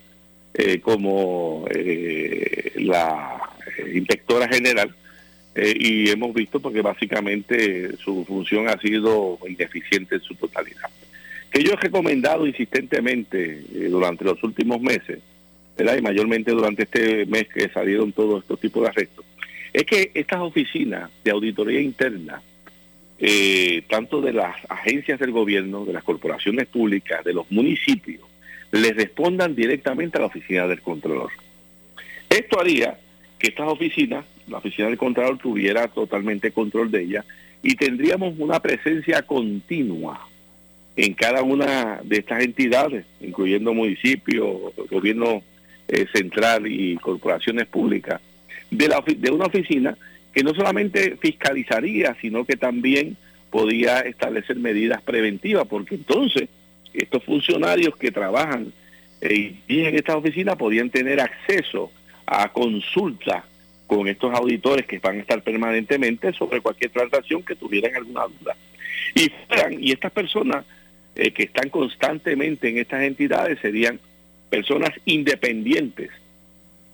eh, 0.57 0.79
como 0.79 1.67
eh, 1.69 2.71
la 2.77 3.41
eh, 3.77 3.97
inspectora 3.97 4.47
general. 4.49 4.95
Y 5.57 6.11
hemos 6.11 6.35
visto 6.35 6.59
porque 6.59 6.81
básicamente 6.81 7.97
su 7.97 8.25
función 8.25 8.69
ha 8.69 8.77
sido 8.81 9.39
ineficiente 9.49 10.17
en 10.17 10.21
su 10.21 10.35
totalidad. 10.35 10.91
Que 11.49 11.63
yo 11.63 11.73
he 11.73 11.77
recomendado 11.77 12.45
insistentemente 12.45 13.63
durante 13.89 14.25
los 14.25 14.43
últimos 14.43 14.81
meses, 14.81 15.21
¿verdad? 15.77 15.97
y 15.99 16.03
mayormente 16.03 16.53
durante 16.53 16.85
este 16.85 17.27
mes 17.27 17.49
que 17.49 17.69
salieron 17.69 18.13
todos 18.13 18.43
estos 18.43 18.61
tipos 18.61 18.83
de 18.83 18.89
arrestos, 18.89 19.25
es 19.73 19.85
que 19.85 20.11
estas 20.15 20.41
oficinas 20.41 21.11
de 21.25 21.31
auditoría 21.33 21.81
interna, 21.81 22.41
eh, 23.19 23.83
tanto 23.89 24.21
de 24.21 24.33
las 24.33 24.55
agencias 24.69 25.19
del 25.19 25.33
gobierno, 25.33 25.85
de 25.85 25.93
las 25.93 26.05
corporaciones 26.05 26.67
públicas, 26.67 27.25
de 27.25 27.35
los 27.35 27.51
municipios, 27.51 28.23
les 28.71 28.95
respondan 28.95 29.55
directamente 29.55 30.19
a 30.19 30.23
la 30.23 30.27
oficina 30.27 30.67
del 30.67 30.81
Contralor. 30.81 31.31
Esto 32.29 32.61
haría 32.61 32.99
que 33.39 33.49
estas 33.49 33.69
oficinas, 33.69 34.25
la 34.49 34.59
oficina 34.59 34.89
del 34.89 34.99
Contralor 34.99 35.39
tuviera 35.39 35.89
totalmente 35.89 36.53
control 36.53 36.91
de 36.91 37.03
ellas 37.03 37.25
y 37.63 37.77
tendríamos 37.77 38.35
una 38.39 38.61
presencia 38.61 39.23
continua 39.23 40.29
en 40.97 41.15
cada 41.15 41.43
una 41.43 42.01
de 42.05 42.19
estas 42.19 42.45
entidades, 42.45 43.05
incluyendo 43.21 43.75
municipios, 43.75 44.73
gobierno 44.91 45.43
eh, 45.89 46.07
central 46.13 46.67
y 46.67 46.97
corporaciones 46.97 47.67
públicas, 47.67 48.21
de, 48.71 48.89
la, 48.89 49.05
una 49.33 49.47
oficina 49.47 49.97
que 50.33 50.43
no 50.43 50.55
solamente 50.55 51.17
fiscalizaría, 51.21 52.17
sino 52.21 52.45
que 52.45 52.57
también 52.57 53.17
podía 53.51 54.01
establecer 54.01 54.57
medidas 54.57 55.01
preventivas, 55.03 55.67
porque 55.67 55.95
entonces 55.95 56.49
estos 56.93 57.23
funcionarios 57.23 57.97
que 57.97 58.11
trabajan 58.11 58.73
eh, 59.21 59.55
y 59.69 59.81
en 59.81 59.95
estas 59.95 60.17
oficinas 60.17 60.57
podían 60.57 60.91
tener 60.91 61.21
acceso 61.21 61.93
a 62.27 62.53
consultas 62.53 63.45
con 63.87 64.09
estos 64.09 64.35
auditores 64.35 64.87
que 64.87 64.99
van 64.99 65.19
a 65.19 65.21
estar 65.21 65.43
permanentemente 65.43 66.33
sobre 66.33 66.61
cualquier 66.61 66.91
transacción 66.91 67.43
que 67.43 67.55
tuvieran 67.55 67.95
alguna 67.95 68.23
duda. 68.41 68.57
Y, 69.15 69.31
y 69.81 69.93
estas 69.93 70.11
personas 70.11 70.65
eh, 71.15 71.31
que 71.31 71.45
están 71.45 71.69
constantemente 71.69 72.69
en 72.69 72.79
estas 72.79 73.03
entidades 73.03 73.59
serían 73.61 74.01
personas 74.51 74.91
independientes 75.05 76.11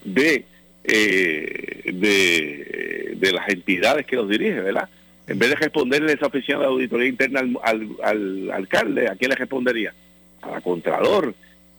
de, 0.05 0.45
eh, 0.85 1.91
de, 1.93 3.33
las 3.33 3.49
entidades 3.49 4.07
que 4.07 4.17
los 4.17 4.29
dirigen, 4.29 4.65
¿verdad? 4.65 4.89
En 5.27 5.39
vez 5.39 5.51
de 5.51 5.57
responderle 5.57 6.13
esa 6.13 6.27
oficina 6.27 6.59
de 6.59 6.67
auditoría 6.67 7.09
interna 7.09 7.41
al, 7.41 7.57
al, 7.63 7.97
al 8.03 8.51
alcalde, 8.51 9.09
¿a 9.09 9.15
quién 9.15 9.31
le 9.31 9.37
respondería? 9.37 9.95
A 10.43 10.51
la 10.51 10.61
Contralor, 10.61 11.35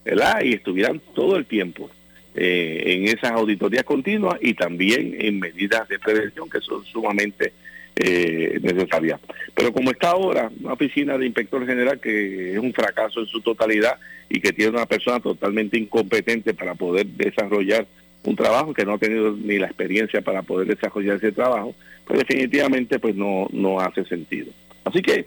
¿verdad? 0.05 0.41
Y 0.43 0.53
estuvieran 0.53 1.01
todo 1.13 1.35
el 1.35 1.45
tiempo 1.45 1.89
eh, 2.33 2.83
en 2.85 3.07
esas 3.09 3.31
auditorías 3.31 3.83
continuas 3.83 4.37
y 4.41 4.53
también 4.53 5.17
en 5.19 5.37
medidas 5.39 5.85
de 5.89 5.99
prevención 5.99 6.49
que 6.49 6.61
son 6.61 6.85
sumamente 6.85 7.51
eh, 7.95 8.59
necesarias. 8.61 9.19
Pero 9.53 9.73
como 9.73 9.91
está 9.91 10.11
ahora, 10.11 10.49
una 10.61 10.73
oficina 10.73 11.17
de 11.17 11.25
inspector 11.25 11.65
general 11.65 11.99
que 11.99 12.53
es 12.53 12.57
un 12.57 12.73
fracaso 12.73 13.19
en 13.19 13.25
su 13.25 13.41
totalidad 13.41 13.97
y 14.29 14.39
que 14.39 14.53
tiene 14.53 14.71
una 14.71 14.85
persona 14.85 15.19
totalmente 15.19 15.77
incompetente 15.77 16.53
para 16.53 16.75
poder 16.75 17.05
desarrollar 17.07 17.85
un 18.23 18.35
trabajo 18.35 18.73
que 18.73 18.85
no 18.85 18.93
ha 18.93 18.97
tenido 18.97 19.35
ni 19.35 19.57
la 19.57 19.67
experiencia 19.67 20.21
para 20.21 20.41
poder 20.43 20.67
desarrollar 20.67 21.17
ese 21.17 21.31
trabajo, 21.31 21.75
pues 22.05 22.19
definitivamente 22.19 22.99
pues 22.99 23.15
no, 23.15 23.47
no 23.51 23.79
hace 23.79 24.05
sentido. 24.05 24.51
Así 24.83 25.01
que 25.01 25.25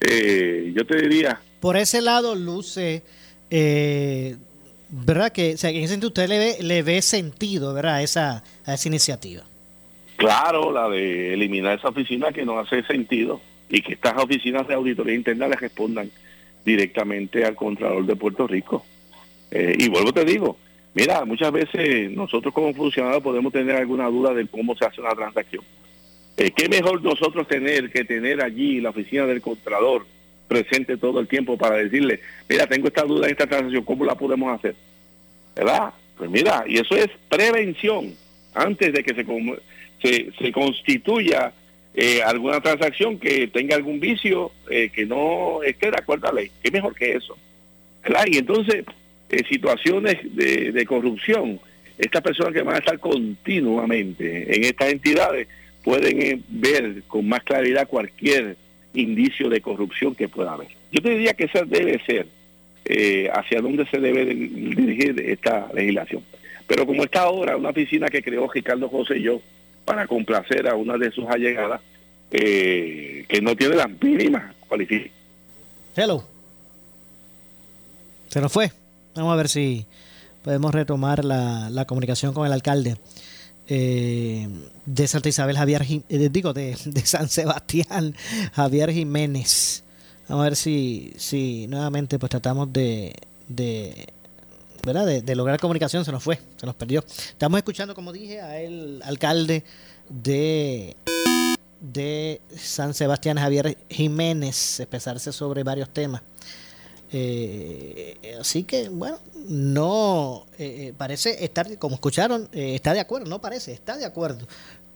eh, 0.00 0.72
yo 0.74 0.86
te 0.86 1.00
diría, 1.00 1.40
Por 1.60 1.76
ese 1.76 2.00
lado 2.00 2.34
luce, 2.34 3.02
eh, 3.50 4.36
¿verdad? 4.90 5.32
Que 5.32 5.50
en 5.50 5.54
ese 5.56 5.88
sentido 5.88 6.08
usted 6.08 6.28
le 6.28 6.38
ve, 6.38 6.56
le 6.60 6.82
ve 6.82 7.02
sentido, 7.02 7.74
¿verdad? 7.74 7.96
A 7.96 8.02
esa, 8.02 8.44
a 8.64 8.74
esa 8.74 8.88
iniciativa. 8.88 9.42
Claro, 10.18 10.72
la 10.72 10.88
de 10.88 11.32
eliminar 11.32 11.78
esa 11.78 11.90
oficina 11.90 12.32
que 12.32 12.44
no 12.44 12.58
hace 12.58 12.82
sentido 12.82 13.40
y 13.68 13.80
que 13.82 13.92
estas 13.92 14.16
oficinas 14.16 14.66
de 14.66 14.74
auditoría 14.74 15.14
interna 15.14 15.46
le 15.46 15.54
respondan 15.54 16.10
directamente 16.64 17.44
al 17.44 17.54
Contralor 17.54 18.04
de 18.04 18.16
Puerto 18.16 18.48
Rico. 18.48 18.84
Eh, 19.52 19.76
y 19.78 19.88
vuelvo 19.88 20.12
te 20.12 20.24
digo, 20.24 20.58
mira, 20.94 21.24
muchas 21.24 21.52
veces 21.52 22.10
nosotros 22.10 22.52
como 22.52 22.74
funcionarios 22.74 23.22
podemos 23.22 23.52
tener 23.52 23.76
alguna 23.76 24.08
duda 24.08 24.34
de 24.34 24.48
cómo 24.48 24.74
se 24.74 24.86
hace 24.86 25.00
una 25.00 25.14
transacción. 25.14 25.62
Eh, 26.36 26.50
¿Qué 26.50 26.68
mejor 26.68 27.00
nosotros 27.00 27.46
tener 27.46 27.88
que 27.92 28.04
tener 28.04 28.42
allí 28.42 28.80
la 28.80 28.90
oficina 28.90 29.24
del 29.24 29.40
Contralor 29.40 30.04
presente 30.48 30.96
todo 30.96 31.20
el 31.20 31.28
tiempo 31.28 31.56
para 31.56 31.76
decirle, 31.76 32.22
mira, 32.48 32.66
tengo 32.66 32.88
esta 32.88 33.04
duda 33.04 33.26
en 33.26 33.32
esta 33.34 33.46
transacción, 33.46 33.84
¿cómo 33.84 34.04
la 34.04 34.16
podemos 34.16 34.52
hacer? 34.52 34.74
¿Verdad? 35.54 35.94
Pues 36.16 36.28
mira, 36.28 36.64
y 36.66 36.78
eso 36.78 36.96
es 36.96 37.08
prevención 37.28 38.16
antes 38.52 38.92
de 38.92 39.04
que 39.04 39.14
se, 39.14 39.24
se, 40.02 40.30
se 40.38 40.52
constituya 40.52 41.52
eh, 41.94 42.22
alguna 42.22 42.60
transacción 42.60 43.18
que 43.18 43.48
tenga 43.48 43.74
algún 43.76 43.98
vicio 44.00 44.52
eh, 44.70 44.90
que 44.92 45.04
no 45.06 45.62
esté 45.62 45.90
de 45.90 45.96
acuerdo 45.98 46.28
a 46.28 46.32
la 46.32 46.40
ley. 46.42 46.50
¿Qué 46.62 46.70
mejor 46.70 46.94
que 46.94 47.12
eso? 47.12 47.36
¿Verdad? 48.02 48.24
Y 48.30 48.38
entonces, 48.38 48.84
eh, 49.30 49.42
situaciones 49.48 50.16
de, 50.36 50.70
de 50.72 50.86
corrupción, 50.86 51.60
estas 51.98 52.22
personas 52.22 52.52
que 52.52 52.62
van 52.62 52.76
a 52.76 52.78
estar 52.78 52.98
continuamente 53.00 54.54
en 54.56 54.64
estas 54.64 54.92
entidades 54.92 55.48
pueden 55.82 56.22
eh, 56.22 56.40
ver 56.48 57.02
con 57.08 57.28
más 57.28 57.42
claridad 57.42 57.88
cualquier 57.88 58.56
indicio 58.94 59.48
de 59.48 59.60
corrupción 59.60 60.14
que 60.14 60.28
pueda 60.28 60.52
haber. 60.52 60.68
Yo 60.92 61.00
te 61.02 61.10
diría 61.10 61.34
que 61.34 61.44
esa 61.44 61.64
debe 61.64 62.00
ser 62.04 62.26
eh, 62.84 63.28
hacia 63.32 63.60
dónde 63.60 63.86
se 63.86 63.98
debe 63.98 64.24
de- 64.24 64.34
dirigir 64.34 65.20
esta 65.26 65.68
legislación. 65.74 66.22
Pero 66.66 66.86
como 66.86 67.04
está 67.04 67.22
ahora, 67.22 67.56
una 67.56 67.70
oficina 67.70 68.08
que 68.08 68.22
creó 68.22 68.48
Ricardo 68.52 68.88
José 68.88 69.18
y 69.18 69.22
yo 69.22 69.40
para 69.88 70.06
complacer 70.06 70.68
a 70.68 70.74
una 70.74 70.98
de 70.98 71.10
sus 71.10 71.26
allegadas, 71.30 71.80
eh, 72.30 73.24
que 73.26 73.40
no 73.40 73.56
tiene 73.56 73.74
las 73.74 73.88
mínimas 74.02 74.54
cualificaciones. 74.68 75.16
Hello. 75.96 76.22
Se 78.28 78.38
nos 78.42 78.52
fue. 78.52 78.70
Vamos 79.14 79.32
a 79.32 79.36
ver 79.36 79.48
si 79.48 79.86
podemos 80.44 80.74
retomar 80.74 81.24
la, 81.24 81.70
la 81.70 81.86
comunicación 81.86 82.34
con 82.34 82.46
el 82.46 82.52
alcalde 82.52 82.98
eh, 83.66 84.46
de 84.84 85.08
Santa 85.08 85.30
Isabel, 85.30 85.56
Javier, 85.56 85.82
eh, 85.88 86.28
digo, 86.30 86.52
de, 86.52 86.76
de 86.84 87.00
San 87.06 87.30
Sebastián, 87.30 88.14
Javier 88.52 88.92
Jiménez. 88.92 89.84
Vamos 90.28 90.42
a 90.42 90.48
ver 90.50 90.56
si, 90.56 91.14
si 91.16 91.66
nuevamente 91.66 92.18
pues 92.18 92.28
tratamos 92.28 92.70
de, 92.74 93.14
de 93.48 94.08
De, 94.92 95.36
lograr 95.36 95.60
comunicación, 95.60 96.04
se 96.04 96.12
nos 96.12 96.22
fue, 96.22 96.38
se 96.56 96.64
nos 96.64 96.74
perdió. 96.74 97.04
Estamos 97.06 97.58
escuchando, 97.58 97.94
como 97.94 98.12
dije, 98.12 98.40
a 98.40 98.60
el 98.60 99.02
alcalde 99.04 99.62
de, 100.08 100.96
de 101.80 102.40
San 102.56 102.94
Sebastián, 102.94 103.36
Javier 103.36 103.76
Jiménez, 103.90 104.80
expresarse 104.80 105.32
sobre 105.32 105.62
varios 105.62 105.90
temas. 105.90 106.22
Eh, 107.10 108.36
así 108.40 108.64
que, 108.64 108.88
bueno, 108.88 109.18
no 109.48 110.46
eh, 110.58 110.88
eh, 110.88 110.94
parece 110.96 111.44
estar, 111.44 111.78
como 111.78 111.94
escucharon, 111.94 112.48
está 112.52 112.92
de 112.94 113.00
acuerdo, 113.00 113.28
no 113.28 113.40
parece, 113.40 113.72
está 113.72 113.96
de 113.96 114.04
acuerdo 114.04 114.46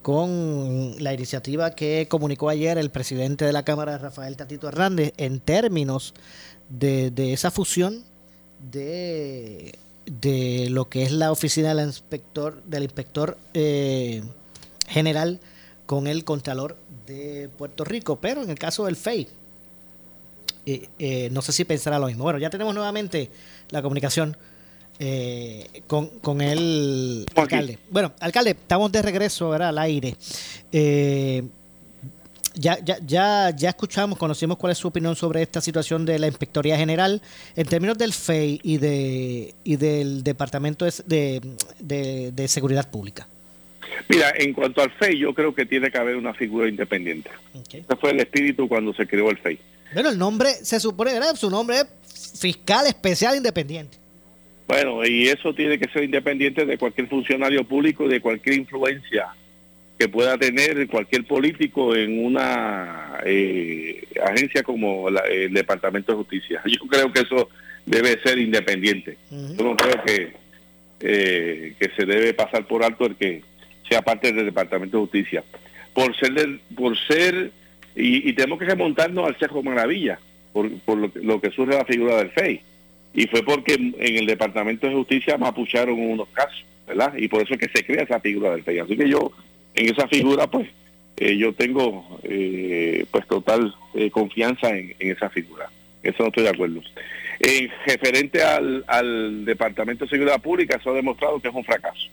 con 0.03 0.97
la 0.99 1.14
iniciativa 1.14 1.70
que 1.70 2.07
comunicó 2.09 2.49
ayer 2.49 2.76
el 2.76 2.90
presidente 2.90 3.45
de 3.45 3.53
la 3.53 3.64
Cámara, 3.64 3.99
Rafael 3.99 4.36
Tatito 4.36 4.68
Hernández, 4.68 5.12
en 5.16 5.38
términos 5.38 6.12
de, 6.68 7.11
de 7.11 7.32
esa 7.32 7.51
fusión 7.51 8.05
de, 8.71 9.75
de 10.07 10.69
lo 10.71 10.89
que 10.89 11.03
es 11.03 11.13
la 11.13 11.33
oficina 11.33 11.75
del 11.75 11.87
inspector, 11.87 12.63
del 12.65 12.85
inspector 12.85 13.37
eh, 13.55 14.23
general 14.89 15.41
con 15.87 16.07
el 16.07 16.25
Contralor 16.25 16.77
de 17.07 17.51
Puerto 17.59 17.85
Rico. 17.85 18.17
Pero 18.17 18.43
en 18.43 18.51
el 18.51 18.59
caso 18.59 18.87
del 18.87 18.97
FEI, 18.97 19.29
eh, 20.65 20.89
eh, 20.99 21.29
no 21.33 21.43
sé 21.43 21.53
si 21.53 21.65
pensará 21.65 21.99
lo 21.99 22.07
mismo. 22.07 22.25
Bueno, 22.25 22.39
ya 22.39 22.51
tenemos 22.51 22.75
nuevamente 22.75 23.31
la 23.71 23.83
comunicación 23.83 24.37
eh, 24.99 25.83
con, 25.87 26.07
con 26.21 26.41
el 26.41 27.27
alcalde. 27.35 27.79
Bueno, 27.91 28.13
alcalde, 28.21 28.53
estamos 28.53 28.93
de 28.93 29.03
regreso 29.03 29.51
¿verdad? 29.51 29.71
al 29.71 29.79
aire. 29.79 30.17
Ya, 32.55 32.79
ya, 32.85 32.99
ya, 33.07 33.51
ya 33.57 33.69
escuchamos, 33.71 34.19
conocimos 34.19 34.59
cuál 34.59 34.73
es 34.73 34.79
su 34.79 34.89
opinión 34.89 35.17
sobre 35.17 35.41
esta 35.43 35.61
situación 35.61 36.05
de 36.05 36.19
la 36.19 36.27
Inspectoría 36.27 36.77
General. 36.77 37.23
En 37.57 37.67
términos 37.67 37.97
del 37.97 38.13
FEI 38.13 38.61
y, 38.63 38.77
de, 38.79 39.55
y 39.65 39.77
del 39.77 40.23
Departamento 40.23 40.85
de, 40.85 40.93
de, 41.07 41.41
de- 41.81 42.33
de 42.33 42.49
Seguridad 42.49 42.91
Pública. 42.91 43.27
Mira, 44.09 44.33
en 44.37 44.53
cuanto 44.53 44.83
al 44.83 44.91
FEI, 44.93 45.19
yo 45.19 45.33
creo 45.35 45.55
que 45.55 45.65
tiene 45.67 45.91
que 45.91 45.99
haber 45.99 46.17
una 46.17 46.35
figura 46.35 46.69
independiente. 46.69 47.31
Ese 47.73 47.85
fue 48.01 48.11
el 48.11 48.21
espíritu 48.21 48.69
cuando 48.69 48.93
se 48.95 49.07
creó 49.07 49.31
el 49.31 49.39
FEI. 49.39 49.59
Bueno, 49.95 50.11
el 50.11 50.19
nombre 50.19 50.51
se 50.51 50.81
supone, 50.81 51.13
¿verdad? 51.13 51.35
Su 51.37 51.51
nombre 51.51 51.77
es 51.81 52.39
Fiscal 52.41 52.87
Especial 52.87 53.37
Independiente. 53.37 53.97
Bueno, 54.69 55.05
y 55.05 55.29
eso 55.29 55.55
tiene 55.55 55.79
que 55.79 55.89
ser 55.91 56.05
independiente 56.05 56.65
de 56.65 56.79
cualquier 56.79 57.09
funcionario 57.09 57.65
público 57.67 58.07
y 58.07 58.09
de 58.09 58.21
cualquier 58.21 58.57
influencia 58.57 59.29
que 60.03 60.09
pueda 60.09 60.37
tener 60.37 60.89
cualquier 60.89 61.25
político 61.25 61.95
en 61.95 62.25
una 62.25 63.21
eh, 63.25 64.03
agencia 64.27 64.65
como 64.65 65.09
la- 65.09 65.21
el 65.31 65.53
Departamento 65.55 66.11
de 66.11 66.19
Justicia. 66.19 66.61
Yo 66.67 66.81
creo 66.89 67.13
que 67.13 67.21
eso 67.21 67.49
debe 67.87 68.19
ser 68.21 68.39
independiente. 68.39 69.17
Yo 69.31 69.63
no 69.65 69.77
creo 69.77 70.03
que, 70.05 70.33
eh, 71.01 71.75
que 71.79 71.89
se 71.97 72.05
debe 72.05 72.35
pasar 72.35 72.67
por 72.67 72.83
alto 72.83 73.07
el 73.07 73.15
que 73.15 73.43
sea 73.89 74.03
parte 74.03 74.33
del 74.33 74.45
Departamento 74.47 74.97
de 74.97 75.03
Justicia. 75.05 75.45
Por 75.95 76.17
ser, 76.17 76.33
del- 76.33 76.61
por 76.75 76.99
ser 76.99 77.53
y, 77.95 78.29
y 78.29 78.33
tenemos 78.33 78.59
que 78.59 78.65
remontarnos 78.65 79.25
al 79.29 79.37
Cerro 79.39 79.63
Maravilla, 79.63 80.19
por, 80.53 80.69
por 80.81 80.99
lo, 80.99 81.13
que- 81.13 81.21
lo 81.21 81.41
que 81.41 81.51
surge 81.51 81.77
la 81.77 81.85
figura 81.85 82.17
del 82.17 82.31
FEI. 82.31 82.61
Y 83.15 83.27
fue 83.29 83.45
porque 83.45 83.75
en 83.75 83.95
en 84.01 84.17
el 84.19 84.27
Departamento 84.27 84.89
de 84.89 84.95
Justicia 84.95 85.39
mapucharon 85.39 85.97
unos 86.01 86.29
casos, 86.31 86.65
¿verdad? 86.89 87.15
Y 87.17 87.29
por 87.29 87.43
eso 87.43 87.55
es 87.55 87.61
que 87.61 87.69
se 87.69 87.85
crea 87.85 88.03
esa 88.03 88.19
figura 88.19 88.51
del 88.51 88.65
FEI. 88.65 88.81
Así 88.81 88.97
que 88.97 89.09
yo, 89.09 89.31
en 89.75 89.89
esa 89.93 90.07
figura, 90.09 90.47
pues, 90.47 90.68
eh, 91.16 91.37
yo 91.37 91.53
tengo, 91.53 92.20
eh, 92.25 93.05
pues, 93.11 93.27
total 93.27 93.75
eh, 93.95 94.11
confianza 94.11 94.70
en, 94.77 94.95
esa 94.99 95.29
figura. 95.31 95.70
Eso 96.03 96.23
no 96.23 96.29
estoy 96.29 96.45
de 96.45 96.51
acuerdo. 96.51 96.81
En 97.41 97.70
referente 97.87 98.43
al, 98.43 99.45
Departamento 99.45 100.05
de 100.05 100.11
Seguridad 100.11 100.41
Pública, 100.41 100.77
eso 100.77 100.91
ha 100.91 100.95
demostrado 100.95 101.41
que 101.41 101.49
es 101.49 101.55
un 101.55 101.64
fracaso. 101.64 102.09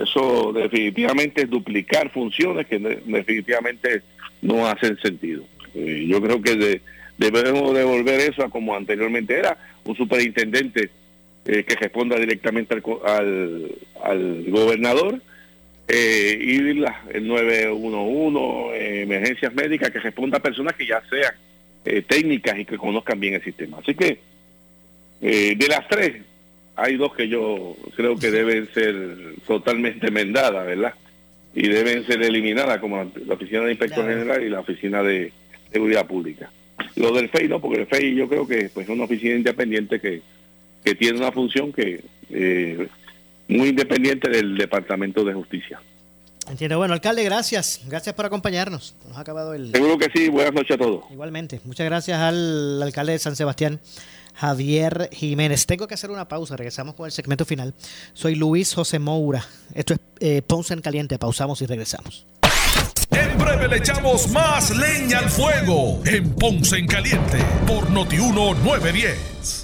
Eso 0.00 0.52
definitivamente 0.52 1.42
es 1.42 1.50
duplicar 1.50 2.10
funciones 2.10 2.66
que 2.66 2.78
de- 2.78 3.00
definitivamente 3.04 4.02
no 4.42 4.66
hacen 4.66 4.98
sentido. 5.00 5.44
Eh, 5.74 6.04
yo 6.08 6.20
creo 6.20 6.42
que 6.42 6.56
de- 6.56 6.80
debemos 7.18 7.74
devolver 7.74 8.20
eso 8.20 8.42
a 8.44 8.50
como 8.50 8.74
anteriormente 8.74 9.38
era, 9.38 9.56
un 9.84 9.96
superintendente 9.96 10.90
eh, 11.46 11.62
que 11.62 11.76
responda 11.76 12.16
directamente 12.18 12.74
al, 12.74 12.82
al, 13.04 13.70
al 14.02 14.44
gobernador 14.50 15.20
eh, 15.86 16.38
y 16.40 16.74
la, 16.74 17.02
el 17.12 17.26
911, 17.26 18.76
eh, 18.76 19.02
emergencias 19.02 19.54
médicas, 19.54 19.90
que 19.90 20.00
responda 20.00 20.38
a 20.38 20.42
personas 20.42 20.74
que 20.74 20.86
ya 20.86 21.02
sean 21.10 21.34
eh, 21.84 22.02
técnicas 22.02 22.58
y 22.58 22.64
que 22.64 22.78
conozcan 22.78 23.20
bien 23.20 23.34
el 23.34 23.44
sistema. 23.44 23.78
Así 23.78 23.94
que 23.94 24.18
eh, 25.20 25.54
de 25.56 25.68
las 25.68 25.86
tres, 25.88 26.22
hay 26.76 26.96
dos 26.96 27.14
que 27.14 27.28
yo 27.28 27.76
creo 27.96 28.16
que 28.16 28.30
deben 28.30 28.68
ser 28.72 28.94
totalmente 29.46 30.08
enmendadas, 30.08 30.66
¿verdad? 30.66 30.94
Y 31.54 31.68
deben 31.68 32.04
ser 32.06 32.22
eliminadas, 32.22 32.78
como 32.78 32.96
la, 32.96 33.06
la 33.26 33.34
Oficina 33.34 33.60
de 33.60 33.70
Inspector 33.70 34.06
General 34.06 34.42
y 34.42 34.48
la 34.48 34.60
Oficina 34.60 35.02
de 35.02 35.32
Seguridad 35.70 36.06
Pública. 36.06 36.50
Lo 36.96 37.12
del 37.12 37.28
FEI 37.28 37.48
no, 37.48 37.60
porque 37.60 37.82
el 37.82 37.86
FEI 37.86 38.14
yo 38.14 38.28
creo 38.28 38.46
que 38.46 38.70
pues, 38.72 38.86
es 38.86 38.90
una 38.92 39.04
oficina 39.04 39.34
independiente 39.34 40.00
que, 40.00 40.22
que 40.84 40.94
tiene 40.94 41.18
una 41.18 41.32
función 41.32 41.72
que 41.72 42.00
eh, 42.30 42.88
muy 43.48 43.68
independiente 43.68 44.30
del 44.30 44.56
Departamento 44.56 45.24
de 45.24 45.34
Justicia. 45.34 45.80
Entiendo. 46.48 46.76
Bueno, 46.78 46.94
alcalde, 46.94 47.24
gracias. 47.24 47.80
Gracias 47.86 48.14
por 48.14 48.26
acompañarnos. 48.26 48.94
Nos 49.08 49.16
ha 49.16 49.20
acabado 49.20 49.54
el... 49.54 49.72
Seguro 49.72 49.98
que 49.98 50.10
sí, 50.14 50.28
buenas 50.28 50.52
noches 50.52 50.72
a 50.72 50.78
todos. 50.78 51.04
Igualmente. 51.10 51.60
Muchas 51.64 51.86
gracias 51.86 52.18
al 52.20 52.82
alcalde 52.82 53.12
de 53.12 53.18
San 53.18 53.34
Sebastián, 53.34 53.80
Javier 54.34 55.08
Jiménez. 55.12 55.66
Tengo 55.66 55.88
que 55.88 55.94
hacer 55.94 56.10
una 56.10 56.28
pausa. 56.28 56.56
Regresamos 56.56 56.94
con 56.94 57.06
el 57.06 57.12
segmento 57.12 57.44
final. 57.44 57.72
Soy 58.12 58.34
Luis 58.34 58.74
José 58.74 58.98
Moura. 58.98 59.44
Esto 59.74 59.94
es 59.94 60.00
eh, 60.20 60.42
Ponce 60.42 60.74
en 60.74 60.80
Caliente. 60.80 61.18
Pausamos 61.18 61.62
y 61.62 61.66
regresamos. 61.66 62.26
En 63.10 63.38
breve 63.38 63.68
le 63.68 63.76
echamos 63.78 64.28
más 64.30 64.76
leña 64.76 65.20
al 65.20 65.30
fuego 65.30 66.02
en 66.04 66.34
Ponce 66.34 66.76
en 66.76 66.86
Caliente 66.86 67.38
por 67.66 67.88
Notiuno 67.90 68.54
910. 68.54 69.63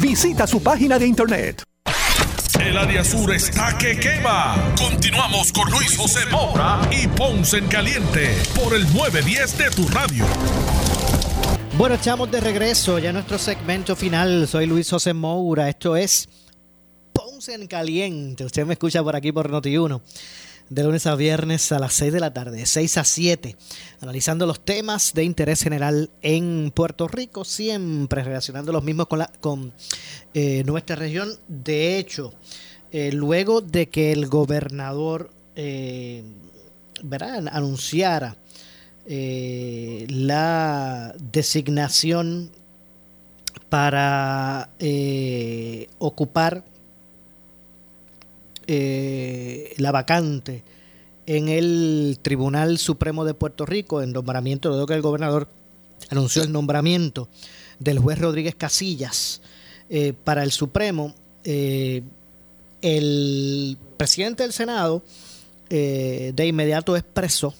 Visita 0.00 0.46
su 0.46 0.62
página 0.62 0.98
de 0.98 1.06
internet. 1.06 1.62
El 2.60 2.76
área 2.78 3.04
sur 3.04 3.32
está 3.32 3.76
que 3.78 3.98
quema. 3.98 4.56
Continuamos 4.78 5.52
con 5.52 5.70
Luis 5.70 5.96
José 5.96 6.20
Moura 6.30 6.80
y 6.90 7.06
Ponce 7.08 7.58
en 7.58 7.66
Caliente 7.66 8.36
por 8.54 8.74
el 8.74 8.84
910 8.94 9.58
de 9.58 9.70
tu 9.70 9.88
radio. 9.88 10.24
Bueno, 11.76 11.96
estamos 11.96 12.30
de 12.30 12.40
regreso 12.40 12.98
ya 12.98 13.12
nuestro 13.12 13.38
segmento 13.38 13.96
final. 13.96 14.46
Soy 14.48 14.66
Luis 14.66 14.88
José 14.88 15.12
Moura. 15.12 15.68
Esto 15.68 15.96
es 15.96 16.28
Ponce 17.12 17.54
en 17.54 17.66
Caliente. 17.66 18.44
Usted 18.44 18.64
me 18.64 18.74
escucha 18.74 19.02
por 19.02 19.16
aquí 19.16 19.32
por 19.32 19.50
Noti1. 19.50 20.00
De 20.70 20.82
lunes 20.82 21.06
a 21.06 21.14
viernes 21.14 21.70
a 21.72 21.78
las 21.78 21.92
6 21.94 22.12
de 22.12 22.20
la 22.20 22.32
tarde, 22.32 22.58
de 22.58 22.66
6 22.66 22.98
a 22.98 23.04
7, 23.04 23.56
analizando 24.00 24.46
los 24.46 24.64
temas 24.64 25.12
de 25.14 25.24
interés 25.24 25.62
general 25.62 26.10
en 26.22 26.72
Puerto 26.74 27.06
Rico, 27.06 27.44
siempre 27.44 28.24
relacionando 28.24 28.72
los 28.72 28.82
mismos 28.82 29.06
con, 29.06 29.18
la, 29.18 29.30
con 29.40 29.72
eh, 30.32 30.62
nuestra 30.64 30.96
región. 30.96 31.28
De 31.48 31.98
hecho, 31.98 32.32
eh, 32.96 33.10
luego 33.10 33.60
de 33.60 33.88
que 33.88 34.12
el 34.12 34.28
gobernador 34.28 35.28
eh, 35.56 36.22
anunciara 37.50 38.36
eh, 39.04 40.06
la 40.08 41.12
designación 41.18 42.52
para 43.68 44.70
ocupar 45.98 46.62
eh, 48.66 49.74
la 49.78 49.92
vacante 49.92 50.62
en 51.26 51.48
el 51.48 52.18
Tribunal 52.22 52.78
Supremo 52.78 53.24
de 53.24 53.34
Puerto 53.34 53.66
Rico, 53.66 54.02
en 54.02 54.12
nombramiento, 54.12 54.68
luego 54.68 54.86
que 54.86 54.94
el 54.94 55.02
gobernador 55.02 55.48
anunció 56.10 56.42
el 56.42 56.52
nombramiento 56.52 57.28
del 57.78 57.98
juez 57.98 58.18
Rodríguez 58.18 58.54
Casillas 58.54 59.40
eh, 59.88 60.12
para 60.24 60.42
el 60.42 60.52
Supremo, 60.52 61.14
eh, 61.44 62.02
el 62.82 63.78
presidente 63.96 64.42
del 64.42 64.52
Senado 64.52 65.02
de 65.70 66.46
inmediato 66.46 66.96
expresó 66.96 67.52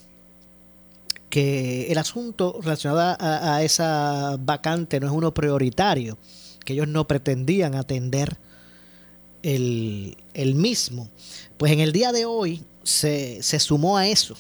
que 1.35 1.91
el 1.91 1.99
asunto 1.99 2.61
relacionado 2.63 3.17
a, 3.19 3.61
esa 3.65 4.37
vacante 4.39 5.01
no 5.01 5.09
es 5.09 5.13
uno 5.13 5.35
prioritario, 5.35 6.17
que 6.65 6.75
ellos 6.75 6.87
no 6.87 7.09
pretendían 7.09 7.75
atender 7.75 8.37
el, 9.45 10.17
el 10.33 10.55
mismo. 10.57 11.09
Pues 11.57 11.71
en 11.71 11.81
el 11.81 11.93
día 11.93 12.11
de 12.11 12.25
hoy 12.25 12.63
se, 12.83 13.43
se, 13.43 13.61
sumó 13.61 13.97
a 13.97 14.09
eso 14.09 14.35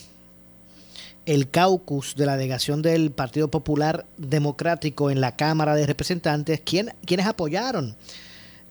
el 1.26 1.48
caucus 1.48 2.16
de 2.16 2.26
la 2.26 2.36
delegación 2.36 2.82
del 2.82 3.10
Partido 3.10 3.48
Popular 3.48 4.06
Democrático 4.18 5.10
en 5.10 5.20
la 5.20 5.36
Cámara 5.36 5.74
de 5.74 5.86
Representantes, 5.86 6.60
quien, 6.60 6.92
quienes 7.06 7.26
apoyaron 7.26 7.96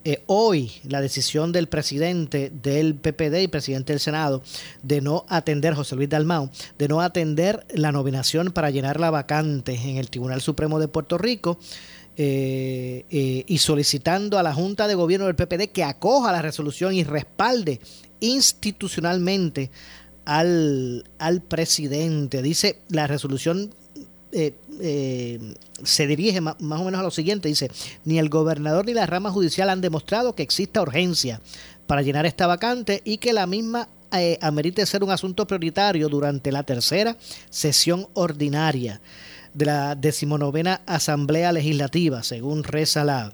eh, 0.06 0.22
hoy 0.26 0.70
la 0.86 1.00
decisión 1.00 1.50
del 1.50 1.66
presidente 1.66 2.52
del 2.62 2.94
PPD 2.94 3.40
y 3.40 3.48
presidente 3.48 3.94
del 3.94 4.00
Senado 4.00 4.42
de 4.82 5.00
no 5.00 5.24
atender, 5.28 5.72
José 5.72 5.96
Luis 5.96 6.10
Dalmau, 6.10 6.50
de 6.78 6.88
no 6.88 7.00
atender 7.00 7.66
la 7.72 7.90
nominación 7.90 8.52
para 8.52 8.68
llenar 8.68 9.00
la 9.00 9.10
vacante 9.10 9.74
en 9.74 9.96
el 9.96 10.10
Tribunal 10.10 10.42
Supremo 10.42 10.78
de 10.78 10.88
Puerto 10.88 11.16
Rico. 11.16 11.58
Eh, 12.16 13.04
eh, 13.10 13.44
y 13.48 13.58
solicitando 13.58 14.38
a 14.38 14.44
la 14.44 14.54
Junta 14.54 14.86
de 14.86 14.94
Gobierno 14.94 15.26
del 15.26 15.34
PPD 15.34 15.72
que 15.72 15.82
acoja 15.82 16.30
la 16.30 16.42
resolución 16.42 16.94
y 16.94 17.02
respalde 17.02 17.80
institucionalmente 18.20 19.70
al, 20.24 21.04
al 21.18 21.40
presidente. 21.42 22.40
Dice 22.40 22.78
la 22.88 23.08
resolución 23.08 23.72
eh, 24.34 24.52
eh, 24.80 25.54
se 25.84 26.08
dirige 26.08 26.40
más, 26.40 26.56
o 26.58 26.84
menos 26.84 26.98
a 26.98 27.04
lo 27.04 27.10
siguiente. 27.12 27.48
Dice, 27.48 27.70
ni 28.04 28.18
el 28.18 28.28
gobernador 28.28 28.84
ni 28.84 28.92
la 28.92 29.06
rama 29.06 29.30
judicial 29.30 29.70
han 29.70 29.80
demostrado 29.80 30.34
que 30.34 30.42
exista 30.42 30.82
urgencia 30.82 31.40
para 31.86 32.02
llenar 32.02 32.26
esta 32.26 32.48
vacante 32.48 33.00
y 33.04 33.18
que 33.18 33.32
la 33.32 33.46
misma 33.46 33.88
eh, 34.12 34.38
amerite 34.40 34.84
ser 34.86 35.04
un 35.04 35.10
asunto 35.12 35.46
prioritario 35.46 36.08
durante 36.08 36.50
la 36.50 36.64
tercera 36.64 37.16
sesión 37.48 38.08
ordinaria 38.14 39.00
de 39.54 39.66
la 39.66 39.94
decimonovena 39.94 40.82
Asamblea 40.86 41.52
Legislativa, 41.52 42.22
según 42.22 42.64
reza 42.64 43.04
la, 43.04 43.32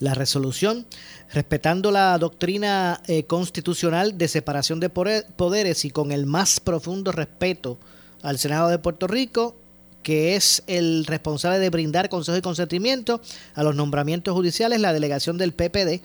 la 0.00 0.14
resolución, 0.14 0.86
respetando 1.32 1.90
la 1.90 2.16
doctrina 2.18 3.00
eh, 3.06 3.24
constitucional 3.24 4.18
de 4.18 4.28
separación 4.28 4.80
de 4.80 4.90
poderes 4.90 5.84
y 5.84 5.90
con 5.90 6.12
el 6.12 6.26
más 6.26 6.60
profundo 6.60 7.12
respeto 7.12 7.78
al 8.22 8.38
Senado 8.38 8.68
de 8.68 8.78
Puerto 8.78 9.06
Rico, 9.06 9.54
que 10.02 10.36
es 10.36 10.62
el 10.66 11.04
responsable 11.06 11.58
de 11.58 11.70
brindar 11.70 12.08
consejo 12.08 12.38
y 12.38 12.42
consentimiento 12.42 13.20
a 13.54 13.62
los 13.62 13.74
nombramientos 13.74 14.34
judiciales, 14.34 14.80
la 14.80 14.92
delegación 14.92 15.38
del 15.38 15.52
PPD 15.52 16.02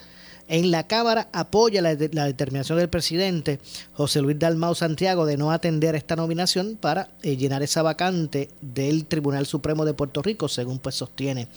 en 0.47 0.71
la 0.71 0.87
Cámara 0.87 1.29
apoya 1.31 1.81
la, 1.81 1.95
determinación 1.95 2.77
del 2.77 2.89
presidente 2.89 3.59
José 3.93 4.21
Luis 4.21 4.37
Dalmau 4.37 4.75
Santiago 4.75 5.25
de 5.25 5.37
no 5.37 5.51
atender 5.51 5.95
esta 5.95 6.15
nominación 6.15 6.77
para 6.79 7.09
eh, 7.21 7.37
llenar 7.37 7.63
esa 7.63 7.81
vacante 7.81 8.49
del 8.61 9.05
Tribunal 9.05 9.45
Supremo 9.45 9.85
de 9.85 9.93
Puerto 9.93 10.21
Rico, 10.21 10.47
según 10.47 10.79
pues 10.79 10.95
sostiene 10.95 11.47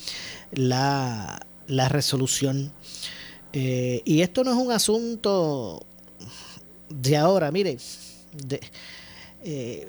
la, 0.53 1.45
la 1.66 1.89
resolución. 1.89 2.72
Eh, 3.53 4.03
y 4.05 4.20
esto 4.20 4.45
no 4.45 4.53
es 4.53 4.59
un 4.59 4.70
asunto 4.70 5.84
de 6.89 7.16
ahora, 7.16 7.51
mire, 7.51 7.78
de, 8.32 8.61
eh, 9.45 9.89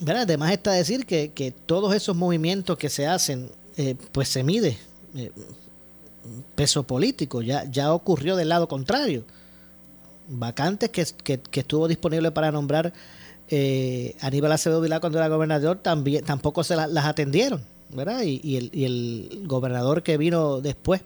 ¿verdad? 0.00 0.22
además 0.22 0.52
está 0.52 0.72
decir 0.72 1.06
que, 1.06 1.30
que, 1.32 1.52
todos 1.52 1.94
esos 1.94 2.16
movimientos 2.16 2.76
que 2.76 2.90
se 2.90 3.06
hacen, 3.06 3.50
eh, 3.76 3.94
pues 4.12 4.28
se 4.28 4.42
mide 4.42 4.76
peso 6.54 6.82
político, 6.82 7.42
ya, 7.42 7.64
ya 7.70 7.92
ocurrió 7.92 8.36
del 8.36 8.48
lado 8.48 8.68
contrario. 8.68 9.24
Vacantes 10.28 10.90
que, 10.90 11.38
que, 11.38 11.60
estuvo 11.60 11.86
disponible 11.86 12.32
para 12.32 12.50
nombrar 12.50 12.92
eh, 13.48 14.16
Aníbal 14.20 14.52
Acevedo 14.52 14.80
Vilá 14.80 14.98
cuando 14.98 15.18
era 15.18 15.28
gobernador 15.28 15.78
también 15.78 16.24
tampoco 16.24 16.64
se 16.64 16.74
la, 16.74 16.88
las 16.88 17.04
atendieron, 17.04 17.62
¿verdad? 17.90 18.22
Y, 18.22 18.40
y, 18.42 18.56
el, 18.56 18.70
y, 18.72 18.84
el, 18.84 19.44
gobernador 19.46 20.02
que 20.02 20.16
vino 20.16 20.60
después 20.60 21.02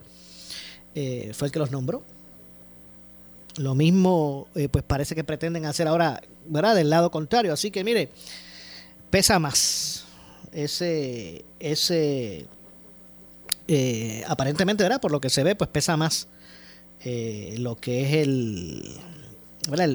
eh, 0.95 1.33
fue 1.35 1.49
el 1.49 1.53
que 1.53 1.59
los 1.59 1.71
nombró. 1.71 2.03
Lo 3.59 3.75
mismo, 3.75 4.47
eh, 4.55 4.69
pues 4.69 4.85
parece 4.85 5.15
que 5.15 5.25
pretenden 5.25 5.67
hacer 5.67 5.87
ahora, 5.87 6.23
¿verdad? 6.47 6.75
Del 6.75 6.89
lado 6.89 7.11
contrario. 7.11 7.53
Así 7.53 7.71
que 7.71 7.85
mire, 7.85 8.09
pesa 9.11 9.39
más 9.39 10.05
ese, 10.53 11.45
ese 11.59 12.47
eh, 13.73 14.25
aparentemente, 14.27 14.83
¿verdad? 14.83 15.01
Por 15.01 15.13
lo 15.13 15.21
que 15.21 15.31
se 15.31 15.45
ve, 15.45 15.55
pues 15.55 15.71
pesa 15.71 15.97
más 15.97 16.27
eh, 17.05 17.55
lo 17.59 17.77
que 17.77 18.03
es 18.03 18.15
el, 18.15 18.97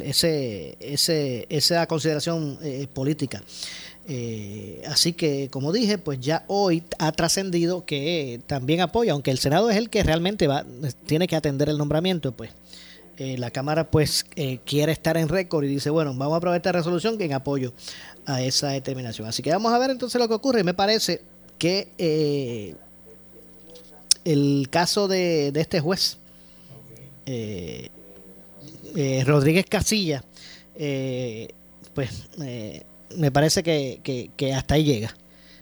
ese, 0.06 0.78
ese, 0.80 1.46
esa 1.50 1.86
consideración 1.86 2.58
eh, 2.64 2.88
política. 2.94 3.44
Así 4.88 5.12
que, 5.12 5.50
como 5.52 5.74
dije, 5.74 5.98
pues 5.98 6.22
ya 6.22 6.46
hoy 6.48 6.84
ha 7.00 7.12
trascendido 7.12 7.84
que 7.84 8.40
también 8.48 8.80
apoya, 8.80 9.12
aunque 9.12 9.32
el 9.32 9.40
Senado 9.40 9.70
es 9.70 9.76
el 9.76 9.90
que 9.90 10.04
realmente 10.04 10.48
va, 10.48 10.66
tiene 11.06 11.28
que 11.28 11.36
atender 11.36 11.68
el 11.68 11.78
nombramiento, 11.78 12.32
pues 12.32 12.52
la 13.18 13.52
Cámara 13.52 13.92
pues 13.92 14.26
quiere 14.64 14.94
estar 14.94 15.18
en 15.18 15.28
récord 15.28 15.66
y 15.66 15.68
dice, 15.68 15.90
bueno, 15.90 16.14
vamos 16.14 16.36
a 16.36 16.38
aprobar 16.38 16.56
esta 16.56 16.72
resolución 16.72 17.20
en 17.20 17.34
apoyo 17.34 17.74
a 18.26 18.42
esa 18.42 18.70
determinación. 18.70 19.28
Así 19.28 19.44
que 19.44 19.52
vamos 19.52 19.74
a 19.74 19.80
ver 19.80 19.90
entonces 19.90 20.22
lo 20.22 20.30
que 20.30 20.36
ocurre. 20.36 20.64
Me 20.64 20.74
parece 20.74 21.22
que 21.58 22.76
el 24.26 24.68
caso 24.70 25.08
de, 25.08 25.52
de 25.52 25.62
este 25.62 25.80
juez, 25.80 26.18
eh, 27.26 27.90
eh, 28.96 29.24
Rodríguez 29.26 29.66
Casilla, 29.68 30.24
eh, 30.76 31.50
pues 31.94 32.28
me 33.16 33.32
parece 33.32 33.64
que, 33.64 34.02
que, 34.04 34.32
que, 34.36 34.54
hasta 34.54 34.76
ahí 34.76 34.84
llega. 34.84 35.16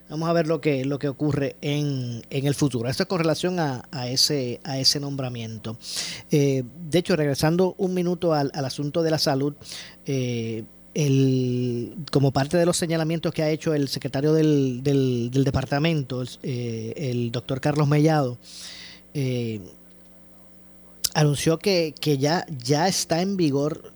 Vamos 0.10 0.30
a 0.30 0.34
ver 0.34 0.48
lo 0.48 0.62
que, 0.62 0.86
lo 0.86 1.00
que 1.00 1.08
ocurre 1.08 1.56
en, 1.62 2.24
en 2.30 2.46
el 2.46 2.54
futuro. 2.56 2.90
Esto 2.90 3.04
es 3.04 3.10
con 3.10 3.20
relación 3.20 3.60
a, 3.60 3.86
a 3.92 4.08
ese, 4.08 4.60
a 4.64 4.78
ese 4.78 5.00
nombramiento. 5.00 5.78
Eh, 6.30 6.64
de 6.90 7.00
hecho, 7.00 7.16
regresando 7.16 7.74
un 7.78 7.94
minuto 7.94 8.34
al, 8.34 8.52
al 8.54 8.66
asunto 8.66 9.02
de 9.02 9.12
la 9.12 9.18
salud, 9.18 9.56
eh, 10.06 10.64
el, 10.94 11.96
como 12.12 12.32
parte 12.32 12.58
de 12.58 12.66
los 12.66 12.78
señalamientos 12.78 13.34
que 13.34 13.44
ha 13.44 13.50
hecho 13.50 13.74
el 13.74 13.88
secretario 13.88 14.34
del, 14.34 14.84
del, 14.84 15.44
departamento, 15.44 16.22
el, 16.22 16.30
eh, 16.44 16.94
el, 16.96 17.32
doctor 17.32 17.60
Carlos 17.62 17.88
Mellado, 17.88 18.38
eh, 19.14 19.62
anunció 21.14 21.60
que, 21.60 21.94
ya, 22.20 22.46
está 22.88 23.22
en 23.22 23.38
vigor, 23.38 23.92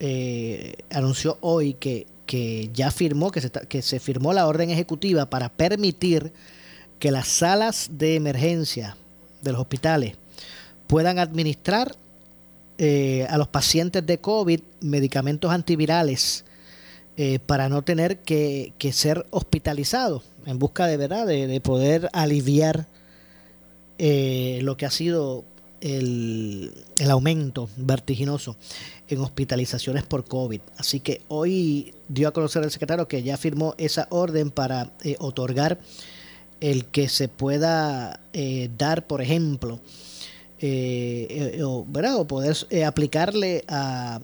eh, 0.00 0.76
anunció 0.90 1.38
hoy 1.40 1.74
que, 1.74 2.06
que 2.26 2.70
ya 2.72 2.90
firmó, 2.90 3.30
que 3.30 3.40
se, 3.40 3.50
que 3.50 3.82
se 3.82 4.00
firmó 4.00 4.32
la 4.32 4.46
orden 4.46 4.70
ejecutiva 4.70 5.26
para 5.26 5.48
permitir 5.48 6.32
que 6.98 7.10
las 7.10 7.28
salas 7.28 7.88
de 7.92 8.16
emergencia 8.16 8.96
de 9.42 9.52
los 9.52 9.60
hospitales 9.60 10.16
puedan 10.86 11.18
administrar 11.18 11.96
eh, 12.78 13.26
a 13.30 13.38
los 13.38 13.48
pacientes 13.48 14.04
de 14.04 14.18
COVID 14.18 14.60
medicamentos 14.80 15.50
antivirales 15.52 16.44
eh, 17.16 17.38
para 17.38 17.68
no 17.68 17.82
tener 17.82 18.18
que, 18.18 18.72
ser 18.92 19.24
hospitalizados 19.30 20.24
en 20.46 20.58
busca 20.58 20.88
de 20.88 20.96
verdad 20.96 21.28
de, 21.28 21.46
de 21.46 21.60
poder 21.60 22.10
aliviar 22.12 22.88
eh, 23.98 24.58
lo 24.62 24.76
que 24.76 24.86
ha 24.86 24.90
sido 24.90 25.44
el, 25.80 26.72
el, 26.98 27.10
aumento 27.12 27.70
vertiginoso 27.76 28.56
en 29.06 29.20
hospitalizaciones 29.20 30.02
por 30.02 30.24
COVID. 30.24 30.60
Así 30.76 30.98
que 30.98 31.22
hoy 31.28 31.94
dio 32.08 32.26
a 32.26 32.32
conocer 32.32 32.64
el 32.64 32.72
secretario 32.72 33.06
que 33.06 33.22
ya 33.22 33.36
firmó 33.36 33.76
esa 33.78 34.08
orden 34.10 34.50
para 34.50 34.90
eh, 35.04 35.14
otorgar 35.20 35.78
el 36.60 36.86
que 36.86 37.08
se 37.08 37.28
pueda 37.28 38.18
dar, 38.76 39.06
por 39.06 39.22
ejemplo, 39.22 39.78
eh, 40.66 41.60
o, 41.62 41.84
¿verdad? 41.86 42.16
o 42.16 42.26
poder 42.26 42.56
eh, 42.70 42.84
aplicarle 42.84 43.64
a, 43.68 44.20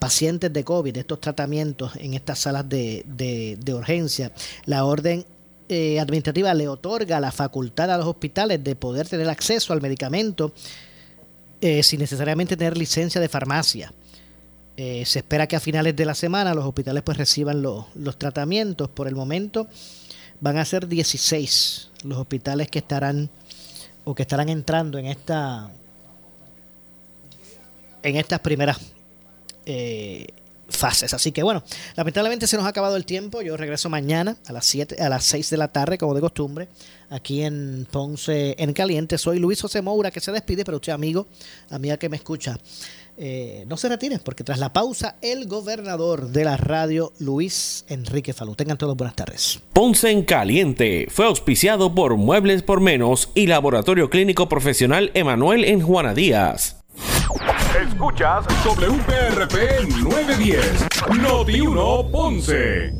pacientes 0.00 0.52
de 0.52 0.64
COVID 0.64 0.96
estos 0.96 1.20
tratamientos 1.20 1.94
en 1.96 2.14
estas 2.14 2.40
salas 2.40 2.68
de, 2.68 3.56
urgencia. 3.72 4.32
La 4.66 4.84
orden 4.84 5.24
eh, 5.68 6.00
administrativa 6.00 6.52
le 6.54 6.66
otorga 6.66 7.20
la 7.20 7.30
facultad 7.30 7.90
a 7.92 7.96
los 7.96 8.06
hospitales 8.06 8.62
de 8.64 8.74
poder 8.74 9.08
tener 9.08 9.28
acceso 9.28 9.72
al 9.72 9.80
medicamento 9.80 10.52
eh, 11.60 11.82
sin 11.82 12.00
necesariamente 12.00 12.56
tener 12.56 12.76
licencia 12.76 13.20
de 13.20 13.28
farmacia. 13.28 13.92
Eh, 14.76 15.04
se 15.06 15.20
espera 15.20 15.46
que 15.46 15.56
a 15.56 15.60
finales 15.60 15.94
de 15.94 16.04
la 16.04 16.14
semana 16.14 16.54
los 16.54 16.64
hospitales 16.64 17.02
pues 17.04 17.16
reciban 17.16 17.62
los 17.62 18.18
tratamientos. 18.18 18.88
Por 18.88 19.06
el 19.06 19.14
momento 19.14 19.68
van 20.40 20.58
a 20.58 20.64
ser 20.64 20.88
16 20.88 21.90
los 22.02 22.18
hospitales 22.18 22.68
que 22.68 22.80
estarán 22.80 23.30
que 24.14 24.22
estarán 24.22 24.48
entrando 24.48 24.98
en 24.98 25.06
esta 25.06 25.70
en 28.02 28.16
estas 28.16 28.40
primeras 28.40 28.78
eh, 29.66 30.26
fases. 30.68 31.12
Así 31.12 31.32
que 31.32 31.42
bueno, 31.42 31.62
lamentablemente 31.96 32.46
se 32.46 32.56
nos 32.56 32.66
ha 32.66 32.68
acabado 32.68 32.96
el 32.96 33.04
tiempo. 33.04 33.42
Yo 33.42 33.56
regreso 33.56 33.88
mañana 33.88 34.36
a 34.46 34.52
las 34.52 34.64
7, 34.66 35.02
a 35.02 35.08
las 35.08 35.24
6 35.24 35.50
de 35.50 35.56
la 35.56 35.68
tarde, 35.68 35.98
como 35.98 36.14
de 36.14 36.20
costumbre, 36.20 36.68
aquí 37.10 37.42
en 37.42 37.86
Ponce 37.90 38.54
en 38.58 38.72
Caliente. 38.72 39.18
Soy 39.18 39.38
Luis 39.38 39.60
José 39.60 39.82
Moura, 39.82 40.10
que 40.10 40.20
se 40.20 40.32
despide, 40.32 40.64
pero 40.64 40.76
usted, 40.78 40.92
amigo, 40.92 41.26
amiga 41.70 41.96
que 41.96 42.08
me 42.08 42.16
escucha, 42.16 42.58
eh, 43.22 43.64
no 43.68 43.76
se 43.76 43.90
retire, 43.90 44.18
porque 44.18 44.44
tras 44.44 44.58
la 44.58 44.72
pausa, 44.72 45.16
el 45.20 45.46
gobernador 45.46 46.28
de 46.28 46.44
la 46.44 46.56
radio, 46.56 47.12
Luis 47.18 47.84
Enrique 47.88 48.32
Falú. 48.32 48.54
Tengan 48.54 48.78
todos 48.78 48.96
buenas 48.96 49.14
tardes. 49.14 49.60
Ponce 49.74 50.10
en 50.10 50.22
Caliente 50.22 51.06
fue 51.10 51.26
auspiciado 51.26 51.94
por 51.94 52.16
Muebles 52.16 52.62
por 52.62 52.80
Menos 52.80 53.28
y 53.34 53.46
Laboratorio 53.46 54.08
Clínico 54.08 54.48
Profesional 54.48 55.10
Emanuel 55.12 55.66
en 55.66 55.82
Juana 55.82 56.14
Díaz. 56.14 56.80
Escuchas 57.78 58.46
WPRP 58.64 59.86
910, 60.02 60.86
Noti 61.20 61.60
1 61.60 62.08
Ponce. 62.10 62.92